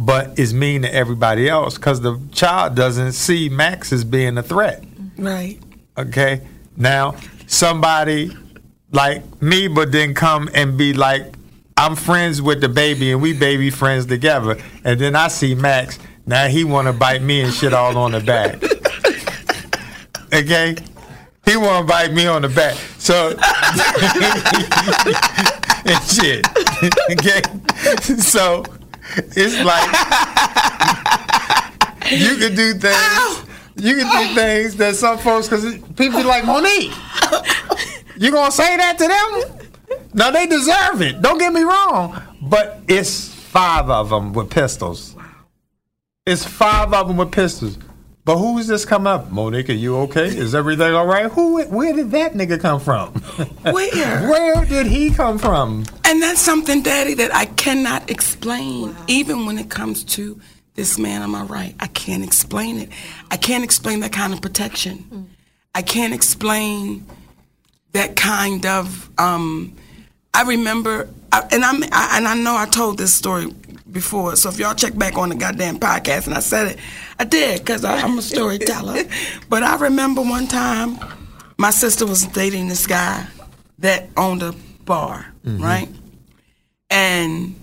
but 0.00 0.38
is 0.38 0.54
mean 0.54 0.82
to 0.82 0.92
everybody 0.92 1.48
else 1.48 1.76
because 1.76 2.00
the 2.00 2.18
child 2.32 2.74
doesn't 2.74 3.12
see 3.12 3.48
Max 3.48 3.92
as 3.92 4.02
being 4.02 4.38
a 4.38 4.42
threat. 4.42 4.82
Right. 5.18 5.58
Okay. 5.98 6.40
Now, 6.76 7.16
somebody 7.46 8.32
like 8.90 9.42
me, 9.42 9.68
but 9.68 9.92
then 9.92 10.14
come 10.14 10.48
and 10.54 10.78
be 10.78 10.94
like, 10.94 11.34
I'm 11.76 11.96
friends 11.96 12.40
with 12.40 12.60
the 12.60 12.68
baby 12.68 13.12
and 13.12 13.20
we 13.20 13.34
baby 13.34 13.70
friends 13.70 14.06
together. 14.06 14.58
And 14.84 14.98
then 14.98 15.14
I 15.14 15.28
see 15.28 15.54
Max. 15.54 15.98
Now 16.26 16.48
he 16.48 16.64
want 16.64 16.86
to 16.88 16.92
bite 16.92 17.22
me 17.22 17.42
and 17.42 17.52
shit 17.52 17.72
all 17.74 17.96
on 17.98 18.12
the 18.12 18.20
back. 18.20 18.62
Okay. 20.32 20.76
He 21.44 21.56
want 21.56 21.86
to 21.86 21.92
bite 21.92 22.12
me 22.12 22.26
on 22.26 22.42
the 22.42 22.48
back. 22.48 22.76
So, 22.98 23.30
and 25.84 26.04
shit. 26.04 26.46
okay. 27.10 27.42
So, 28.22 28.64
it's 29.16 29.58
like, 29.64 29.90
you 32.10 32.36
can 32.36 32.54
do 32.54 32.74
things. 32.74 33.44
You 33.76 33.96
can 33.96 34.28
do 34.28 34.34
things 34.34 34.76
that 34.76 34.96
some 34.96 35.18
folks, 35.18 35.48
because 35.48 35.64
people 35.96 36.18
be 36.18 36.24
like, 36.24 36.44
Monique, 36.44 36.92
you 38.16 38.30
gonna 38.30 38.50
say 38.50 38.76
that 38.76 38.98
to 38.98 39.08
them? 39.08 39.42
No, 40.12 40.30
they 40.32 40.46
deserve 40.46 41.00
it. 41.02 41.22
Don't 41.22 41.38
get 41.38 41.52
me 41.52 41.62
wrong, 41.62 42.20
but 42.42 42.80
it's 42.88 43.32
five 43.32 43.88
of 43.88 44.10
them 44.10 44.32
with 44.32 44.50
pistols. 44.50 45.16
It's 46.26 46.44
five 46.44 46.92
of 46.92 47.08
them 47.08 47.16
with 47.16 47.32
pistols. 47.32 47.78
But 48.30 48.38
who's 48.38 48.68
this 48.68 48.84
come 48.84 49.08
up? 49.08 49.32
Monique, 49.32 49.70
are 49.70 49.72
you 49.72 49.96
okay? 50.02 50.28
Is 50.28 50.54
everything 50.54 50.94
all 50.94 51.04
right? 51.04 51.32
Who? 51.32 51.64
Where 51.64 51.92
did 51.92 52.12
that 52.12 52.34
nigga 52.34 52.60
come 52.60 52.78
from? 52.78 53.12
Where? 53.62 54.30
Where 54.30 54.64
did 54.64 54.86
he 54.86 55.10
come 55.10 55.36
from? 55.36 55.84
And 56.04 56.22
that's 56.22 56.40
something, 56.40 56.80
Daddy, 56.80 57.14
that 57.14 57.34
I 57.34 57.46
cannot 57.46 58.08
explain, 58.08 58.94
even 59.08 59.46
when 59.46 59.58
it 59.58 59.68
comes 59.68 60.04
to 60.14 60.40
this 60.76 60.96
man 60.96 61.22
on 61.22 61.30
my 61.30 61.42
right. 61.42 61.74
I 61.80 61.88
can't 61.88 62.22
explain 62.22 62.78
it. 62.78 62.90
I 63.32 63.36
can't 63.36 63.64
explain 63.64 63.98
that 63.98 64.12
kind 64.12 64.32
of 64.32 64.40
protection. 64.40 65.28
I 65.74 65.82
can't 65.82 66.14
explain 66.14 67.04
that 67.94 68.14
kind 68.14 68.64
of. 68.64 69.10
Um, 69.18 69.76
I 70.32 70.44
remember, 70.44 71.08
I, 71.32 71.48
and 71.50 71.64
I'm, 71.64 71.82
I, 71.90 72.18
and 72.18 72.28
I 72.28 72.34
know 72.36 72.56
I 72.56 72.66
told 72.66 72.96
this 72.96 73.12
story 73.12 73.52
before. 73.92 74.36
So 74.36 74.48
if 74.48 74.58
y'all 74.58 74.74
check 74.74 74.96
back 74.96 75.16
on 75.16 75.30
the 75.30 75.34
goddamn 75.34 75.78
podcast, 75.78 76.26
and 76.26 76.34
I 76.34 76.40
said 76.40 76.68
it, 76.68 76.78
I 77.18 77.24
did 77.24 77.60
because 77.60 77.84
I'm 77.84 78.18
a 78.18 78.22
storyteller. 78.22 79.04
but 79.48 79.62
I 79.62 79.76
remember 79.76 80.22
one 80.22 80.46
time, 80.46 80.98
my 81.58 81.70
sister 81.70 82.06
was 82.06 82.26
dating 82.26 82.68
this 82.68 82.86
guy 82.86 83.26
that 83.78 84.08
owned 84.16 84.42
a 84.42 84.54
bar, 84.84 85.26
mm-hmm. 85.44 85.62
right? 85.62 85.88
And 86.88 87.54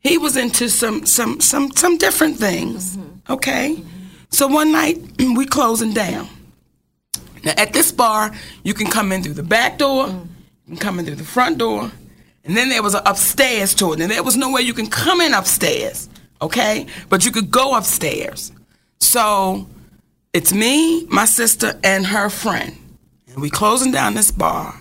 he 0.00 0.18
was 0.18 0.36
into 0.36 0.68
some 0.68 1.04
some 1.04 1.40
some 1.40 1.70
some 1.72 1.98
different 1.98 2.38
things. 2.38 2.96
Mm-hmm. 2.96 3.32
Okay, 3.32 3.82
so 4.30 4.46
one 4.46 4.72
night 4.72 4.98
we 5.36 5.46
closing 5.46 5.92
down. 5.92 6.28
Now 7.44 7.54
at 7.56 7.72
this 7.72 7.92
bar, 7.92 8.32
you 8.62 8.74
can 8.74 8.88
come 8.88 9.12
in 9.12 9.22
through 9.22 9.34
the 9.34 9.42
back 9.42 9.78
door, 9.78 10.06
mm. 10.06 10.26
you 10.66 10.76
can 10.76 10.76
come 10.76 10.98
in 10.98 11.06
through 11.06 11.16
the 11.16 11.24
front 11.24 11.58
door, 11.58 11.90
and 12.46 12.56
then 12.56 12.68
there 12.68 12.82
was 12.82 12.94
an 12.94 13.02
upstairs 13.04 13.74
to 13.76 13.92
it. 13.92 14.00
And 14.00 14.10
there 14.10 14.22
was 14.22 14.36
no 14.36 14.50
way 14.50 14.62
you 14.62 14.74
can 14.74 14.86
come 14.86 15.20
in 15.20 15.34
upstairs, 15.34 16.08
okay? 16.40 16.86
But 17.08 17.24
you 17.24 17.32
could 17.32 17.50
go 17.50 17.76
upstairs. 17.76 18.52
So 19.00 19.66
it's 20.32 20.52
me, 20.52 21.04
my 21.06 21.24
sister, 21.24 21.78
and 21.82 22.06
her 22.06 22.28
friend, 22.28 22.76
and 23.28 23.42
we 23.42 23.50
closing 23.50 23.90
down 23.90 24.14
this 24.14 24.30
bar. 24.30 24.74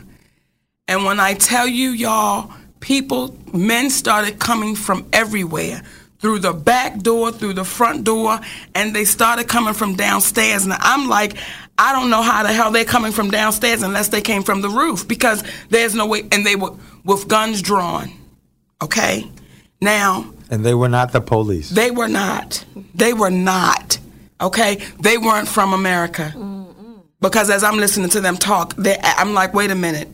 And 0.88 1.06
when 1.06 1.20
I 1.20 1.34
tell 1.34 1.68
you, 1.68 1.90
y'all, 1.90 2.52
people, 2.80 3.36
men 3.54 3.90
started 3.90 4.40
coming 4.40 4.76
from 4.76 5.08
everywhere 5.12 5.82
through 6.20 6.40
the 6.40 6.54
back 6.54 7.00
door, 7.00 7.32
through 7.32 7.54
the 7.54 7.64
front 7.64 8.04
door, 8.04 8.40
and 8.74 8.96
they 8.96 9.06
started 9.06 9.48
coming 9.48 9.74
from 9.74 9.96
downstairs. 9.96 10.66
And 10.66 10.74
I'm 10.74 11.08
like, 11.08 11.38
I 11.78 11.92
don't 11.92 12.10
know 12.10 12.22
how 12.22 12.44
the 12.44 12.54
hell 12.54 12.72
they're 12.72 12.86
coming 12.86 13.12
from 13.12 13.30
downstairs 13.32 13.82
unless 13.84 14.08
they 14.08 14.22
came 14.22 14.44
from 14.44 14.62
the 14.62 14.70
roof 14.70 15.08
because 15.08 15.44
there's 15.70 15.94
no 15.94 16.06
way. 16.08 16.24
And 16.32 16.46
they 16.46 16.56
were 16.56 16.72
with 17.04 17.28
guns 17.28 17.62
drawn. 17.62 18.12
Okay? 18.82 19.30
Now, 19.82 20.26
And 20.50 20.66
they 20.66 20.74
were 20.74 20.90
not 20.90 21.12
the 21.12 21.22
police. 21.22 21.70
they 21.70 21.92
were 21.92 22.08
not. 22.08 22.64
They 22.94 23.14
were 23.14 23.30
not. 23.32 23.98
Okay? 24.40 24.76
They 25.02 25.18
weren't 25.18 25.48
from 25.48 25.74
America. 25.74 26.34
Because 27.22 27.50
as 27.50 27.64
I'm 27.64 27.78
listening 27.78 28.10
to 28.10 28.22
them 28.22 28.38
talk, 28.38 28.74
I'm 29.04 29.34
like, 29.34 29.54
wait 29.54 29.72
a 29.72 29.76
minute. 29.76 30.08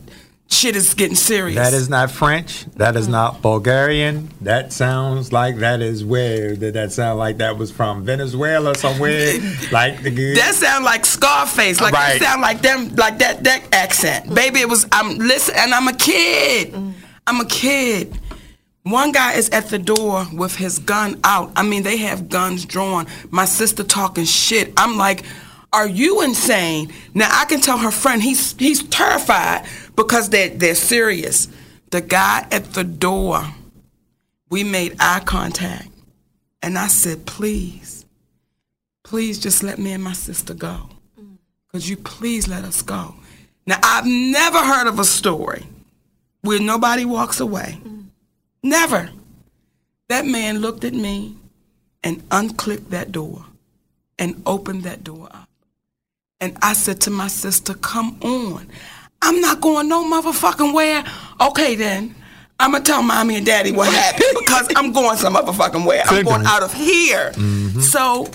Shit 0.52 0.76
is 0.76 0.92
getting 0.92 1.16
serious. 1.16 1.56
That 1.56 1.72
is 1.72 1.88
not 1.88 2.10
French. 2.10 2.66
That 2.76 2.94
is 2.94 3.08
mm. 3.08 3.12
not 3.12 3.40
Bulgarian. 3.40 4.28
That 4.42 4.70
sounds 4.70 5.32
like 5.32 5.56
that 5.56 5.80
is 5.80 6.04
where 6.04 6.54
did 6.54 6.74
that 6.74 6.92
sound 6.92 7.18
like 7.18 7.38
that 7.38 7.56
was 7.56 7.70
from 7.70 8.04
Venezuela 8.04 8.74
somewhere? 8.74 9.32
like 9.72 10.02
the 10.02 10.10
good. 10.10 10.36
That 10.36 10.54
sound 10.54 10.84
like 10.84 11.06
Scarface. 11.06 11.80
Like 11.80 11.94
Right. 11.94 12.20
that 12.20 12.22
sound 12.22 12.42
like 12.42 12.60
them, 12.60 12.94
like 12.96 13.18
that 13.18 13.42
that 13.44 13.62
accent. 13.72 14.34
Baby, 14.34 14.60
it 14.60 14.68
was. 14.68 14.86
I'm 14.92 15.16
listen, 15.16 15.54
and 15.56 15.72
I'm 15.72 15.88
a 15.88 15.96
kid. 15.96 16.72
Mm. 16.72 16.92
I'm 17.26 17.40
a 17.40 17.46
kid. 17.46 18.20
One 18.82 19.10
guy 19.10 19.32
is 19.32 19.48
at 19.50 19.70
the 19.70 19.78
door 19.78 20.26
with 20.34 20.54
his 20.56 20.80
gun 20.80 21.18
out. 21.24 21.50
I 21.56 21.62
mean, 21.62 21.82
they 21.82 21.96
have 21.96 22.28
guns 22.28 22.66
drawn. 22.66 23.06
My 23.30 23.46
sister 23.46 23.84
talking 23.84 24.26
shit. 24.26 24.74
I'm 24.76 24.98
like, 24.98 25.24
are 25.72 25.88
you 25.88 26.20
insane? 26.20 26.92
Now 27.14 27.28
I 27.32 27.46
can 27.46 27.60
tell 27.62 27.78
her 27.78 27.90
friend 27.90 28.22
he's 28.22 28.54
he's 28.58 28.82
terrified 28.82 29.66
because 29.96 30.30
they're, 30.30 30.50
they're 30.50 30.74
serious. 30.74 31.48
The 31.90 32.00
guy 32.00 32.46
at 32.50 32.72
the 32.72 32.84
door, 32.84 33.42
we 34.50 34.64
made 34.64 34.96
eye 34.98 35.20
contact, 35.24 35.88
and 36.62 36.78
I 36.78 36.86
said, 36.86 37.26
please 37.26 38.02
please 39.12 39.38
just 39.38 39.62
let 39.62 39.78
me 39.78 39.92
and 39.92 40.02
my 40.02 40.14
sister 40.14 40.54
go. 40.54 40.88
Could 41.70 41.86
you 41.86 41.98
please 41.98 42.48
let 42.48 42.64
us 42.64 42.80
go? 42.80 43.14
Now, 43.66 43.78
I've 43.82 44.06
never 44.06 44.56
heard 44.58 44.86
of 44.86 44.98
a 44.98 45.04
story 45.04 45.66
where 46.40 46.58
nobody 46.58 47.04
walks 47.04 47.38
away. 47.38 47.78
Never. 48.62 49.10
That 50.08 50.24
man 50.24 50.60
looked 50.60 50.84
at 50.84 50.94
me 50.94 51.36
and 52.02 52.26
unclicked 52.30 52.88
that 52.88 53.12
door 53.12 53.44
and 54.18 54.42
opened 54.46 54.84
that 54.84 55.04
door 55.04 55.28
up. 55.30 55.48
And 56.40 56.56
I 56.62 56.72
said 56.72 57.02
to 57.02 57.10
my 57.10 57.28
sister, 57.28 57.74
come 57.74 58.18
on. 58.22 58.66
I'm 59.22 59.40
not 59.40 59.60
going 59.60 59.88
no 59.88 60.04
motherfucking 60.04 60.74
where. 60.74 61.04
Okay, 61.40 61.76
then. 61.76 62.14
I'm 62.60 62.72
to 62.72 62.80
tell 62.80 63.02
mommy 63.02 63.36
and 63.36 63.46
daddy 63.46 63.72
what 63.72 63.92
happened 63.92 64.24
because 64.38 64.68
I'm 64.76 64.92
going 64.92 65.16
some 65.16 65.34
motherfucking 65.34 65.84
where. 65.86 66.02
I'm 66.06 66.24
going 66.24 66.46
out 66.46 66.62
of 66.62 66.72
here. 66.72 67.32
Mm-hmm. 67.32 67.80
So 67.80 68.28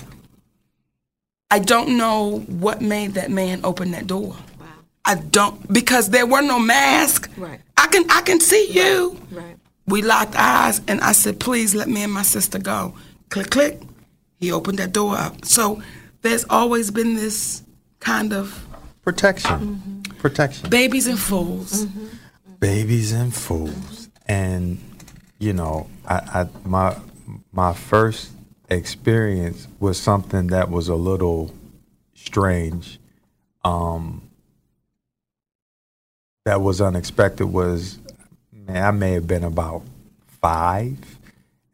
I 1.50 1.60
don't 1.60 1.96
know 1.96 2.40
what 2.40 2.82
made 2.82 3.14
that 3.14 3.30
man 3.30 3.60
open 3.64 3.92
that 3.92 4.06
door. 4.06 4.36
I 5.04 5.14
don't 5.14 5.72
because 5.72 6.10
there 6.10 6.26
were 6.26 6.42
no 6.42 6.58
masks. 6.58 7.30
Right. 7.38 7.60
I 7.78 7.86
can 7.86 8.04
I 8.10 8.20
can 8.20 8.40
see 8.40 8.70
you. 8.70 9.18
Right. 9.30 9.56
We 9.86 10.02
locked 10.02 10.34
eyes 10.36 10.82
and 10.86 11.00
I 11.00 11.12
said, 11.12 11.40
please 11.40 11.74
let 11.74 11.88
me 11.88 12.02
and 12.02 12.12
my 12.12 12.22
sister 12.22 12.58
go. 12.58 12.94
Click 13.30 13.48
click. 13.50 13.80
He 14.36 14.52
opened 14.52 14.78
that 14.78 14.92
door 14.92 15.16
up. 15.16 15.46
So 15.46 15.82
there's 16.20 16.44
always 16.50 16.90
been 16.90 17.14
this 17.14 17.62
kind 18.00 18.34
of 18.34 18.66
protection. 19.02 19.58
Mm-hmm. 19.58 19.97
Protection. 20.18 20.68
babies 20.70 21.06
and 21.06 21.18
fools. 21.18 21.86
babies 22.60 23.12
and 23.12 23.34
fools. 23.34 24.08
And 24.26 24.78
you 25.38 25.52
know, 25.52 25.88
I, 26.06 26.14
I 26.14 26.48
my 26.68 26.96
my 27.52 27.72
first 27.72 28.32
experience 28.68 29.68
was 29.80 29.98
something 29.98 30.48
that 30.48 30.70
was 30.70 30.88
a 30.88 30.94
little 30.94 31.54
strange. 32.14 32.98
Um, 33.64 34.22
that 36.44 36.60
was 36.60 36.80
unexpected. 36.80 37.46
Was 37.46 37.98
man, 38.52 38.82
I 38.84 38.90
may 38.90 39.12
have 39.12 39.26
been 39.26 39.44
about 39.44 39.82
five, 40.40 40.98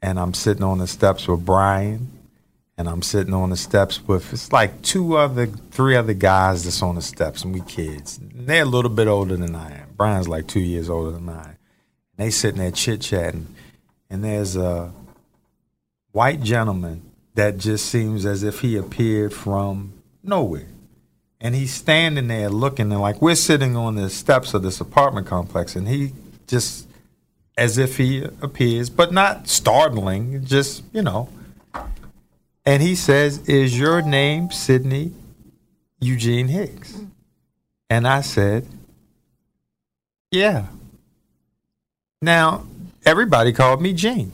and 0.03 0.19
I'm 0.19 0.35
sitting 0.35 0.63
on 0.65 0.79
the 0.79 0.87
steps 0.87 1.27
with 1.29 1.45
Brian, 1.45 2.11
and 2.77 2.89
I'm 2.89 3.03
sitting 3.03 3.35
on 3.35 3.51
the 3.51 3.57
steps 3.57 4.07
with 4.07 4.33
it's 4.33 4.53
like 4.53 4.83
two 4.83 5.17
other, 5.17 5.47
three 5.47 5.97
other 5.97 6.15
guys 6.15 6.65
that's 6.65 6.83
on 6.83 6.97
the 6.97 7.03
steps, 7.03 7.45
and 7.45 7.55
we 7.55 7.61
kids. 7.61 8.19
And 8.19 8.47
they're 8.47 8.63
a 8.63 8.67
little 8.67 8.91
bit 8.91 9.07
older 9.07 9.37
than 9.37 9.55
I 9.55 9.81
am. 9.81 9.89
Brian's 9.97 10.29
like 10.29 10.47
two 10.47 10.61
years 10.61 10.91
older 10.91 11.13
than 11.13 11.29
I. 11.29 11.51
am. 11.51 11.57
They 12.17 12.31
sitting 12.31 12.59
there 12.59 12.71
chit 12.71 13.01
chatting, 13.01 13.49
and 14.11 14.25
there's 14.25 14.57
a 14.57 14.93
white 16.13 16.43
gentleman 16.43 17.03
that 17.35 17.59
just 17.59 17.87
seems 17.87 18.25
as 18.25 18.43
if 18.43 18.61
he 18.61 18.77
appeared 18.77 19.33
from 19.33 19.93
nowhere. 20.23 20.69
And 21.41 21.55
he's 21.55 21.75
standing 21.75 22.29
there 22.29 22.49
looking 22.49 22.91
and 22.91 23.01
like 23.01 23.21
we're 23.21 23.35
sitting 23.35 23.77
on 23.77 23.97
the 23.97 24.09
steps 24.09 24.55
of 24.55 24.63
this 24.63 24.81
apartment 24.81 25.27
complex 25.27 25.77
and 25.77 25.87
he 25.87 26.13
just 26.47 26.87
as 27.57 27.79
if 27.79 27.99
he 27.99 28.25
appears, 28.43 28.91
but 28.91 29.13
not 29.13 29.49
startling, 29.49 30.45
just, 30.45 30.83
you 30.93 31.03
know. 31.03 31.29
And 32.67 32.83
he 32.83 32.95
says, 32.95 33.47
Is 33.49 33.79
your 33.79 34.03
name 34.03 34.51
Sidney 34.51 35.13
Eugene 36.01 36.49
Hicks? 36.49 37.01
And 37.91 38.09
I 38.09 38.23
said, 38.23 38.67
Yeah. 40.31 40.67
Now, 42.23 42.67
everybody 43.05 43.53
called 43.53 43.83
me 43.83 43.93
Gene. 43.93 44.33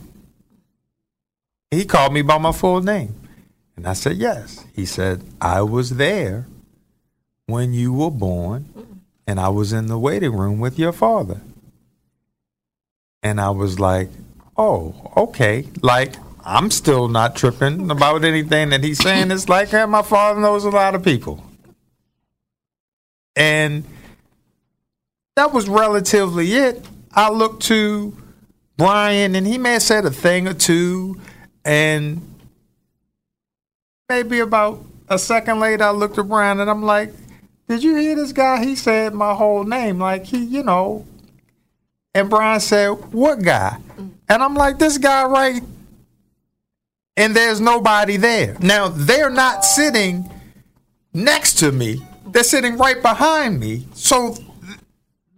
He 1.70 1.84
called 1.84 2.12
me 2.12 2.22
by 2.22 2.38
my 2.38 2.52
full 2.52 2.80
name. 2.80 3.14
And 3.76 3.86
I 3.86 3.94
said, 3.94 4.16
Yes. 4.16 4.64
He 4.74 4.86
said, 4.86 5.22
I 5.40 5.62
was 5.62 5.96
there 5.96 6.46
when 7.46 7.72
you 7.72 7.92
were 7.92 8.10
born, 8.10 8.66
and 9.26 9.40
I 9.40 9.48
was 9.48 9.72
in 9.72 9.86
the 9.86 9.98
waiting 9.98 10.36
room 10.36 10.60
with 10.60 10.78
your 10.78 10.92
father. 10.92 11.40
And 13.22 13.40
I 13.40 13.50
was 13.50 13.81
like, 13.81 14.08
Oh, 14.56 14.94
okay. 15.16 15.66
Like, 15.83 16.14
I'm 16.44 16.70
still 16.70 17.08
not 17.08 17.36
tripping 17.36 17.90
about 17.90 18.24
anything 18.24 18.70
that 18.70 18.82
he's 18.82 18.98
saying. 18.98 19.30
It's 19.30 19.48
like, 19.48 19.68
hey, 19.68 19.84
my 19.86 20.02
father 20.02 20.40
knows 20.40 20.64
a 20.64 20.70
lot 20.70 20.94
of 20.94 21.02
people. 21.02 21.44
And 23.36 23.84
that 25.36 25.52
was 25.52 25.68
relatively 25.68 26.52
it. 26.54 26.86
I 27.12 27.30
looked 27.30 27.62
to 27.64 28.16
Brian, 28.76 29.34
and 29.34 29.46
he 29.46 29.58
may 29.58 29.74
have 29.74 29.82
said 29.82 30.04
a 30.04 30.10
thing 30.10 30.48
or 30.48 30.54
two, 30.54 31.20
and 31.64 32.20
maybe 34.08 34.40
about 34.40 34.84
a 35.08 35.18
second 35.18 35.60
later, 35.60 35.84
I 35.84 35.90
looked 35.90 36.18
at 36.18 36.28
Brian, 36.28 36.60
and 36.60 36.70
I'm 36.70 36.82
like, 36.82 37.12
"Did 37.68 37.82
you 37.82 37.96
hear 37.96 38.16
this 38.16 38.32
guy? 38.32 38.64
He 38.64 38.76
said 38.76 39.12
my 39.12 39.34
whole 39.34 39.64
name, 39.64 39.98
like 39.98 40.24
he, 40.24 40.44
you 40.44 40.62
know." 40.62 41.04
And 42.14 42.30
Brian 42.30 42.60
said, 42.60 42.90
"What 43.12 43.42
guy?" 43.42 43.76
And 44.28 44.42
I'm 44.42 44.54
like, 44.54 44.78
"This 44.78 44.98
guy 44.98 45.24
right." 45.24 45.62
And 47.17 47.35
there's 47.35 47.61
nobody 47.61 48.17
there. 48.17 48.56
Now 48.61 48.88
they're 48.88 49.31
not 49.31 49.65
sitting 49.65 50.31
next 51.13 51.58
to 51.58 51.73
me. 51.73 52.00
They're 52.27 52.44
sitting 52.44 52.77
right 52.79 53.00
behind 53.02 53.61
me. 53.61 53.87
So 53.94 54.37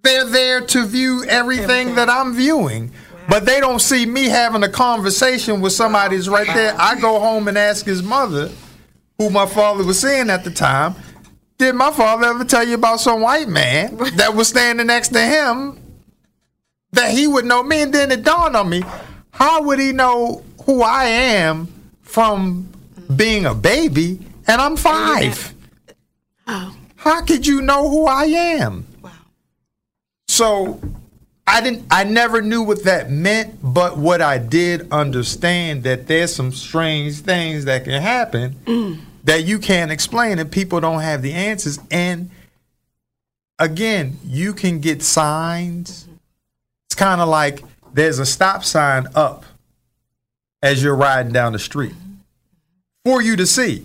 they're 0.03 0.27
there 0.27 0.61
to 0.61 0.87
view 0.87 1.25
everything 1.29 1.95
that 1.95 2.09
I'm 2.09 2.35
viewing. 2.35 2.93
But 3.29 3.47
they 3.47 3.61
don't 3.61 3.81
see 3.81 4.05
me 4.05 4.25
having 4.25 4.63
a 4.63 4.69
conversation 4.69 5.61
with 5.61 5.73
somebody 5.73 6.17
that's 6.17 6.29
right 6.29 6.47
there. 6.47 6.75
I 6.79 7.01
go 7.01 7.21
home 7.21 7.49
and 7.49 7.57
ask 7.57 7.87
his 7.87 8.03
mother, 8.03 8.51
who 9.19 9.31
my 9.31 9.47
father 9.47 9.85
was 9.85 10.01
seeing 10.01 10.29
at 10.29 10.45
the 10.45 10.51
time, 10.51 10.95
did 11.57 11.75
my 11.77 11.93
father 11.93 12.27
ever 12.27 12.45
tell 12.45 12.67
you 12.67 12.75
about 12.75 12.99
some 12.99 13.21
white 13.21 13.49
man 13.49 13.97
that 14.17 14.35
was 14.35 14.49
standing 14.49 14.89
next 14.89 15.11
to 15.11 15.21
him 15.21 15.81
that 16.91 17.13
he 17.13 17.29
would 17.29 17.45
know 17.45 17.63
me? 17.63 17.83
And 17.83 17.93
then 17.93 18.11
it 18.11 18.25
dawned 18.25 18.57
on 18.57 18.69
me, 18.69 18.83
how 19.31 19.63
would 19.63 19.79
he 19.79 19.93
know 19.93 20.43
who 20.67 20.83
I 20.83 21.05
am 21.05 21.69
from 22.03 22.69
being 23.15 23.47
a 23.47 23.55
baby 23.55 24.19
and 24.47 24.61
I'm 24.61 24.77
five? 24.77 25.55
How 26.47 27.23
could 27.25 27.47
you 27.47 27.63
know 27.63 27.89
who 27.89 28.07
I 28.07 28.25
am? 28.25 28.87
Wow. 29.03 29.11
So 30.29 30.81
I 31.47 31.61
didn't 31.61 31.87
I 31.91 32.05
never 32.05 32.41
knew 32.41 32.63
what 32.63 32.85
that 32.85 33.11
meant, 33.11 33.59
but 33.63 33.99
what 33.99 34.23
I 34.23 34.39
did 34.39 34.91
understand 34.93 35.83
that 35.85 36.07
there's 36.07 36.35
some 36.35 36.53
strange 36.53 37.21
things 37.21 37.65
that 37.65 37.85
can 37.85 38.01
happen 38.01 39.03
that 39.25 39.45
you 39.45 39.59
can't 39.59 39.91
explain 39.91 40.39
and 40.39 40.51
people 40.51 40.81
don't 40.81 41.01
have 41.01 41.23
the 41.23 41.33
answers. 41.33 41.79
And 41.91 42.31
again, 43.59 44.19
you 44.25 44.53
can 44.53 44.81
get 44.81 45.03
signs. 45.03 46.09
It's 46.87 46.95
kind 46.95 47.21
of 47.21 47.29
like 47.29 47.63
there's 47.93 48.19
a 48.19 48.27
stop 48.27 48.65
sign 48.65 49.07
up 49.15 49.45
as 50.63 50.83
you're 50.83 50.97
riding 50.97 51.33
down 51.33 51.53
the 51.53 51.59
street 51.59 51.95
for 53.05 53.21
you 53.21 53.37
to 53.37 53.47
see, 53.47 53.85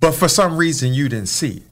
but 0.00 0.12
for 0.12 0.28
some 0.28 0.56
reason 0.56 0.92
you 0.92 1.08
didn't 1.08 1.28
see 1.28 1.58
it. 1.58 1.62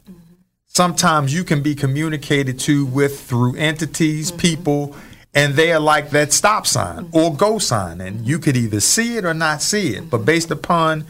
Sometimes 0.67 1.35
you 1.35 1.43
can 1.43 1.63
be 1.63 1.75
communicated 1.75 2.61
to 2.61 2.85
with 2.87 3.21
through 3.21 3.57
entities, 3.57 4.31
mm-hmm. 4.31 4.41
people, 4.41 4.97
and 5.35 5.55
they 5.55 5.73
are 5.73 5.81
like 5.81 6.11
that 6.11 6.33
stop 6.33 6.67
sign 6.67 7.07
mm-hmm. 7.07 7.17
or 7.17 7.35
go 7.35 7.59
sign, 7.59 8.01
and 8.01 8.27
you 8.27 8.39
could 8.39 8.57
either 8.57 8.81
see 8.81 9.17
it 9.17 9.25
or 9.25 9.35
not 9.35 9.63
see 9.63 9.95
it. 9.97 10.11
But 10.11 10.19
mm-hmm. 10.19 10.27
based 10.27 10.51
upon 10.51 11.05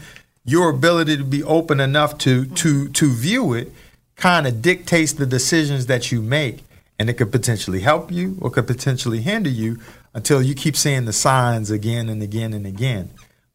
your 0.45 0.69
ability 0.69 1.17
to 1.17 1.23
be 1.23 1.43
open 1.43 1.79
enough 1.79 2.17
to 2.19 2.45
to 2.45 2.87
to 2.87 3.09
view 3.11 3.53
it, 3.53 3.71
kind 4.15 4.47
of 4.47 4.61
dictates 4.61 5.13
the 5.13 5.25
decisions 5.25 5.85
that 5.87 6.11
you 6.11 6.21
make, 6.21 6.63
and 6.97 7.09
it 7.09 7.15
could 7.15 7.31
potentially 7.31 7.81
help 7.81 8.11
you 8.11 8.37
or 8.41 8.49
could 8.49 8.67
potentially 8.67 9.21
hinder 9.21 9.49
you 9.49 9.79
until 10.13 10.41
you 10.41 10.55
keep 10.55 10.75
seeing 10.75 11.05
the 11.05 11.13
signs 11.13 11.69
again 11.69 12.09
and 12.09 12.23
again 12.23 12.53
and 12.53 12.65
again. 12.65 13.09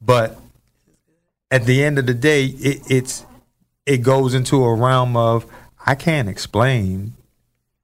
But 0.04 0.38
at 1.50 1.64
the 1.64 1.82
end 1.84 1.98
of 1.98 2.06
the 2.06 2.14
day, 2.14 2.46
it, 2.46 2.82
it's 2.90 3.24
it 3.86 3.98
goes 3.98 4.34
into 4.34 4.64
a 4.64 4.74
realm 4.74 5.16
of 5.16 5.46
I 5.84 5.94
can't 5.94 6.28
explain 6.28 7.14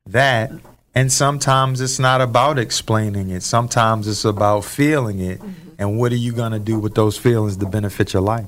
that. 0.06 0.50
And 0.94 1.12
sometimes 1.12 1.80
it's 1.80 1.98
not 2.00 2.20
about 2.20 2.58
explaining 2.58 3.30
it. 3.30 3.42
Sometimes 3.42 4.08
it's 4.08 4.24
about 4.24 4.64
feeling 4.64 5.20
it. 5.20 5.40
And 5.78 5.96
what 5.96 6.10
are 6.10 6.16
you 6.16 6.32
going 6.32 6.50
to 6.50 6.58
do 6.58 6.80
with 6.80 6.96
those 6.96 7.16
feelings 7.16 7.56
to 7.58 7.66
benefit 7.66 8.12
your 8.12 8.22
life? 8.22 8.46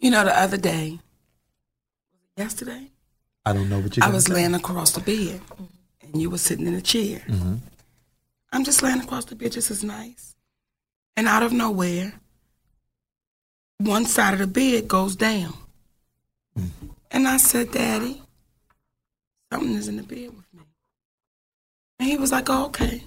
You 0.00 0.10
know, 0.10 0.24
the 0.24 0.38
other 0.38 0.58
day, 0.58 0.98
yesterday, 2.36 2.88
I 3.46 3.54
don't 3.54 3.70
know 3.70 3.80
what 3.80 3.96
you're 3.96 4.04
I 4.04 4.10
was 4.10 4.26
say. 4.26 4.34
laying 4.34 4.54
across 4.54 4.92
the 4.92 5.00
bed, 5.00 5.40
and 6.02 6.20
you 6.20 6.28
were 6.28 6.38
sitting 6.38 6.66
in 6.66 6.74
a 6.74 6.82
chair. 6.82 7.22
Mm-hmm. 7.26 7.56
I'm 8.52 8.64
just 8.64 8.82
laying 8.82 9.00
across 9.00 9.24
the 9.24 9.34
bed, 9.34 9.52
just 9.52 9.70
as 9.70 9.82
nice. 9.82 10.34
And 11.16 11.26
out 11.26 11.42
of 11.42 11.52
nowhere, 11.52 12.12
one 13.80 14.04
side 14.04 14.34
of 14.34 14.40
the 14.40 14.46
bed 14.46 14.86
goes 14.88 15.16
down. 15.16 15.54
Mm. 16.58 16.68
And 17.10 17.26
I 17.26 17.38
said, 17.38 17.72
Daddy, 17.72 18.22
something 19.52 19.74
is 19.74 19.88
in 19.88 19.96
the 19.96 20.02
bed 20.02 20.28
with 20.28 20.54
me. 20.54 20.62
And 21.98 22.08
he 22.08 22.16
was 22.16 22.30
like, 22.30 22.48
oh, 22.48 22.66
okay. 22.66 23.02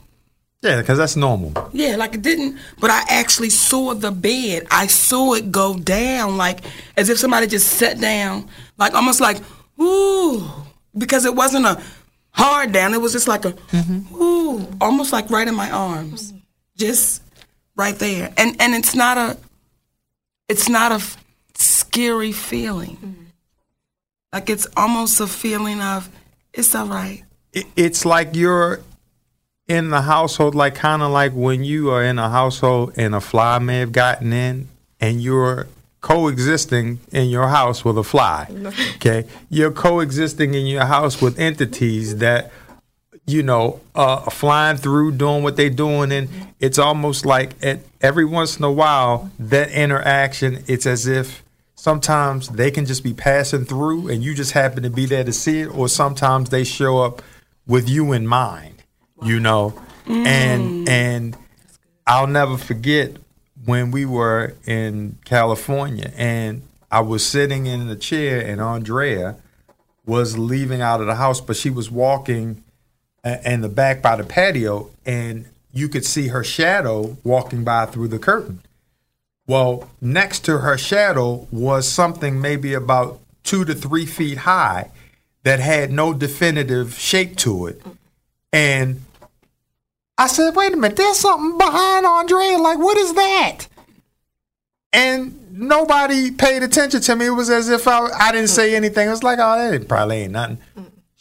Yeah, 0.61 0.79
because 0.79 0.97
that's 0.97 1.15
normal. 1.15 1.51
Yeah, 1.73 1.97
like 1.97 2.15
it 2.15 2.21
didn't, 2.21 2.57
but 2.79 2.89
I 2.89 3.03
actually 3.09 3.49
saw 3.49 3.93
the 3.93 4.11
bed. 4.11 4.65
I 4.71 4.87
saw 4.87 5.33
it 5.33 5.51
go 5.51 5.77
down, 5.77 6.37
like 6.37 6.61
as 6.95 7.09
if 7.09 7.17
somebody 7.17 7.47
just 7.47 7.67
sat 7.67 7.99
down, 7.99 8.47
like 8.77 8.93
almost 8.93 9.19
like, 9.19 9.41
ooh, 9.79 10.49
because 10.97 11.25
it 11.25 11.35
wasn't 11.35 11.65
a 11.65 11.81
hard 12.31 12.71
down. 12.71 12.93
It 12.93 13.01
was 13.01 13.11
just 13.11 13.27
like 13.27 13.43
a, 13.43 13.53
ooh, 14.13 14.65
almost 14.79 15.11
like 15.11 15.29
right 15.29 15.47
in 15.47 15.53
my 15.53 15.69
arms, 15.69 16.33
just 16.77 17.21
right 17.75 17.95
there. 17.95 18.33
And 18.37 18.55
and 18.61 18.73
it's 18.73 18.95
not 18.95 19.17
a, 19.17 19.37
it's 20.49 20.69
not 20.69 20.91
a 20.91 20.95
f- 20.95 21.17
scary 21.55 22.31
feeling. 22.31 22.97
Mm-hmm. 22.97 23.23
Like 24.33 24.49
it's 24.49 24.67
almost 24.75 25.19
a 25.19 25.27
feeling 25.27 25.81
of, 25.81 26.09
it's 26.53 26.73
all 26.75 26.87
right. 26.87 27.23
It- 27.53 27.67
It's 27.75 28.05
like 28.05 28.35
you're 28.35 28.79
in 29.67 29.89
the 29.89 30.01
household, 30.01 30.55
like 30.55 30.75
kind 30.75 31.01
of 31.01 31.11
like 31.11 31.31
when 31.33 31.63
you 31.63 31.89
are 31.91 32.03
in 32.03 32.19
a 32.19 32.29
household 32.29 32.93
and 32.97 33.15
a 33.15 33.21
fly 33.21 33.59
may 33.59 33.79
have 33.79 33.91
gotten 33.91 34.33
in 34.33 34.67
and 34.99 35.21
you're 35.21 35.67
coexisting 36.01 36.99
in 37.11 37.29
your 37.29 37.47
house 37.47 37.85
with 37.85 37.97
a 37.97 38.03
fly. 38.03 38.47
Okay. 38.95 39.25
You're 39.49 39.71
coexisting 39.71 40.53
in 40.53 40.65
your 40.65 40.85
house 40.85 41.21
with 41.21 41.37
entities 41.39 42.17
that 42.17 42.51
you 43.25 43.41
know, 43.41 43.79
uh, 43.95 44.29
flying 44.29 44.77
through, 44.77 45.13
doing 45.13 45.43
what 45.43 45.55
they're 45.55 45.69
doing, 45.69 46.11
and 46.11 46.29
it's 46.59 46.77
almost 46.77 47.25
like 47.25 47.51
at 47.63 47.79
every 48.01 48.25
once 48.25 48.57
in 48.57 48.63
a 48.65 48.71
while 48.71 49.31
that 49.39 49.71
interaction, 49.71 50.63
it's 50.67 50.85
as 50.85 51.07
if 51.07 51.43
sometimes 51.75 52.49
they 52.49 52.69
can 52.69 52.85
just 52.85 53.03
be 53.03 53.13
passing 53.13 53.63
through, 53.65 54.09
and 54.09 54.23
you 54.23 54.33
just 54.33 54.51
happen 54.51 54.83
to 54.83 54.89
be 54.89 55.05
there 55.05 55.23
to 55.23 55.33
see 55.33 55.61
it, 55.61 55.67
or 55.67 55.87
sometimes 55.87 56.49
they 56.49 56.63
show 56.63 56.99
up 56.99 57.21
with 57.65 57.87
you 57.87 58.11
in 58.11 58.27
mind, 58.27 58.83
you 59.23 59.39
know, 59.39 59.73
and 60.05 60.87
and 60.89 61.37
I'll 62.05 62.27
never 62.27 62.57
forget 62.57 63.15
when 63.65 63.91
we 63.91 64.05
were 64.05 64.55
in 64.65 65.17
California, 65.23 66.11
and 66.17 66.63
I 66.91 66.99
was 66.99 67.25
sitting 67.25 67.67
in 67.67 67.87
the 67.87 67.95
chair, 67.95 68.45
and 68.45 68.59
Andrea 68.59 69.37
was 70.05 70.37
leaving 70.37 70.81
out 70.81 70.99
of 70.99 71.07
the 71.07 71.15
house, 71.15 71.39
but 71.39 71.55
she 71.55 71.69
was 71.69 71.89
walking 71.89 72.61
a- 73.23 73.51
in 73.51 73.61
the 73.61 73.69
back 73.69 74.01
by 74.01 74.15
the 74.15 74.23
patio, 74.23 74.89
and 75.05 75.45
you 75.71 75.87
could 75.89 76.05
see 76.05 76.27
her 76.27 76.43
shadow 76.43 77.17
walking 77.23 77.63
by 77.63 77.85
through 77.85 78.07
the 78.09 78.19
curtain. 78.19 78.61
Well, 79.47 79.89
next 79.99 80.41
to 80.45 80.59
her 80.59 80.77
shadow 80.77 81.47
was 81.51 81.87
something 81.87 82.39
maybe 82.39 82.73
about 82.73 83.19
two 83.43 83.65
to 83.65 83.73
three 83.73 84.05
feet 84.05 84.39
high 84.39 84.91
that 85.43 85.59
had 85.59 85.91
no 85.91 86.13
definitive 86.13 86.93
shape 86.97 87.35
to 87.37 87.67
it. 87.67 87.81
And 88.53 89.01
I 90.17 90.27
said, 90.27 90.55
wait 90.55 90.73
a 90.73 90.77
minute, 90.77 90.95
there's 90.95 91.17
something 91.19 91.57
behind 91.57 92.05
Andrea. 92.05 92.57
Like, 92.57 92.77
what 92.77 92.97
is 92.97 93.13
that? 93.15 93.65
And 94.93 95.51
nobody 95.51 96.31
paid 96.31 96.63
attention 96.63 97.01
to 97.01 97.15
me. 97.15 97.25
It 97.25 97.31
was 97.31 97.49
as 97.49 97.67
if 97.67 97.87
I, 97.87 98.07
I 98.17 98.31
didn't 98.31 98.49
say 98.49 98.75
anything. 98.75 99.07
It 99.07 99.11
was 99.11 99.23
like, 99.23 99.39
oh, 99.41 99.71
that 99.71 99.87
probably 99.89 100.17
ain't 100.21 100.31
nothing. 100.33 100.59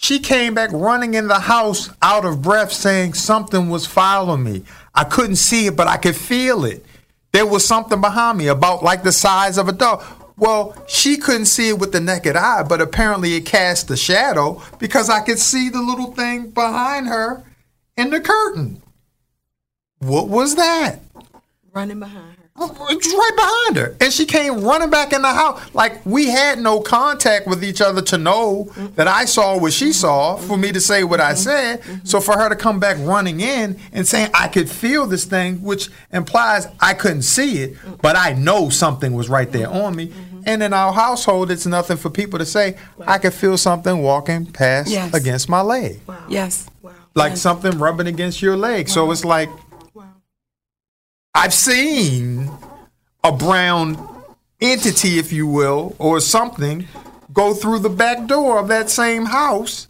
She 0.03 0.19
came 0.19 0.55
back 0.55 0.71
running 0.73 1.15
in 1.15 1.29
the 1.29 1.39
house 1.39 1.89
out 2.03 2.25
of 2.25 2.43
breath 2.43 2.73
saying 2.73 3.15
something 3.15 3.71
was 3.71 3.87
following 3.87 4.43
me. 4.43 4.65
I 4.95 5.05
couldn't 5.05 5.37
see 5.37 5.67
it, 5.67 5.77
but 5.77 5.87
I 5.87 5.97
could 5.97 6.17
feel 6.17 6.65
it. 6.65 6.85
There 7.33 7.47
was 7.47 7.65
something 7.65 8.01
behind 8.01 8.37
me 8.39 8.49
about 8.49 8.83
like 8.83 9.05
the 9.05 9.13
size 9.13 9.59
of 9.59 9.69
a 9.69 9.73
dog. 9.73 10.03
Well, 10.37 10.77
she 10.89 11.17
couldn't 11.19 11.47
see 11.47 11.69
it 11.69 11.79
with 11.79 11.93
the 11.93 12.01
naked 12.01 12.35
eye, 12.35 12.65
but 12.65 12.81
apparently 12.81 13.35
it 13.35 13.47
cast 13.47 13.91
a 13.93 13.97
shadow 13.97 14.61
because 14.81 15.09
I 15.09 15.21
could 15.21 15.39
see 15.39 15.69
the 15.69 15.81
little 15.81 16.13
thing 16.13 16.51
behind 16.51 17.07
her 17.07 17.45
in 17.97 18.11
the 18.11 18.21
curtain. 18.21 18.83
What 20.01 20.29
was 20.29 20.57
that? 20.57 20.99
running 21.73 22.01
behind 22.01 22.37
her. 22.37 22.42
It's 22.55 23.13
right 23.13 23.33
behind 23.37 23.77
her. 23.77 23.97
And 24.01 24.13
she 24.13 24.27
came 24.27 24.63
running 24.63 24.91
back 24.91 25.13
in 25.13 25.23
the 25.23 25.33
house. 25.33 25.75
Like 25.75 26.05
we 26.05 26.29
had 26.29 26.59
no 26.59 26.81
contact 26.81 27.47
with 27.47 27.65
each 27.65 27.81
other 27.81 28.03
to 28.03 28.19
know 28.19 28.71
that 28.95 29.09
I 29.09 29.25
saw 29.25 29.59
what 29.59 29.73
she 29.73 29.93
saw 29.93 30.37
for 30.37 30.57
me 30.59 30.71
to 30.73 30.81
say 30.81 31.03
what 31.03 31.21
I 31.21 31.33
mm-hmm. 31.33 31.81
said. 31.81 32.07
So 32.07 32.21
for 32.21 32.39
her 32.39 32.49
to 32.49 32.57
come 32.57 32.79
back 32.79 32.99
running 33.01 33.41
in 33.41 33.79
and 33.93 34.07
saying 34.07 34.31
I 34.35 34.49
could 34.49 34.71
feel 34.71 35.07
this 35.07 35.25
thing, 35.25 35.63
which 35.63 35.89
implies 36.13 36.67
I 36.81 36.95
couldn't 36.95 37.23
see 37.23 37.63
it, 37.63 37.77
but 38.03 38.17
I 38.17 38.35
know 38.35 38.69
something 38.69 39.15
was 39.15 39.29
right 39.29 39.51
there 39.51 39.71
on 39.71 39.97
me. 39.97 40.09
Mm-hmm. 40.09 40.43
And 40.45 40.63
in 40.63 40.73
our 40.73 40.93
household, 40.93 41.51
it's 41.51 41.67
nothing 41.67 41.97
for 41.97 42.11
people 42.11 42.39
to 42.39 42.47
say, 42.47 42.77
I 43.07 43.19
could 43.19 43.33
feel 43.33 43.57
something 43.57 44.03
walking 44.03 44.47
past 44.47 44.91
Yes. 44.91 45.15
against 45.15 45.49
my 45.49 45.61
leg. 45.61 46.01
Wow. 46.07 46.25
Yes. 46.29 46.67
Wow. 46.83 46.93
Like 47.15 47.37
something 47.37 47.79
rubbing 47.79 48.09
against 48.09 48.43
your 48.43 48.57
leg. 48.57 48.89
So 48.89 49.11
it's 49.11 49.25
like 49.25 49.49
I've 51.35 51.55
seen 51.55 52.51
a 53.25 53.33
brown 53.33 53.97
entity, 54.61 55.19
if 55.19 55.33
you 55.33 55.47
will, 55.47 55.97
or 55.99 56.21
something 56.21 56.87
go 57.33 57.55
through 57.55 57.79
the 57.79 57.89
back 57.89 58.27
door 58.27 58.59
of 58.59 58.69
that 58.69 58.91
same 58.91 59.25
house, 59.25 59.89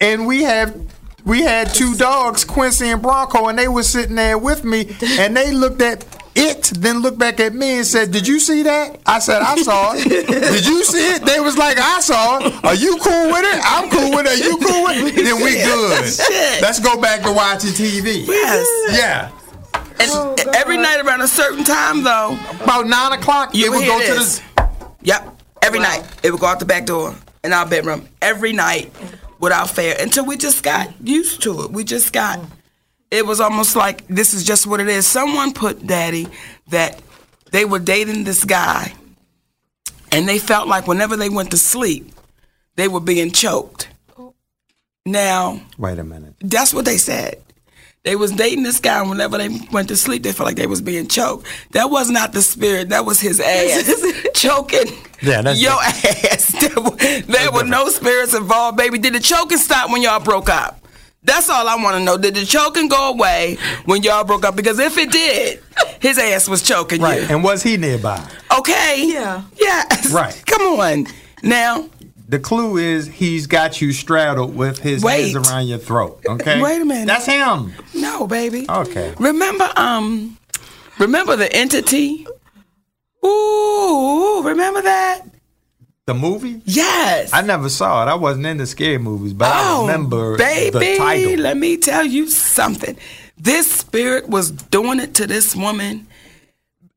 and 0.00 0.26
we 0.26 0.42
have 0.42 0.78
we 1.24 1.42
had 1.42 1.72
two 1.72 1.94
dogs, 1.94 2.44
Quincy 2.44 2.88
and 2.88 3.00
Bronco, 3.00 3.48
and 3.48 3.58
they 3.58 3.68
were 3.68 3.84
sitting 3.84 4.16
there 4.16 4.36
with 4.36 4.64
me, 4.64 4.94
and 5.18 5.36
they 5.36 5.52
looked 5.52 5.80
at 5.80 6.04
it, 6.34 6.72
then 6.76 7.00
looked 7.00 7.18
back 7.18 7.40
at 7.40 7.54
me 7.54 7.76
and 7.78 7.86
said, 7.86 8.10
"Did 8.10 8.26
you 8.28 8.38
see 8.40 8.62
that?" 8.64 9.00
I 9.06 9.18
said, 9.18 9.40
"I 9.40 9.56
saw 9.62 9.94
it." 9.94 10.04
Did 10.26 10.66
you 10.66 10.84
see 10.84 11.14
it? 11.14 11.24
They 11.24 11.40
was 11.40 11.56
like, 11.56 11.78
I 11.78 12.00
saw 12.00 12.38
it. 12.38 12.64
Are 12.64 12.74
you 12.74 12.96
cool 12.98 13.26
with 13.28 13.44
it? 13.44 13.60
I'm 13.64 13.88
cool 13.90 14.10
with 14.10 14.26
it. 14.26 14.32
Are 14.32 14.44
you 14.44 14.56
cool 14.58 14.84
with 14.84 15.16
it? 15.16 15.24
Then 15.24 15.42
we 15.42 15.54
good. 15.54 16.62
Let's 16.62 16.80
go 16.80 17.00
back 17.00 17.22
to 17.22 17.32
watching 17.32 17.70
TV. 17.70 18.26
Yes. 18.26 18.98
Yeah. 18.98 19.30
And 20.02 20.10
oh, 20.12 20.34
every 20.54 20.76
night 20.76 21.00
around 21.00 21.20
a 21.20 21.28
certain 21.28 21.64
time, 21.64 22.02
though, 22.02 22.38
About 22.62 22.86
nine 22.86 23.12
o'clock, 23.12 23.54
You 23.54 23.66
it 23.66 23.70
would 23.70 23.80
hear 23.84 23.88
go 23.98 24.06
to 24.06 24.14
this. 24.18 24.38
the. 24.56 24.68
Yep. 25.02 25.40
Every 25.62 25.78
night. 25.78 26.04
It 26.22 26.30
would 26.32 26.40
go 26.40 26.46
out 26.46 26.58
the 26.58 26.64
back 26.64 26.86
door 26.86 27.14
in 27.44 27.52
our 27.52 27.66
bedroom. 27.66 28.08
Every 28.20 28.52
night 28.52 28.92
without 29.38 29.70
fail. 29.70 29.96
Until 30.00 30.24
we 30.26 30.36
just 30.36 30.62
got 30.62 30.88
used 31.06 31.42
to 31.42 31.62
it. 31.62 31.70
We 31.70 31.84
just 31.84 32.12
got 32.12 32.40
it 33.10 33.26
was 33.26 33.40
almost 33.40 33.76
like 33.76 34.06
this 34.08 34.32
is 34.32 34.42
just 34.42 34.66
what 34.66 34.80
it 34.80 34.88
is. 34.88 35.06
Someone 35.06 35.52
put 35.52 35.86
daddy 35.86 36.26
that 36.68 37.00
they 37.50 37.64
were 37.66 37.78
dating 37.78 38.24
this 38.24 38.42
guy 38.44 38.94
and 40.10 40.26
they 40.26 40.38
felt 40.38 40.66
like 40.66 40.86
whenever 40.86 41.16
they 41.16 41.28
went 41.28 41.50
to 41.50 41.58
sleep, 41.58 42.10
they 42.76 42.88
were 42.88 43.00
being 43.00 43.30
choked. 43.30 43.88
Now, 45.04 45.60
Wait 45.76 45.98
a 45.98 46.04
minute. 46.04 46.34
that's 46.40 46.72
what 46.72 46.84
they 46.86 46.96
said. 46.96 47.36
They 48.04 48.16
was 48.16 48.32
dating 48.32 48.64
this 48.64 48.80
guy, 48.80 48.98
and 49.00 49.08
whenever 49.10 49.38
they 49.38 49.48
went 49.70 49.86
to 49.88 49.96
sleep, 49.96 50.24
they 50.24 50.32
felt 50.32 50.46
like 50.48 50.56
they 50.56 50.66
was 50.66 50.80
being 50.80 51.06
choked. 51.06 51.46
That 51.70 51.88
was 51.88 52.10
not 52.10 52.32
the 52.32 52.42
spirit. 52.42 52.88
That 52.88 53.04
was 53.06 53.20
his 53.20 53.38
ass 53.38 53.92
choking 54.34 54.88
Yeah, 55.20 55.40
that's 55.42 55.60
your 55.62 55.78
ass. 55.80 56.52
There 56.62 56.82
were, 56.82 56.96
there 57.22 57.52
were 57.52 57.64
no 57.64 57.88
spirits 57.90 58.34
involved, 58.34 58.76
baby. 58.76 58.98
Did 58.98 59.14
the 59.14 59.20
choking 59.20 59.58
stop 59.58 59.90
when 59.90 60.02
y'all 60.02 60.18
broke 60.18 60.48
up? 60.48 60.80
That's 61.22 61.48
all 61.48 61.68
I 61.68 61.76
want 61.76 61.96
to 61.96 62.02
know. 62.02 62.18
Did 62.18 62.34
the 62.34 62.44
choking 62.44 62.88
go 62.88 63.10
away 63.10 63.56
when 63.84 64.02
y'all 64.02 64.24
broke 64.24 64.44
up? 64.44 64.56
Because 64.56 64.80
if 64.80 64.98
it 64.98 65.12
did, 65.12 65.62
his 66.00 66.18
ass 66.18 66.48
was 66.48 66.62
choking 66.62 67.00
Right. 67.00 67.22
you. 67.22 67.28
And 67.28 67.44
was 67.44 67.62
he 67.62 67.76
nearby? 67.76 68.24
Okay. 68.58 69.04
Yeah. 69.06 69.42
Yes. 69.56 70.10
Right. 70.10 70.42
Come 70.46 70.62
on. 70.80 71.06
Now, 71.44 71.88
The 72.32 72.38
clue 72.38 72.78
is 72.78 73.06
he's 73.08 73.46
got 73.46 73.82
you 73.82 73.92
straddled 73.92 74.56
with 74.56 74.78
his 74.78 75.04
Wait. 75.04 75.34
hands 75.34 75.50
around 75.50 75.66
your 75.66 75.76
throat. 75.76 76.24
Okay. 76.26 76.62
Wait 76.62 76.80
a 76.80 76.84
minute. 76.86 77.06
That's 77.06 77.26
him. 77.26 77.74
no, 77.92 78.26
baby. 78.26 78.64
Okay. 78.70 79.12
Remember, 79.18 79.68
um, 79.76 80.38
remember 80.98 81.36
the 81.36 81.54
entity? 81.54 82.26
Ooh, 83.22 84.40
remember 84.46 84.80
that? 84.80 85.26
The 86.06 86.14
movie? 86.14 86.62
Yes. 86.64 87.34
I 87.34 87.42
never 87.42 87.68
saw 87.68 88.02
it. 88.02 88.10
I 88.10 88.14
wasn't 88.14 88.46
into 88.46 88.64
scary 88.64 88.96
movies, 88.96 89.34
but 89.34 89.52
I 89.52 89.74
oh, 89.74 89.82
remember 89.82 90.38
baby, 90.38 90.78
the 90.78 90.96
title. 90.96 91.36
let 91.40 91.58
me 91.58 91.76
tell 91.76 92.06
you 92.06 92.30
something. 92.30 92.96
This 93.36 93.70
spirit 93.70 94.30
was 94.30 94.50
doing 94.50 95.00
it 95.00 95.12
to 95.16 95.26
this 95.26 95.54
woman. 95.54 96.06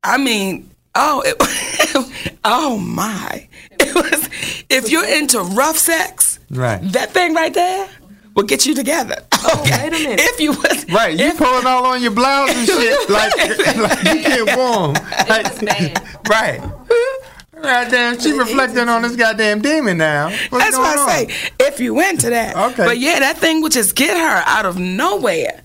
I 0.02 0.16
mean, 0.16 0.70
oh, 0.96 1.22
it, 1.24 2.38
oh 2.44 2.78
my! 2.78 3.46
It 3.78 3.94
was. 3.94 4.28
If 4.68 4.90
you're 4.90 5.06
into 5.06 5.40
rough 5.40 5.78
sex, 5.78 6.38
Right. 6.50 6.80
That 6.92 7.10
thing 7.10 7.34
right 7.34 7.52
there 7.52 7.88
will 8.34 8.44
get 8.44 8.66
you 8.66 8.74
together. 8.74 9.16
Okay. 9.34 9.70
wait 9.70 9.88
a 9.88 10.08
minute. 10.08 10.20
If 10.22 10.40
you 10.40 10.52
was 10.52 10.88
Right, 10.90 11.18
you 11.18 11.26
if- 11.26 11.38
pulling 11.38 11.66
all 11.66 11.86
on 11.86 12.02
your 12.02 12.12
blouse 12.12 12.50
and 12.54 12.66
shit 12.66 13.10
like, 13.10 13.36
like 13.36 14.04
you 14.04 14.22
get 14.22 14.56
warm. 14.56 14.94
Like, 15.28 16.28
right. 16.28 16.60
Goddamn, 17.60 18.20
she 18.20 18.32
reflecting 18.32 18.88
on 18.88 19.02
this 19.02 19.16
goddamn 19.16 19.60
demon 19.62 19.98
now. 19.98 20.28
What's 20.50 20.64
That's 20.64 20.76
why 20.76 20.94
I 20.94 21.00
on? 21.00 21.08
say 21.08 21.50
if 21.58 21.80
you 21.80 22.00
into 22.00 22.30
that. 22.30 22.54
Okay. 22.72 22.84
But 22.84 22.98
yeah, 22.98 23.18
that 23.20 23.38
thing 23.38 23.62
would 23.62 23.72
just 23.72 23.96
get 23.96 24.16
her 24.16 24.42
out 24.46 24.66
of 24.66 24.78
nowhere. 24.78 25.62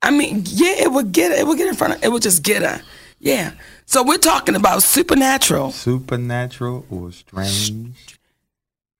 I 0.00 0.10
mean, 0.10 0.44
yeah, 0.46 0.74
it 0.84 0.90
would 0.92 1.12
get 1.12 1.32
it 1.32 1.46
would 1.46 1.58
get 1.58 1.68
in 1.68 1.74
front 1.74 1.94
of 1.94 2.04
it 2.04 2.10
would 2.10 2.22
just 2.22 2.42
get 2.42 2.62
her. 2.62 2.80
Yeah. 3.18 3.52
So 3.86 4.02
we're 4.02 4.18
talking 4.18 4.54
about 4.54 4.82
supernatural. 4.82 5.72
Supernatural 5.72 6.86
or 6.90 7.12
strange 7.12 8.18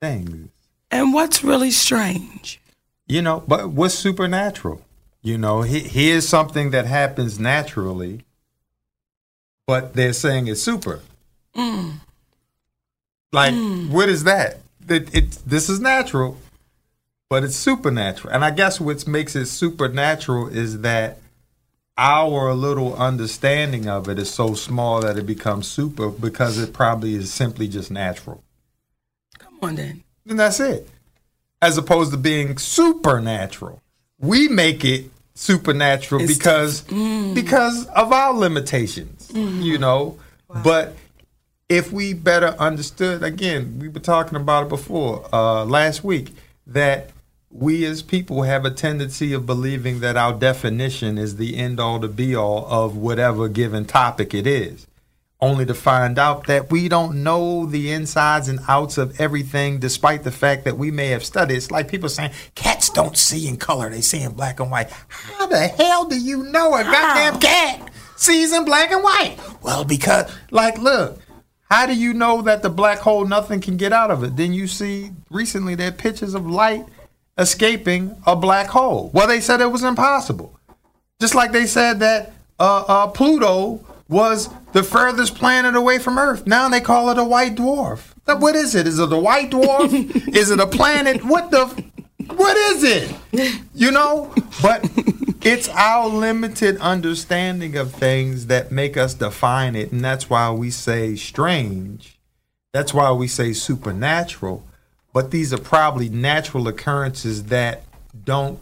things. 0.00 0.50
And 0.90 1.14
what's 1.14 1.42
really 1.42 1.70
strange? 1.70 2.60
You 3.06 3.22
know, 3.22 3.42
but 3.46 3.70
what's 3.70 3.94
supernatural? 3.94 4.82
You 5.22 5.38
know, 5.38 5.62
he, 5.62 5.80
here's 5.80 6.28
something 6.28 6.70
that 6.70 6.86
happens 6.86 7.38
naturally, 7.38 8.24
but 9.66 9.94
they're 9.94 10.12
saying 10.12 10.48
it's 10.48 10.62
super. 10.62 11.00
Mm. 11.56 12.00
Like, 13.32 13.54
what 13.90 14.08
is 14.08 14.24
that? 14.24 14.58
It, 14.88 15.14
it, 15.14 15.38
this 15.46 15.70
is 15.70 15.80
natural, 15.80 16.36
but 17.30 17.44
it's 17.44 17.56
supernatural. 17.56 18.34
And 18.34 18.44
I 18.44 18.50
guess 18.50 18.80
what 18.80 19.06
makes 19.06 19.34
it 19.36 19.46
supernatural 19.46 20.48
is 20.48 20.80
that 20.80 21.18
our 21.98 22.54
little 22.54 22.94
understanding 22.96 23.86
of 23.88 24.08
it 24.08 24.18
is 24.18 24.30
so 24.32 24.54
small 24.54 25.00
that 25.02 25.18
it 25.18 25.26
becomes 25.26 25.68
super 25.68 26.08
because 26.10 26.58
it 26.58 26.72
probably 26.72 27.14
is 27.14 27.32
simply 27.32 27.68
just 27.68 27.90
natural. 27.90 28.42
Come 29.38 29.58
on 29.62 29.74
then. 29.74 30.02
And 30.28 30.38
that's 30.40 30.60
it. 30.60 30.88
As 31.60 31.76
opposed 31.78 32.10
to 32.12 32.16
being 32.16 32.56
supernatural. 32.58 33.82
We 34.18 34.48
make 34.48 34.84
it 34.84 35.10
supernatural 35.34 36.22
It's- 36.22 36.38
because 36.38 36.80
because 37.34 37.86
of 37.88 38.12
our 38.12 38.34
limitations. 38.34 39.30
You 39.34 39.78
know? 39.78 40.18
But 40.62 40.96
if 41.68 41.92
we 41.92 42.12
better 42.12 42.48
understood 42.58 43.22
again, 43.22 43.78
we 43.80 43.88
were 43.88 44.00
talking 44.00 44.36
about 44.36 44.64
it 44.64 44.68
before, 44.68 45.26
uh, 45.32 45.64
last 45.64 46.04
week, 46.04 46.34
that 46.66 47.10
we 47.52 47.84
as 47.84 48.02
people 48.02 48.42
have 48.42 48.64
a 48.64 48.70
tendency 48.70 49.32
of 49.32 49.46
believing 49.46 50.00
that 50.00 50.16
our 50.16 50.32
definition 50.32 51.18
is 51.18 51.36
the 51.36 51.56
end 51.56 51.78
all 51.78 52.00
to 52.00 52.08
be 52.08 52.34
all 52.34 52.66
of 52.66 52.96
whatever 52.96 53.48
given 53.48 53.84
topic 53.84 54.32
it 54.32 54.46
is 54.46 54.86
only 55.42 55.66
to 55.66 55.74
find 55.74 56.20
out 56.20 56.46
that 56.46 56.70
we 56.70 56.88
don't 56.88 57.22
know 57.22 57.66
the 57.66 57.90
insides 57.90 58.48
and 58.48 58.60
outs 58.68 58.96
of 58.96 59.20
everything, 59.20 59.80
despite 59.80 60.22
the 60.22 60.30
fact 60.30 60.64
that 60.64 60.78
we 60.78 60.92
may 60.92 61.08
have 61.08 61.24
studied. 61.24 61.56
It's 61.56 61.70
like 61.70 61.88
people 61.88 62.08
saying 62.08 62.30
cats 62.54 62.88
don't 62.88 63.18
see 63.18 63.48
in 63.48 63.56
color; 63.56 63.90
they 63.90 64.00
see 64.00 64.22
in 64.22 64.32
black 64.32 64.60
and 64.60 64.70
white. 64.70 64.88
How 65.08 65.48
the 65.48 65.66
hell 65.66 66.04
do 66.04 66.18
you 66.18 66.44
know 66.44 66.76
a 66.76 66.84
goddamn 66.84 67.40
cat 67.40 67.90
sees 68.16 68.52
in 68.52 68.64
black 68.64 68.92
and 68.92 69.02
white? 69.02 69.36
Well, 69.62 69.84
because, 69.84 70.32
like, 70.52 70.78
look. 70.78 71.18
How 71.68 71.86
do 71.86 71.94
you 71.94 72.12
know 72.12 72.42
that 72.42 72.62
the 72.62 72.68
black 72.68 72.98
hole 72.98 73.24
nothing 73.24 73.62
can 73.62 73.78
get 73.78 73.94
out 73.94 74.10
of 74.10 74.22
it? 74.22 74.36
Then 74.36 74.52
you 74.52 74.66
see 74.66 75.10
recently 75.30 75.74
there 75.74 75.88
are 75.88 75.92
pictures 75.92 76.34
of 76.34 76.46
light 76.46 76.84
escaping 77.38 78.16
a 78.26 78.36
black 78.36 78.68
hole. 78.68 79.10
Well, 79.12 79.26
they 79.26 79.40
said 79.40 79.60
it 79.60 79.72
was 79.72 79.82
impossible. 79.82 80.58
Just 81.20 81.34
like 81.34 81.52
they 81.52 81.66
said 81.66 82.00
that 82.00 82.32
uh, 82.58 82.84
uh, 82.86 83.06
Pluto 83.08 83.84
was 84.08 84.48
the 84.72 84.82
furthest 84.82 85.36
planet 85.36 85.74
away 85.74 85.98
from 85.98 86.18
Earth. 86.18 86.46
Now 86.46 86.68
they 86.68 86.80
call 86.80 87.10
it 87.10 87.18
a 87.18 87.24
white 87.24 87.54
dwarf. 87.54 88.12
What 88.24 88.54
is 88.54 88.74
it? 88.74 88.86
Is 88.86 88.98
it 88.98 89.12
a 89.12 89.18
white 89.18 89.50
dwarf? 89.50 89.92
is 90.36 90.50
it 90.50 90.60
a 90.60 90.66
planet? 90.66 91.24
What 91.24 91.50
the? 91.50 91.66
What 92.34 92.56
is 92.56 92.84
it? 92.84 93.62
You 93.74 93.90
know? 93.90 94.32
But 94.62 94.88
it's 95.42 95.68
our 95.70 96.08
limited 96.08 96.76
understanding 96.78 97.76
of 97.76 97.92
things 97.92 98.46
that 98.46 98.70
make 98.70 98.96
us 98.96 99.14
define 99.14 99.74
it, 99.74 99.90
and 99.90 100.04
that's 100.04 100.30
why 100.30 100.50
we 100.50 100.70
say 100.70 101.16
strange. 101.16 102.18
That's 102.72 102.94
why 102.94 103.10
we 103.12 103.28
say 103.28 103.52
supernatural. 103.52 104.64
But 105.12 105.30
these 105.30 105.52
are 105.52 105.58
probably 105.58 106.08
natural 106.08 106.68
occurrences 106.68 107.44
that 107.44 107.82
don't 108.24 108.58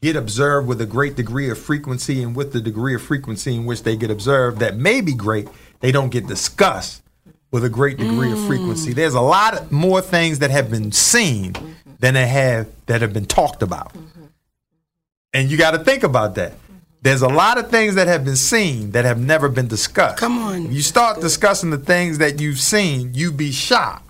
get 0.00 0.16
observed 0.16 0.68
with 0.68 0.80
a 0.80 0.86
great 0.86 1.16
degree 1.16 1.48
of 1.50 1.58
frequency 1.58 2.22
and 2.22 2.36
with 2.36 2.52
the 2.52 2.60
degree 2.60 2.94
of 2.94 3.02
frequency 3.02 3.54
in 3.54 3.64
which 3.64 3.82
they 3.82 3.96
get 3.96 4.10
observed 4.10 4.58
that 4.58 4.76
may 4.76 5.00
be 5.00 5.14
great, 5.14 5.48
they 5.80 5.90
don't 5.90 6.10
get 6.10 6.26
discussed 6.26 7.02
with 7.50 7.64
a 7.64 7.70
great 7.70 7.96
degree 7.96 8.32
of 8.32 8.46
frequency. 8.46 8.90
Mm. 8.92 8.96
There's 8.96 9.14
a 9.14 9.20
lot 9.20 9.70
more 9.70 10.00
things 10.00 10.40
that 10.40 10.50
have 10.50 10.70
been 10.70 10.92
seen 10.92 11.52
mm-hmm. 11.52 11.92
than 12.00 12.14
they 12.14 12.26
have 12.26 12.66
that 12.86 13.00
have 13.00 13.12
been 13.12 13.26
talked 13.26 13.62
about. 13.62 13.94
Mm-hmm. 13.94 14.24
And 15.32 15.50
you 15.50 15.56
got 15.56 15.70
to 15.70 15.78
think 15.78 16.02
about 16.02 16.34
that. 16.34 16.52
Mm-hmm. 16.52 16.74
There's 17.02 17.22
a 17.22 17.28
lot 17.28 17.58
of 17.58 17.70
things 17.70 17.94
that 17.94 18.06
have 18.06 18.24
been 18.24 18.36
seen 18.36 18.90
that 18.90 19.04
have 19.04 19.18
never 19.18 19.48
been 19.48 19.68
discussed. 19.68 20.18
Come 20.18 20.38
on. 20.38 20.72
You 20.72 20.82
start 20.82 21.20
discussing 21.20 21.70
the 21.70 21.78
things 21.78 22.18
that 22.18 22.40
you've 22.40 22.60
seen, 22.60 23.14
you'd 23.14 23.36
be 23.36 23.52
shocked 23.52 24.03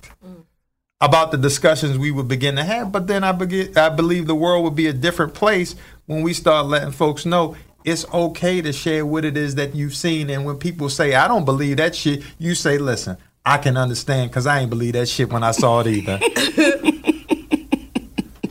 about 1.00 1.30
the 1.30 1.38
discussions 1.38 1.98
we 1.98 2.10
would 2.10 2.28
begin 2.28 2.56
to 2.56 2.64
have. 2.64 2.92
But 2.92 3.06
then 3.06 3.24
I 3.24 3.32
begin, 3.32 3.76
I 3.76 3.88
believe 3.88 4.26
the 4.26 4.34
world 4.34 4.64
would 4.64 4.74
be 4.74 4.86
a 4.86 4.92
different 4.92 5.34
place 5.34 5.74
when 6.06 6.22
we 6.22 6.32
start 6.32 6.66
letting 6.66 6.92
folks 6.92 7.26
know 7.26 7.56
it's 7.84 8.06
okay 8.12 8.62
to 8.62 8.72
share 8.72 9.04
what 9.04 9.24
it 9.24 9.36
is 9.36 9.56
that 9.56 9.74
you've 9.74 9.94
seen. 9.94 10.30
And 10.30 10.44
when 10.44 10.56
people 10.56 10.88
say, 10.88 11.14
I 11.14 11.28
don't 11.28 11.44
believe 11.44 11.76
that 11.76 11.94
shit, 11.94 12.22
you 12.38 12.54
say, 12.54 12.78
listen, 12.78 13.18
I 13.44 13.58
can 13.58 13.76
understand 13.76 14.30
because 14.30 14.46
I 14.46 14.60
ain't 14.60 14.70
believe 14.70 14.94
that 14.94 15.08
shit 15.08 15.30
when 15.30 15.42
I 15.42 15.50
saw 15.50 15.80
it 15.80 15.88
either. 15.88 16.18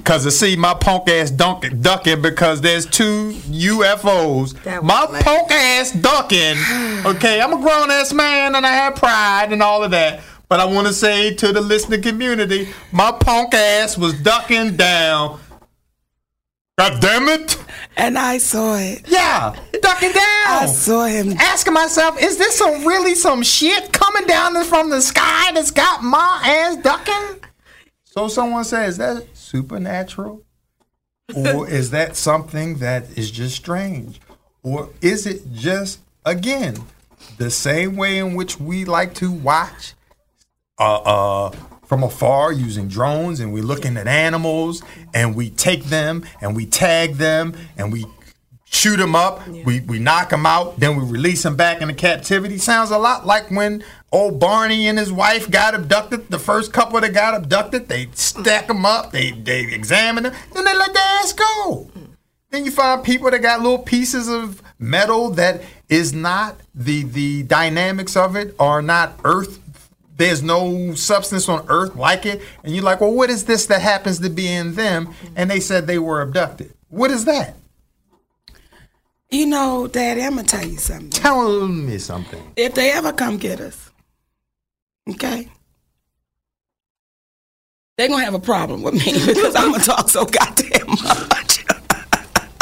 Cause 0.04 0.26
to 0.26 0.32
see 0.32 0.58
my 0.58 0.74
punk 0.74 1.10
ass 1.10 1.32
dunk, 1.32 1.82
ducking 1.82 2.22
because 2.22 2.60
there's 2.60 2.86
two 2.86 3.32
UFOs. 3.32 4.54
My 4.84 5.06
punk 5.22 5.50
ass 5.50 5.94
ducking. 5.94 6.58
Okay, 7.06 7.40
I'm 7.42 7.54
a 7.54 7.62
grown 7.62 7.90
ass 7.90 8.12
man 8.12 8.54
and 8.54 8.66
I 8.66 8.72
have 8.72 8.96
pride 8.96 9.54
and 9.54 9.64
all 9.64 9.82
of 9.82 9.92
that. 9.92 10.20
But 10.50 10.60
I 10.60 10.66
want 10.66 10.88
to 10.88 10.94
say 10.94 11.34
to 11.36 11.52
the 11.52 11.62
listening 11.62 12.02
community, 12.02 12.70
my 12.92 13.12
punk 13.12 13.54
ass 13.54 13.98
was 13.98 14.14
ducking 14.22 14.76
down. 14.76 15.40
God 16.78 17.02
damn 17.02 17.28
it! 17.28 17.58
And 17.98 18.18
I 18.18 18.40
saw 18.40 18.76
it. 18.78 19.04
Yeah, 19.08 19.56
ducking 19.82 20.12
down. 20.12 20.24
I 20.48 20.66
saw 20.66 21.06
him. 21.06 21.34
Asking 21.34 21.74
myself, 21.74 22.22
is 22.22 22.38
this 22.38 22.58
some 22.58 22.86
really 22.86 23.14
some 23.14 23.44
shit 23.44 23.94
coming 23.94 24.26
down 24.26 24.62
from 24.64 24.90
the 24.90 25.02
sky 25.02 25.52
that's 25.54 25.72
got 25.72 26.04
my 26.04 26.42
ass 26.44 26.78
ducking? 26.78 27.42
So 28.04 28.28
someone 28.28 28.64
says, 28.64 28.94
is 28.94 28.98
that 28.98 29.28
supernatural? 29.34 30.44
or 31.36 31.68
is 31.70 31.92
that 31.92 32.16
something 32.16 32.78
that 32.78 33.18
is 33.18 33.32
just 33.32 33.56
strange? 33.56 34.20
Or 34.64 34.90
is 35.02 35.26
it 35.26 35.52
just, 35.54 36.00
again, 36.26 36.78
the 37.38 37.52
same 37.52 37.96
way 37.96 38.18
in 38.18 38.36
which 38.36 38.60
we 38.60 38.86
like 38.86 39.14
to 39.16 39.32
watch 39.32 39.94
uh, 40.84 41.02
uh, 41.06 41.50
from 41.86 42.04
afar 42.04 42.52
using 42.52 42.88
drones 42.90 43.40
and 43.40 43.54
we're 43.54 43.64
looking 43.64 43.96
at 43.96 44.08
animals 44.08 44.84
and 45.14 45.36
we 45.36 45.50
take 45.50 45.86
them 45.86 46.26
and 46.42 46.56
we 46.56 46.66
tag 46.66 47.14
them 47.14 47.56
and 47.78 47.94
we 47.94 48.06
shoot 48.66 48.98
them 48.98 49.16
up, 49.16 49.48
we, 49.48 49.82
we 49.82 50.00
knock 50.00 50.32
them 50.32 50.46
out, 50.46 50.80
then 50.80 50.98
we 50.98 51.06
release 51.06 51.44
them 51.44 51.56
back 51.56 51.82
into 51.82 51.94
captivity. 51.94 52.58
Sounds 52.58 52.90
a 52.90 52.98
lot 52.98 53.26
like 53.26 53.50
when 53.52 53.84
old 54.12 54.40
Barney 54.40 54.88
and 54.88 54.98
his 54.98 55.12
wife 55.12 55.50
got 55.50 55.76
abducted. 55.76 56.30
The 56.30 56.40
first 56.40 56.74
couple 56.74 57.00
that 57.00 57.14
got 57.14 57.36
abducted, 57.36 57.88
they 57.88 58.10
stack 58.14 58.68
them 58.68 58.86
up, 58.86 59.12
they, 59.12 59.32
they 59.32 59.72
examine 59.72 60.24
them, 60.24 60.34
then 60.54 60.66
they 60.66 60.76
let 60.76 60.94
their 60.94 61.04
ass 61.04 61.34
go. 61.34 61.90
Then 62.50 62.66
you 62.66 62.72
find 62.72 63.04
people 63.04 63.32
that 63.32 63.40
got 63.42 63.62
little 63.62 63.80
pieces 63.80 64.28
of 64.28 64.62
metal 64.80 65.30
that 65.32 65.64
is 65.88 66.14
not 66.14 66.60
the 66.76 67.04
the 67.04 67.44
dynamics 67.44 68.16
of 68.18 68.36
it 68.36 68.56
are 68.60 68.82
not 68.82 69.20
earth. 69.24 69.60
There's 70.16 70.44
no 70.44 70.94
substance 70.94 71.50
on 71.50 71.66
earth 71.70 71.96
like 71.96 72.26
it, 72.26 72.42
and 72.64 72.74
you're 72.76 72.84
like, 72.84 73.02
well, 73.02 73.14
what 73.14 73.30
is 73.30 73.46
this 73.46 73.66
that 73.68 73.82
happens 73.82 74.20
to 74.20 74.30
be 74.30 74.48
in 74.48 74.76
them? 74.76 75.14
And 75.36 75.50
they 75.50 75.60
said 75.60 75.88
they 75.88 75.98
were 75.98 76.22
abducted. 76.22 76.74
What 76.90 77.10
is 77.10 77.26
that? 77.26 77.56
You 79.32 79.48
know, 79.48 79.88
Daddy, 79.88 80.22
I'm 80.22 80.36
gonna 80.36 80.48
tell 80.48 80.66
you 80.66 80.78
something. 80.78 81.10
Tell 81.10 81.68
me 81.68 81.98
something. 81.98 82.54
If 82.56 82.76
they 82.76 82.92
ever 82.92 83.12
come 83.12 83.38
get 83.38 83.60
us, 83.60 83.90
okay, 85.10 85.50
they're 87.98 88.08
gonna 88.08 88.24
have 88.24 88.36
a 88.36 88.40
problem 88.40 88.84
with 88.84 88.94
me 88.94 89.14
because 89.26 89.56
I'm 89.56 89.72
gonna 89.72 89.84
talk 89.84 90.10
so 90.10 90.26
goddamn 90.26 90.88
much. 90.88 91.66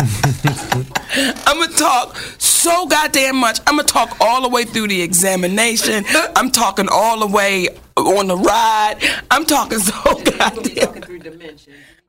I'm 1.45 1.59
gonna 1.59 1.77
talk 1.77 2.15
so 2.37 2.50
goddamn 2.87 3.37
much. 3.37 3.59
I'm 3.67 3.77
gonna 3.77 3.87
talk 3.87 4.17
all 4.19 4.41
the 4.41 4.49
way 4.49 4.63
through 4.63 4.87
the 4.87 5.01
examination. 5.01 6.03
I'm 6.35 6.51
talking 6.51 6.87
all 6.91 7.19
the 7.19 7.27
way 7.27 7.69
on 7.97 8.27
the 8.27 8.37
ride. 8.37 8.97
I'm 9.29 9.45
talking 9.45 9.79
so 9.89 10.01
goddamn. 10.37 11.03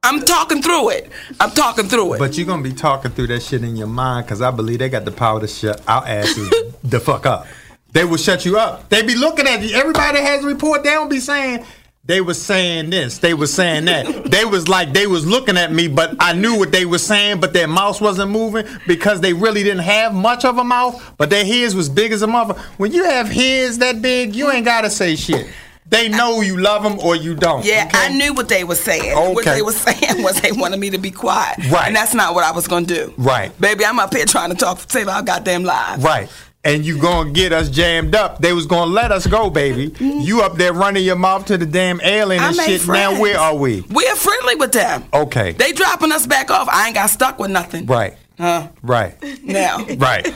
I'm 0.04 0.20
talking 0.20 0.62
through 0.62 0.90
it. 0.90 1.10
I'm 1.38 1.50
talking 1.52 1.86
through 1.86 2.14
it. 2.14 2.18
But 2.18 2.36
you're 2.36 2.46
gonna 2.46 2.62
be 2.62 2.72
talking 2.72 3.12
through 3.12 3.28
that 3.28 3.42
shit 3.42 3.62
in 3.62 3.76
your 3.76 3.86
mind 3.86 4.26
because 4.26 4.42
I 4.42 4.50
believe 4.50 4.80
they 4.80 4.88
got 4.88 5.04
the 5.04 5.12
power 5.12 5.40
to 5.40 5.46
shut 5.48 5.80
our 5.88 6.04
asses 6.06 6.50
the 6.84 6.98
fuck 7.00 7.26
up. 7.26 7.46
They 7.92 8.04
will 8.04 8.16
shut 8.16 8.44
you 8.44 8.58
up. 8.58 8.88
They 8.88 9.02
be 9.02 9.14
looking 9.14 9.46
at 9.46 9.62
you. 9.62 9.76
Everybody 9.76 10.20
has 10.20 10.44
a 10.44 10.46
report. 10.46 10.82
They 10.82 10.90
don't 10.90 11.10
be 11.10 11.20
saying 11.20 11.64
they 12.04 12.20
was 12.20 12.42
saying 12.42 12.90
this. 12.90 13.18
They 13.18 13.32
was 13.32 13.54
saying 13.54 13.84
that. 13.84 14.24
they 14.30 14.44
was 14.44 14.66
like 14.66 14.92
they 14.92 15.06
was 15.06 15.24
looking 15.24 15.56
at 15.56 15.70
me, 15.70 15.86
but 15.86 16.16
I 16.18 16.32
knew 16.32 16.58
what 16.58 16.72
they 16.72 16.84
were 16.84 16.98
saying, 16.98 17.38
but 17.38 17.52
their 17.52 17.68
mouth 17.68 18.00
wasn't 18.00 18.32
moving 18.32 18.66
because 18.88 19.20
they 19.20 19.32
really 19.32 19.62
didn't 19.62 19.84
have 19.84 20.12
much 20.12 20.44
of 20.44 20.58
a 20.58 20.64
mouth, 20.64 21.14
but 21.16 21.30
their 21.30 21.44
heads 21.44 21.76
was 21.76 21.88
big 21.88 22.10
as 22.10 22.22
a 22.22 22.26
mother. 22.26 22.54
When 22.76 22.90
you 22.90 23.04
have 23.04 23.28
heads 23.28 23.78
that 23.78 24.02
big, 24.02 24.34
you 24.34 24.50
ain't 24.50 24.64
gotta 24.64 24.90
say 24.90 25.14
shit. 25.14 25.46
They 25.86 26.08
know 26.08 26.40
you 26.40 26.56
love 26.56 26.82
them 26.82 26.98
or 27.00 27.14
you 27.14 27.34
don't. 27.34 27.64
Yeah, 27.64 27.84
okay? 27.86 28.06
I 28.06 28.08
knew 28.08 28.32
what 28.32 28.48
they 28.48 28.64
were 28.64 28.74
saying. 28.74 29.16
Okay. 29.16 29.32
What 29.34 29.44
they 29.44 29.62
were 29.62 29.72
saying 29.72 30.22
was 30.22 30.40
they 30.40 30.50
wanted 30.50 30.80
me 30.80 30.90
to 30.90 30.98
be 30.98 31.10
quiet. 31.10 31.58
Right. 31.70 31.88
And 31.88 31.94
that's 31.94 32.14
not 32.14 32.34
what 32.34 32.44
I 32.44 32.52
was 32.52 32.66
going 32.66 32.86
to 32.86 32.94
do. 32.94 33.14
Right. 33.18 33.56
Baby, 33.60 33.84
I'm 33.84 33.98
up 33.98 34.14
here 34.14 34.24
trying 34.24 34.50
to 34.50 34.56
talk, 34.56 34.90
save 34.90 35.08
our 35.08 35.22
goddamn 35.22 35.64
lives. 35.64 36.02
Right. 36.02 36.30
And 36.64 36.84
you 36.84 36.96
gonna 36.98 37.30
get 37.32 37.52
us 37.52 37.68
jammed 37.68 38.14
up. 38.14 38.38
They 38.38 38.52
was 38.52 38.66
gonna 38.66 38.90
let 38.90 39.10
us 39.10 39.26
go, 39.26 39.50
baby. 39.50 39.90
Mm. 39.90 40.24
You 40.24 40.42
up 40.42 40.54
there 40.54 40.72
running 40.72 41.04
your 41.04 41.16
mouth 41.16 41.46
to 41.46 41.58
the 41.58 41.66
damn 41.66 42.00
alien 42.02 42.40
and 42.40 42.54
shit. 42.54 42.82
friends. 42.82 43.14
Now 43.14 43.20
where 43.20 43.36
are 43.38 43.56
we? 43.56 43.80
We're 43.90 44.14
friendly 44.14 44.54
with 44.54 44.70
them. 44.72 45.04
Okay. 45.12 45.52
They 45.52 45.72
dropping 45.72 46.12
us 46.12 46.24
back 46.26 46.52
off. 46.52 46.68
I 46.70 46.86
ain't 46.86 46.94
got 46.94 47.10
stuck 47.10 47.40
with 47.40 47.50
nothing. 47.50 47.86
Right. 47.86 48.14
Huh? 48.38 48.68
Right. 48.82 49.14
Now. 49.42 49.84
Right. 49.96 50.26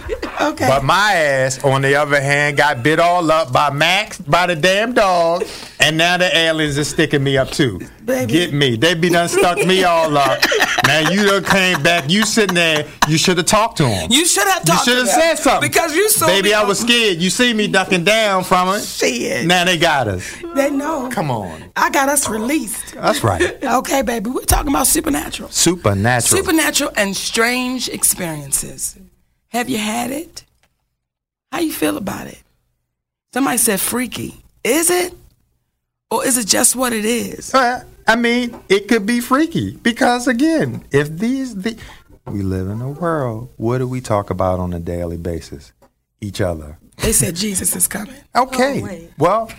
Okay. 0.40 0.66
But 0.68 0.84
my 0.84 1.12
ass, 1.14 1.62
on 1.64 1.82
the 1.82 1.94
other 1.94 2.20
hand, 2.20 2.56
got 2.56 2.82
bit 2.82 2.98
all 2.98 3.30
up 3.30 3.52
by 3.52 3.70
Max, 3.70 4.18
by 4.18 4.46
the 4.46 4.56
damn 4.56 4.92
dog, 4.94 5.44
and 5.80 5.96
now 5.96 6.16
the 6.18 6.36
aliens 6.36 6.76
are 6.76 6.84
sticking 6.84 7.22
me 7.24 7.38
up 7.38 7.50
too. 7.50 7.80
Baby. 8.06 8.32
Get 8.32 8.52
me. 8.52 8.76
They 8.76 8.94
be 8.94 9.08
done 9.08 9.28
stuck 9.28 9.58
me 9.66 9.82
all 9.82 10.16
up. 10.16 10.40
Now 10.86 11.10
you 11.10 11.26
done 11.26 11.42
came 11.42 11.82
back. 11.82 12.08
You 12.08 12.24
sitting 12.24 12.54
there. 12.54 12.86
You 13.08 13.18
should 13.18 13.36
have 13.36 13.46
talked 13.46 13.78
to 13.78 13.88
him. 13.88 14.12
you 14.12 14.24
should 14.24 14.46
have 14.46 14.64
talked. 14.64 14.86
You 14.86 14.92
should 14.92 15.06
have 15.06 15.06
them. 15.08 15.20
said 15.20 15.34
something. 15.42 15.68
Because 15.68 15.94
you 15.96 16.08
saw 16.08 16.28
Baby, 16.28 16.54
I 16.54 16.62
was 16.62 16.78
scared. 16.78 17.18
You 17.18 17.30
see 17.30 17.52
me 17.52 17.66
ducking 17.66 18.04
down 18.04 18.44
from 18.44 18.68
it. 18.76 18.82
Shit. 18.82 19.46
Now 19.46 19.64
they 19.64 19.76
got 19.76 20.06
us. 20.06 20.36
They 20.54 20.70
know. 20.70 21.08
Come 21.10 21.32
on. 21.32 21.64
I 21.74 21.90
got 21.90 22.08
us 22.08 22.28
released. 22.28 22.94
That's 22.94 23.24
right. 23.24 23.56
Okay, 23.76 24.02
baby. 24.02 24.30
We're 24.30 24.42
talking 24.44 24.70
about 24.70 24.86
supernatural. 24.86 25.50
Supernatural. 25.50 26.38
Supernatural 26.42 26.92
and 26.96 27.16
strange 27.16 27.88
experiences. 27.88 28.96
Have 29.48 29.68
you 29.68 29.78
had 29.78 30.12
it? 30.12 30.44
How 31.50 31.58
you 31.58 31.72
feel 31.72 31.96
about 31.96 32.28
it? 32.28 32.40
Somebody 33.34 33.58
said 33.58 33.80
freaky. 33.80 34.36
Is 34.62 34.90
it? 34.90 35.12
Or 36.10 36.24
is 36.24 36.38
it 36.38 36.46
just 36.46 36.76
what 36.76 36.92
it 36.92 37.04
is? 37.04 37.52
Uh, 37.52 37.82
I 38.06 38.16
mean, 38.16 38.58
it 38.68 38.88
could 38.88 39.04
be 39.06 39.20
freaky 39.20 39.76
because 39.76 40.26
again, 40.28 40.84
if 40.92 41.08
these 41.10 41.54
the 41.56 41.76
we 42.26 42.42
live 42.42 42.68
in 42.68 42.80
a 42.80 42.90
world, 42.90 43.50
what 43.56 43.78
do 43.78 43.86
we 43.88 44.00
talk 44.00 44.30
about 44.30 44.58
on 44.58 44.72
a 44.72 44.80
daily 44.80 45.16
basis? 45.16 45.72
Each 46.20 46.40
other. 46.40 46.78
They 46.98 47.12
said 47.12 47.34
Jesus 47.36 47.74
is 47.76 47.86
coming. 47.86 48.14
Okay. 48.36 48.82
Oh, 48.82 49.08
well, 49.18 49.50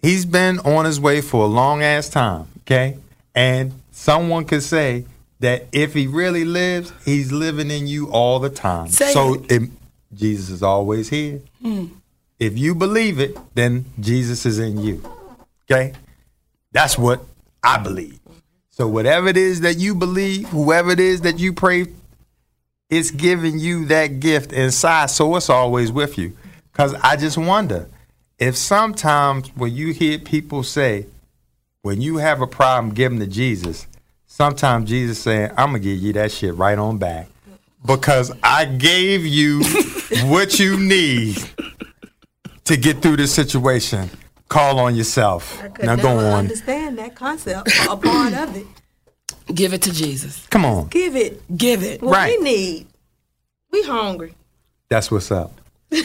he's 0.00 0.24
been 0.24 0.58
on 0.60 0.84
his 0.86 0.98
way 1.00 1.20
for 1.20 1.44
a 1.44 1.46
long 1.48 1.82
ass 1.82 2.08
time. 2.08 2.46
Okay, 2.60 2.96
and 3.34 3.72
someone 3.90 4.44
could 4.44 4.62
say 4.62 5.04
that 5.40 5.66
if 5.72 5.92
he 5.94 6.06
really 6.06 6.44
lives, 6.44 6.92
he's 7.04 7.32
living 7.32 7.70
in 7.70 7.86
you 7.86 8.10
all 8.10 8.38
the 8.38 8.50
time. 8.50 8.88
Say 8.88 9.12
so 9.12 9.34
it. 9.34 9.52
it- 9.52 9.70
Jesus 10.14 10.50
is 10.50 10.62
always 10.62 11.08
here. 11.08 11.40
Hmm. 11.62 11.86
If 12.38 12.58
you 12.58 12.74
believe 12.74 13.18
it, 13.18 13.36
then 13.54 13.86
Jesus 13.98 14.44
is 14.44 14.58
in 14.58 14.76
you. 14.78 15.02
Okay? 15.64 15.94
That's 16.70 16.98
what 16.98 17.24
I 17.62 17.78
believe. 17.78 18.18
So 18.70 18.88
whatever 18.88 19.28
it 19.28 19.36
is 19.36 19.60
that 19.60 19.78
you 19.78 19.94
believe, 19.94 20.48
whoever 20.48 20.90
it 20.90 21.00
is 21.00 21.20
that 21.22 21.38
you 21.38 21.52
pray, 21.52 21.86
it's 22.90 23.10
giving 23.10 23.58
you 23.58 23.84
that 23.86 24.20
gift 24.20 24.52
inside, 24.52 25.10
so 25.10 25.36
it's 25.36 25.50
always 25.50 25.92
with 25.92 26.18
you. 26.18 26.36
Cause 26.72 26.94
I 27.02 27.16
just 27.16 27.36
wonder 27.36 27.88
if 28.38 28.56
sometimes 28.56 29.48
when 29.56 29.74
you 29.74 29.92
hear 29.92 30.18
people 30.18 30.62
say, 30.62 31.06
when 31.82 32.00
you 32.00 32.16
have 32.16 32.40
a 32.40 32.46
problem, 32.46 32.94
give 32.94 33.10
them 33.10 33.20
to 33.20 33.26
Jesus. 33.26 33.86
Sometimes 34.26 34.88
Jesus 34.88 35.20
saying, 35.20 35.50
"I'm 35.50 35.68
gonna 35.68 35.80
give 35.80 35.98
you 35.98 36.12
that 36.14 36.32
shit 36.32 36.54
right 36.54 36.78
on 36.78 36.96
back." 36.96 37.28
Because 37.84 38.32
I 38.42 38.64
gave 38.64 39.26
you 39.26 39.62
what 40.24 40.58
you 40.58 40.78
need 40.78 41.42
to 42.64 42.76
get 42.76 43.02
through 43.02 43.16
this 43.16 43.34
situation. 43.34 44.08
Call 44.52 44.78
on 44.80 44.94
yourself. 44.94 45.62
I 45.62 45.68
could 45.68 45.86
Now 45.86 45.94
never 45.94 46.08
go 46.08 46.18
on. 46.18 46.34
understand 46.44 46.98
that 46.98 47.14
concept, 47.14 47.68
a 47.88 47.96
part 47.96 48.34
of 48.34 48.54
it. 48.54 48.66
Give 49.54 49.72
it 49.72 49.80
to 49.82 49.92
Jesus. 49.92 50.46
Come 50.50 50.64
on. 50.66 50.88
Give 50.88 51.16
it 51.16 51.40
Give 51.56 51.82
it. 51.82 52.02
what 52.02 52.12
Right. 52.12 52.38
we 52.38 52.44
need. 52.44 52.86
We 53.70 53.82
hungry. 53.82 54.34
That's 54.90 55.10
what's 55.10 55.30
up. 55.30 55.58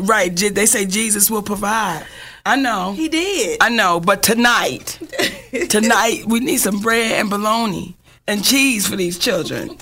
Right. 0.00 0.34
They 0.36 0.66
say 0.66 0.84
Jesus 0.86 1.30
will 1.30 1.42
provide. 1.42 2.04
I 2.44 2.56
know. 2.56 2.92
He 2.92 3.08
did. 3.08 3.58
I 3.62 3.68
know. 3.70 4.00
But 4.00 4.22
tonight, 4.22 4.98
tonight, 5.70 6.24
we 6.26 6.40
need 6.40 6.58
some 6.58 6.80
bread 6.80 7.12
and 7.20 7.30
bologna 7.30 7.96
and 8.26 8.44
cheese 8.44 8.86
for 8.86 8.96
these 8.96 9.18
children. 9.18 9.76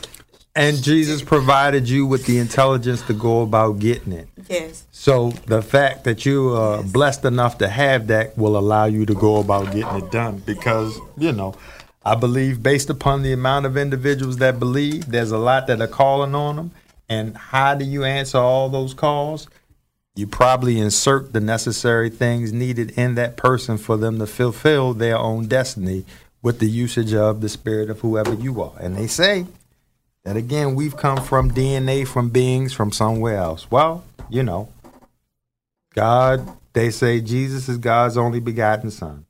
And 0.57 0.83
Jesus 0.83 1.21
provided 1.21 1.87
you 1.87 2.07
with 2.07 2.25
the 2.25 2.39
intelligence 2.39 3.03
to 3.03 3.13
go 3.13 3.43
about 3.43 3.79
getting 3.79 4.15
it. 4.15 4.27
yes. 4.49 4.87
So 4.91 5.31
the 5.47 5.61
fact 5.61 6.05
that 6.05 6.25
you 6.25 6.57
uh, 6.57 6.79
are 6.79 6.83
blessed 6.83 7.27
enough 7.27 7.59
to 7.59 7.69
have 7.69 8.07
that 8.07 8.39
will 8.39 8.57
allow 8.57 8.87
you 8.87 9.05
to 9.05 9.15
go 9.15 9.37
about 9.37 9.67
getting 9.67 10.03
it 10.03 10.11
done 10.11 10.43
because, 10.47 10.99
you 11.19 11.33
know, 11.33 11.55
I 12.07 12.15
believe 12.15 12.63
based 12.63 12.89
upon 12.89 13.23
the 13.23 13.35
amount 13.35 13.67
of 13.67 13.77
individuals 13.77 14.39
that 14.39 14.59
believe, 14.59 15.07
there's 15.07 15.31
a 15.31 15.37
lot 15.37 15.67
that 15.67 15.83
are 15.83 15.87
calling 15.87 16.35
on 16.35 16.57
them. 16.57 16.71
And 17.07 17.37
how 17.37 17.75
do 17.75 17.85
you 17.85 18.05
answer 18.05 18.39
all 18.39 18.71
those 18.71 18.95
calls? 18.95 19.49
You 20.15 20.27
probably 20.27 20.79
insert 20.79 21.35
the 21.35 21.41
necessary 21.41 22.09
things 22.09 22.51
needed 22.51 22.93
in 22.93 23.15
that 23.17 23.37
person 23.37 23.77
for 23.77 23.99
them 23.99 24.19
to 24.21 24.27
fulfill 24.27 24.95
their 24.95 25.19
own 25.19 25.49
destiny 25.49 26.07
with 26.41 26.61
the 26.61 26.71
usage 26.71 27.13
of 27.13 27.43
the 27.43 27.51
spirit 27.51 27.91
of 27.91 28.01
whoever 28.01 28.33
you 28.33 28.63
are. 28.63 28.73
And 28.81 28.97
they 28.97 29.07
say 29.07 29.45
that 30.27 30.37
again, 30.37 30.74
we've 30.74 30.97
come 30.97 31.18
from 31.22 31.53
DNA 31.53 32.05
from 32.07 32.31
beings 32.31 32.72
from 32.72 32.91
somewhere 32.91 33.37
else. 33.39 33.70
Well, 33.70 34.03
you 34.29 34.43
know, 34.43 34.68
God, 35.95 36.49
they 36.72 36.91
say 36.91 37.20
Jesus 37.20 37.68
is 37.68 37.79
God's 37.79 38.16
only 38.16 38.41
begotten 38.41 38.91
son. 38.91 39.24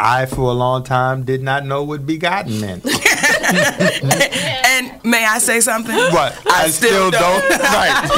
I, 0.00 0.26
for 0.26 0.42
a 0.42 0.52
long 0.54 0.84
time, 0.84 1.24
did 1.24 1.42
not 1.42 1.66
know 1.66 1.82
what 1.82 2.06
begotten 2.06 2.60
meant. 2.60 2.84
and 2.86 2.94
may 5.04 5.24
I 5.24 5.38
say 5.40 5.58
something? 5.60 5.96
But 6.12 6.40
I, 6.46 6.68
still, 6.68 7.10
don't. 7.10 7.50
right. 7.50 8.08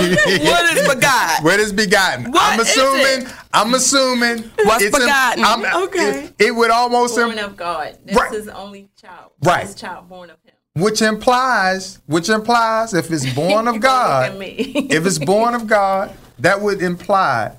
What 0.43 0.77
is 0.77 0.87
begotten? 0.95 1.45
What 1.45 1.59
is 1.61 1.73
begotten? 1.73 2.33
What 2.33 2.53
I'm 2.53 2.61
is 2.61 2.69
assuming. 2.69 3.27
it? 3.29 3.33
I'm 3.55 3.73
assuming. 3.75 4.43
What's 4.65 4.83
it's 4.85 4.99
begotten? 4.99 5.43
I'm- 5.45 5.65
Okay. 5.85 6.25
It, 6.39 6.49
it 6.49 6.55
would 6.55 6.71
almost 6.71 7.17
born 7.17 7.39
im- 7.39 7.45
of 7.45 7.57
God. 7.57 7.97
That's 8.05 8.19
Right. 8.19 8.33
his 8.33 8.49
only 8.49 8.89
child. 9.01 9.31
Right. 9.43 9.65
His 9.67 9.75
child 9.77 10.07
born 10.09 10.29
of 10.31 10.37
him. 10.45 10.50
Which 10.75 11.03
implies, 11.03 11.99
which 12.07 12.29
implies, 12.29 12.95
if 12.95 13.11
it's 13.11 13.33
born 13.35 13.69
of 13.69 13.81
God, 13.81 14.37
if 14.41 15.07
it's 15.07 15.19
born 15.19 15.55
of 15.55 15.67
God, 15.67 16.17
that 16.39 16.61
would 16.61 16.83
imply 16.83 17.57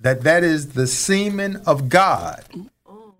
that 0.00 0.22
that 0.22 0.42
is 0.42 0.70
the 0.72 0.86
semen 0.86 1.62
of 1.66 1.88
God 1.88 2.44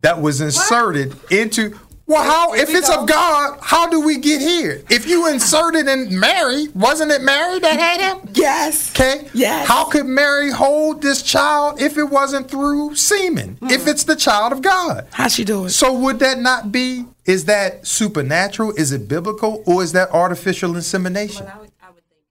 that 0.02 0.20
was 0.20 0.40
inserted 0.40 1.16
into. 1.30 1.78
Well, 2.06 2.22
how 2.22 2.54
if 2.54 2.68
it's 2.68 2.90
of 2.90 3.06
God, 3.06 3.58
how 3.62 3.88
do 3.88 4.00
we 4.00 4.18
get 4.18 4.40
here? 4.40 4.82
If 4.90 5.06
you 5.06 5.28
inserted 5.28 5.86
in 5.86 6.18
Mary, 6.18 6.66
wasn't 6.74 7.12
it 7.12 7.22
Mary 7.22 7.58
that 7.60 7.78
had 7.78 8.00
him? 8.00 8.28
Yes. 8.34 8.90
Okay. 8.90 9.28
Yes. 9.32 9.66
How 9.66 9.84
could 9.84 10.06
Mary 10.06 10.50
hold 10.50 11.00
this 11.00 11.22
child 11.22 11.80
if 11.80 11.96
it 11.96 12.04
wasn't 12.04 12.50
through 12.50 12.96
semen? 12.96 13.56
If 13.62 13.84
mm. 13.84 13.88
it's 13.88 14.04
the 14.04 14.16
child 14.16 14.52
of 14.52 14.60
God. 14.62 15.06
How 15.12 15.28
she 15.28 15.44
do 15.44 15.66
it? 15.66 15.70
So 15.70 15.96
would 15.96 16.18
that 16.18 16.38
not 16.38 16.72
be? 16.72 17.06
Is 17.24 17.44
that 17.44 17.86
supernatural? 17.86 18.72
Is 18.76 18.92
it 18.92 19.06
biblical, 19.08 19.62
or 19.66 19.82
is 19.82 19.92
that 19.92 20.10
artificial 20.10 20.74
insemination? 20.76 21.46
I 21.46 21.58
would, 21.58 21.70
I 21.82 21.90
would 21.90 22.02
think 22.08 22.22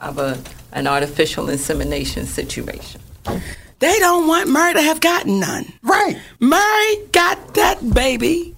of 0.00 0.18
a, 0.18 0.38
an 0.72 0.86
artificial 0.86 1.48
insemination 1.48 2.26
situation. 2.26 3.00
They 3.78 3.98
don't 3.98 4.26
want 4.26 4.48
Murray 4.48 4.74
to 4.74 4.82
have 4.82 5.00
gotten 5.00 5.38
none. 5.40 5.72
Right. 5.82 6.18
Murray 6.40 6.96
got 7.12 7.54
that 7.54 7.78
baby. 7.94 8.54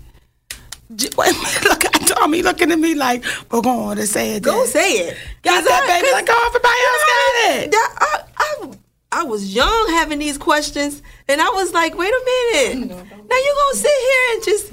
J- 0.95 1.09
Wait 1.19 1.31
a 1.31 1.35
minute, 1.35 1.65
look 1.65 1.85
at 1.85 1.93
Tommy 2.07 2.43
looking 2.43 2.71
at 2.73 2.79
me 2.79 2.95
like, 2.95 3.25
we're 3.51 3.61
going 3.63 3.97
to 3.97 4.07
say 4.07 4.37
it. 4.37 4.43
Go 4.43 4.53
then." 4.59 4.67
say 4.69 4.91
it. 4.93 5.17
Got 5.43 5.61
'Cause 5.61 5.69
that 5.69 5.83
I- 5.83 5.87
baby 5.87 6.07
'cause- 6.09 6.13
like, 6.13 6.29
oh, 6.31 6.45
everybody 6.47 6.81
else 6.89 7.05
got 7.11 7.65
it. 7.65 7.71
that, 7.73 7.95
I, 8.01 8.21
I, 8.39 9.21
I 9.21 9.23
was 9.25 9.55
young 9.55 9.87
having 9.91 10.19
these 10.19 10.39
questions, 10.39 11.03
and 11.29 11.41
I 11.41 11.49
was 11.51 11.73
like, 11.73 11.97
wait 11.97 12.13
a 12.13 12.25
minute. 12.25 12.89
Now 12.89 12.97
you're 12.97 13.55
gonna 13.55 13.75
sit 13.77 13.91
here 13.91 14.35
and 14.35 14.45
just 14.45 14.73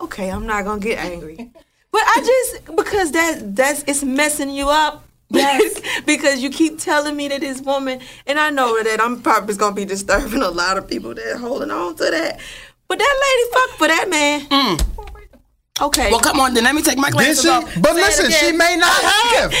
okay? 0.00 0.30
I'm 0.30 0.46
not 0.46 0.64
gonna 0.64 0.80
get 0.80 0.98
angry, 0.98 1.50
but 1.92 2.02
I 2.02 2.20
just 2.24 2.76
because 2.76 3.12
that 3.12 3.56
that's 3.56 3.84
it's 3.86 4.02
messing 4.02 4.50
you 4.50 4.68
up. 4.68 5.04
Yes, 5.28 5.80
because 6.06 6.42
you 6.42 6.50
keep 6.50 6.78
telling 6.78 7.16
me 7.16 7.28
that 7.28 7.40
this 7.40 7.60
woman, 7.60 8.00
and 8.26 8.38
I 8.38 8.50
know 8.50 8.82
that 8.82 9.00
I'm 9.00 9.22
probably 9.22 9.54
gonna 9.54 9.74
be 9.74 9.84
disturbing 9.84 10.42
a 10.42 10.50
lot 10.50 10.76
of 10.76 10.88
people 10.88 11.14
that 11.14 11.26
are 11.34 11.38
holding 11.38 11.70
on 11.70 11.94
to 11.96 12.04
that. 12.04 12.40
But 12.88 12.98
that 12.98 13.20
lady 13.22 13.52
fucked 13.52 13.78
for 13.78 13.88
that 13.88 14.08
man. 14.10 14.40
Mm. 14.48 14.86
Okay. 15.82 16.10
Well, 16.10 16.20
come 16.20 16.40
on, 16.40 16.52
then 16.54 16.64
let 16.64 16.74
me 16.74 16.82
take 16.82 16.98
my 16.98 17.10
glasses 17.10 17.46
off. 17.46 17.64
But 17.80 17.94
Say 17.94 18.02
listen, 18.02 18.30
she 18.30 18.52
may 18.52 18.76
not 18.76 19.02
have. 19.02 19.52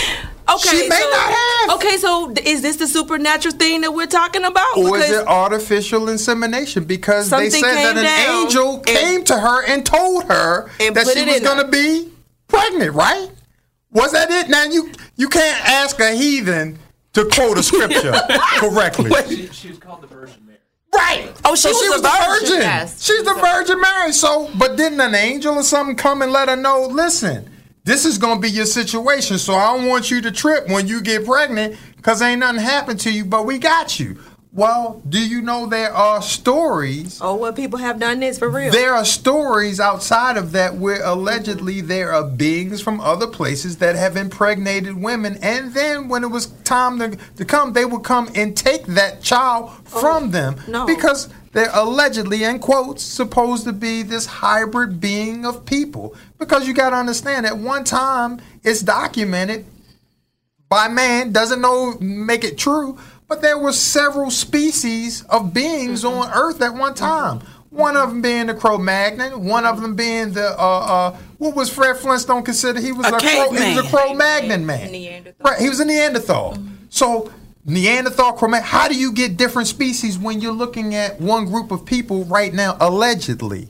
Okay, 0.54 0.68
She 0.82 0.88
may 0.88 0.96
so, 1.00 1.10
not 1.10 1.30
have. 1.32 1.70
Okay, 1.76 1.96
so 1.98 2.32
is 2.44 2.62
this 2.62 2.76
the 2.76 2.86
supernatural 2.88 3.54
thing 3.54 3.82
that 3.82 3.92
we're 3.94 4.06
talking 4.06 4.44
about? 4.44 4.76
Or 4.76 4.98
is 4.98 5.10
it 5.10 5.26
artificial 5.26 6.08
insemination? 6.08 6.84
Because 6.84 7.30
they 7.30 7.50
said 7.50 7.62
that 7.62 7.96
an 7.96 8.44
angel 8.44 8.76
and- 8.76 8.86
came 8.86 9.24
to 9.24 9.38
her 9.38 9.64
and 9.66 9.84
told 9.86 10.24
her 10.24 10.70
And 10.80 10.94
that 10.96 11.06
she 11.06 11.24
was 11.24 11.40
going 11.40 11.64
to 11.64 11.70
be 11.70 12.10
pregnant, 12.48 12.94
right? 12.94 13.30
Was 13.92 14.12
that 14.12 14.30
it? 14.30 14.48
Now 14.48 14.64
you 14.64 14.92
you 15.16 15.28
can't 15.28 15.68
ask 15.68 15.98
a 16.00 16.12
heathen 16.12 16.78
to 17.12 17.24
quote 17.26 17.58
a 17.58 17.62
scripture 17.62 18.12
correctly. 18.56 19.10
She, 19.28 19.46
she, 19.48 19.68
was 19.68 19.78
called 19.78 20.00
the 20.02 20.06
Virgin 20.06 20.46
Mary. 20.46 20.58
Right. 20.94 21.32
Oh, 21.44 21.56
she 21.56 21.62
So 21.62 21.68
was 21.70 21.82
she 21.82 21.88
was 21.90 22.02
the 22.02 22.08
virgin. 22.08 22.48
virgin. 22.50 22.60
Yes. 22.62 23.02
She's 23.02 23.24
the 23.24 23.34
Virgin 23.34 23.80
Mary. 23.80 24.12
So, 24.12 24.48
but 24.56 24.76
didn't 24.76 25.00
an 25.00 25.16
angel 25.16 25.56
or 25.56 25.64
something 25.64 25.96
come 25.96 26.22
and 26.22 26.30
let 26.30 26.48
her 26.48 26.54
know? 26.54 26.86
Listen, 26.86 27.49
this 27.84 28.04
is 28.04 28.18
gonna 28.18 28.40
be 28.40 28.50
your 28.50 28.66
situation. 28.66 29.38
So 29.38 29.54
I 29.54 29.76
don't 29.76 29.88
want 29.88 30.10
you 30.10 30.20
to 30.22 30.30
trip 30.30 30.68
when 30.68 30.86
you 30.86 31.00
get 31.00 31.24
pregnant, 31.24 31.76
cause 32.02 32.22
ain't 32.22 32.40
nothing 32.40 32.60
happened 32.60 33.00
to 33.00 33.10
you. 33.10 33.24
But 33.24 33.46
we 33.46 33.58
got 33.58 33.98
you. 33.98 34.18
Well, 34.52 35.00
do 35.08 35.24
you 35.24 35.42
know 35.42 35.66
there 35.66 35.92
are 35.92 36.20
stories? 36.20 37.20
Oh, 37.22 37.36
well, 37.36 37.52
people 37.52 37.78
have 37.78 38.00
done 38.00 38.18
this 38.18 38.36
for 38.36 38.48
real. 38.48 38.72
There 38.72 38.94
are 38.94 39.04
stories 39.04 39.78
outside 39.78 40.36
of 40.36 40.50
that 40.52 40.74
where 40.74 41.04
allegedly 41.04 41.76
mm-hmm. 41.76 41.86
there 41.86 42.12
are 42.12 42.24
beings 42.24 42.82
from 42.82 43.00
other 43.00 43.28
places 43.28 43.76
that 43.76 43.94
have 43.94 44.16
impregnated 44.16 45.00
women, 45.00 45.38
and 45.40 45.72
then 45.72 46.08
when 46.08 46.24
it 46.24 46.30
was 46.30 46.46
time 46.64 46.98
to, 46.98 47.16
to 47.36 47.44
come, 47.44 47.74
they 47.74 47.84
would 47.84 48.02
come 48.02 48.28
and 48.34 48.56
take 48.56 48.86
that 48.86 49.22
child 49.22 49.70
oh, 49.70 50.00
from 50.00 50.32
them 50.32 50.56
no. 50.66 50.84
because 50.84 51.28
they're 51.52 51.70
allegedly, 51.72 52.44
in 52.44 52.58
quotes, 52.60 53.02
supposed 53.02 53.64
to 53.64 53.72
be 53.72 54.02
this 54.02 54.26
hybrid 54.26 55.00
being 55.00 55.44
of 55.44 55.64
people. 55.66 56.14
Because 56.38 56.68
you 56.68 56.74
got 56.74 56.90
to 56.90 56.96
understand, 56.96 57.44
at 57.46 57.58
one 57.58 57.84
time, 57.84 58.40
it's 58.62 58.80
documented 58.80 59.66
by 60.68 60.86
man 60.86 61.32
doesn't 61.32 61.60
know 61.60 61.96
make 62.00 62.44
it 62.44 62.56
true 62.56 62.96
but 63.26 63.42
there 63.42 63.58
were 63.58 63.72
several 63.72 64.30
species 64.30 65.22
of 65.24 65.52
beings 65.54 66.02
Mm-hmm. 66.04 66.18
on 66.20 66.30
earth 66.32 66.60
at 66.62 66.74
one 66.74 66.94
time. 66.94 67.40
One 67.70 67.96
of 67.96 68.08
them 68.10 68.20
being 68.22 68.46
the 68.46 68.54
cro-magnon 68.54 69.44
one 69.44 69.64
of 69.64 69.80
them 69.80 69.94
being 69.96 70.32
the 70.32 70.48
uh 70.58 70.62
uh 71.12 71.16
what 71.38 71.54
was 71.56 71.68
fred 71.72 71.96
flintstone 71.96 72.42
considered? 72.44 72.82
He 72.82 72.92
was 72.92 73.06
A 73.06 73.14
a, 73.16 73.18
crow, 73.20 73.52
he 73.52 73.76
was 73.76 73.84
a 73.84 73.88
cro-magnon 73.88 74.64
man. 74.66 74.90
Neanderthal. 74.92 75.44
right 75.44 75.60
he 75.60 75.68
was 75.68 75.80
a 75.80 75.84
neanderthal. 75.84 76.56
So 76.88 77.32
neanderthal 77.64 78.32
cro-magnon 78.32 78.66
how 78.66 78.88
do 78.88 78.98
you 78.98 79.12
get 79.12 79.36
different 79.36 79.68
species 79.68 80.18
when 80.18 80.40
you're 80.40 80.52
looking 80.52 80.94
at 80.94 81.20
one 81.20 81.44
group 81.46 81.70
of 81.70 81.84
people 81.84 82.24
right 82.24 82.54
now 82.54 82.76
allegedly 82.80 83.68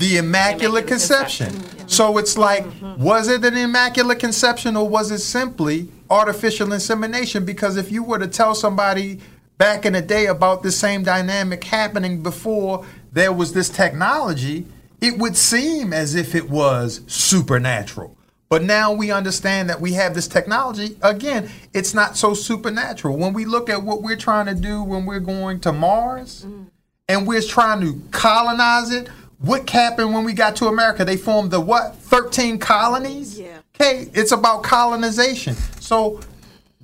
the 0.00 0.16
immaculate, 0.16 0.86
Immaculate 0.86 0.86
conception. 0.86 1.50
Conception. 1.50 1.88
So 1.88 2.16
it's 2.16 2.38
like, 2.38 2.64
mm-hmm. 2.64 3.02
was 3.02 3.28
it 3.28 3.44
an 3.44 3.56
immaculate 3.56 4.18
conception 4.18 4.74
or 4.74 4.88
was 4.88 5.10
it 5.10 5.18
simply 5.18 5.88
artificial 6.08 6.72
insemination? 6.72 7.44
Because 7.44 7.76
if 7.76 7.92
you 7.92 8.02
were 8.02 8.18
to 8.18 8.26
tell 8.26 8.54
somebody 8.54 9.20
back 9.58 9.84
in 9.84 9.92
the 9.92 10.00
day 10.00 10.24
about 10.24 10.62
the 10.62 10.72
same 10.72 11.02
dynamic 11.02 11.62
happening 11.64 12.22
before 12.22 12.86
there 13.12 13.30
was 13.30 13.52
this 13.52 13.68
technology, 13.68 14.66
it 15.02 15.18
would 15.18 15.36
seem 15.36 15.92
as 15.92 16.14
if 16.14 16.34
it 16.34 16.48
was 16.48 17.02
supernatural. 17.06 18.16
But 18.50 18.64
now 18.64 18.92
we 18.92 19.12
understand 19.12 19.70
that 19.70 19.80
we 19.80 19.92
have 19.92 20.12
this 20.12 20.26
technology. 20.26 20.96
Again, 21.02 21.48
it's 21.72 21.94
not 21.94 22.16
so 22.16 22.34
supernatural. 22.34 23.16
When 23.16 23.32
we 23.32 23.44
look 23.44 23.70
at 23.70 23.84
what 23.84 24.02
we're 24.02 24.16
trying 24.16 24.46
to 24.46 24.56
do 24.56 24.82
when 24.82 25.06
we're 25.06 25.20
going 25.20 25.60
to 25.60 25.72
Mars, 25.72 26.44
mm-hmm. 26.44 26.64
and 27.08 27.28
we're 27.28 27.42
trying 27.42 27.80
to 27.82 28.02
colonize 28.10 28.90
it. 28.90 29.08
What 29.38 29.70
happened 29.70 30.12
when 30.12 30.24
we 30.24 30.32
got 30.32 30.56
to 30.56 30.66
America? 30.66 31.04
They 31.04 31.16
formed 31.16 31.52
the 31.52 31.60
what? 31.60 31.94
13 31.94 32.58
colonies? 32.58 33.38
Yeah. 33.38 33.60
Okay, 33.76 34.10
it's 34.12 34.32
about 34.32 34.64
colonization. 34.64 35.54
So 35.78 36.20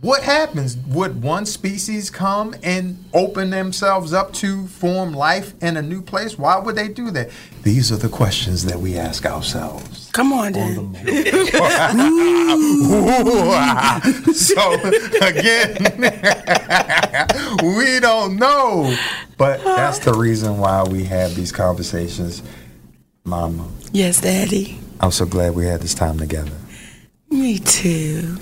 what 0.03 0.23
happens? 0.23 0.77
Would 0.89 1.23
one 1.23 1.47
species 1.47 2.11
come 2.11 2.55
and 2.63 3.03
open 3.15 3.49
themselves 3.49 4.13
up 4.13 4.33
to 4.35 4.67
form 4.67 5.15
life 5.15 5.55
in 5.63 5.79
a 5.79 5.83
new 5.83 6.03
place? 6.03 6.39
Why 6.39 6.59
would 6.59 6.77
they 6.77 6.89
do 6.89 7.11
that? 7.13 7.31
These 7.63 7.91
are 7.91 7.97
the 7.97 8.11
questions 8.11 8.67
that 8.67 8.79
we 8.79 8.99
ask 8.99 9.25
ourselves. 9.25 10.11
Come 10.13 10.35
on, 10.35 10.53
then. 10.53 10.95
so 14.35 14.73
again, 15.23 15.77
we 17.77 17.99
don't 17.99 18.37
know. 18.37 18.95
But 19.39 19.65
that's 19.65 20.01
the 20.01 20.13
reason 20.15 20.59
why 20.59 20.83
we 20.83 21.05
have 21.05 21.35
these 21.35 21.53
conversations. 21.53 22.43
Mama, 23.25 23.67
Yes, 23.93 24.21
Daddy. 24.21 24.79
I'm 25.01 25.11
so 25.11 25.27
glad 25.27 25.55
we 25.55 25.65
had 25.65 25.81
this 25.81 25.95
time 25.95 26.19
together. 26.19 26.53
Me 27.31 27.59
too. 27.59 28.37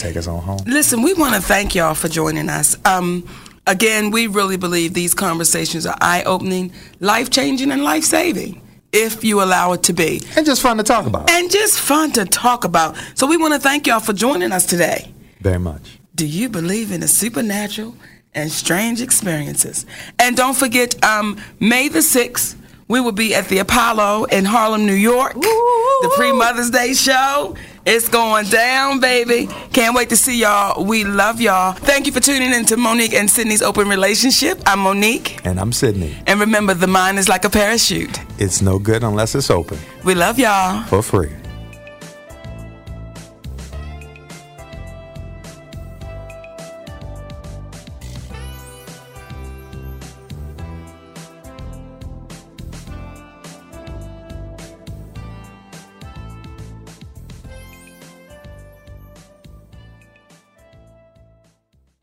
Take 0.00 0.16
us 0.16 0.26
on 0.26 0.42
home. 0.42 0.60
Listen, 0.66 1.02
we 1.02 1.12
want 1.12 1.34
to 1.34 1.42
thank 1.42 1.74
y'all 1.74 1.94
for 1.94 2.08
joining 2.08 2.48
us. 2.48 2.74
Um, 2.86 3.28
again, 3.66 4.10
we 4.10 4.28
really 4.28 4.56
believe 4.56 4.94
these 4.94 5.12
conversations 5.12 5.84
are 5.84 5.96
eye 6.00 6.22
opening, 6.24 6.72
life 7.00 7.28
changing, 7.28 7.70
and 7.70 7.84
life 7.84 8.04
saving 8.04 8.62
if 8.92 9.22
you 9.22 9.42
allow 9.42 9.72
it 9.72 9.82
to 9.84 9.92
be. 9.92 10.22
And 10.38 10.46
just 10.46 10.62
fun 10.62 10.78
to 10.78 10.82
talk 10.82 11.04
about. 11.04 11.28
And 11.30 11.50
just 11.50 11.78
fun 11.78 12.12
to 12.12 12.24
talk 12.24 12.64
about. 12.64 12.96
So 13.14 13.26
we 13.26 13.36
want 13.36 13.52
to 13.52 13.60
thank 13.60 13.86
y'all 13.86 14.00
for 14.00 14.14
joining 14.14 14.52
us 14.52 14.64
today. 14.64 15.12
Very 15.40 15.58
much. 15.58 15.98
Do 16.14 16.26
you 16.26 16.48
believe 16.48 16.92
in 16.92 17.00
the 17.00 17.08
supernatural 17.08 17.94
and 18.34 18.50
strange 18.50 19.02
experiences? 19.02 19.84
And 20.18 20.34
don't 20.34 20.56
forget, 20.56 21.02
um, 21.04 21.38
May 21.60 21.88
the 21.88 21.98
6th, 21.98 22.56
we 22.88 23.02
will 23.02 23.12
be 23.12 23.34
at 23.34 23.48
the 23.48 23.58
Apollo 23.58 24.24
in 24.24 24.46
Harlem, 24.46 24.86
New 24.86 24.94
York. 24.94 25.34
The 25.34 26.12
pre 26.16 26.32
Mother's 26.32 26.70
Day 26.70 26.94
show. 26.94 27.54
It's 27.86 28.08
going 28.10 28.44
down, 28.46 29.00
baby. 29.00 29.48
Can't 29.72 29.96
wait 29.96 30.10
to 30.10 30.16
see 30.16 30.38
y'all. 30.38 30.84
We 30.84 31.04
love 31.04 31.40
y'all. 31.40 31.72
Thank 31.72 32.06
you 32.06 32.12
for 32.12 32.20
tuning 32.20 32.52
in 32.52 32.66
to 32.66 32.76
Mo'Nique 32.76 33.14
and 33.14 33.28
Sidney's 33.30 33.62
Open 33.62 33.88
Relationship. 33.88 34.60
I'm 34.66 34.80
Mo'Nique. 34.80 35.40
And 35.44 35.58
I'm 35.58 35.72
Sidney. 35.72 36.14
And 36.26 36.38
remember, 36.40 36.74
the 36.74 36.86
mind 36.86 37.18
is 37.18 37.28
like 37.28 37.46
a 37.46 37.50
parachute. 37.50 38.20
It's 38.38 38.60
no 38.60 38.78
good 38.78 39.02
unless 39.02 39.34
it's 39.34 39.50
open 39.50 39.78
We 40.04 40.14
love 40.14 40.38
y'all. 40.38 40.84
for 40.84 41.02
free. 41.02 41.30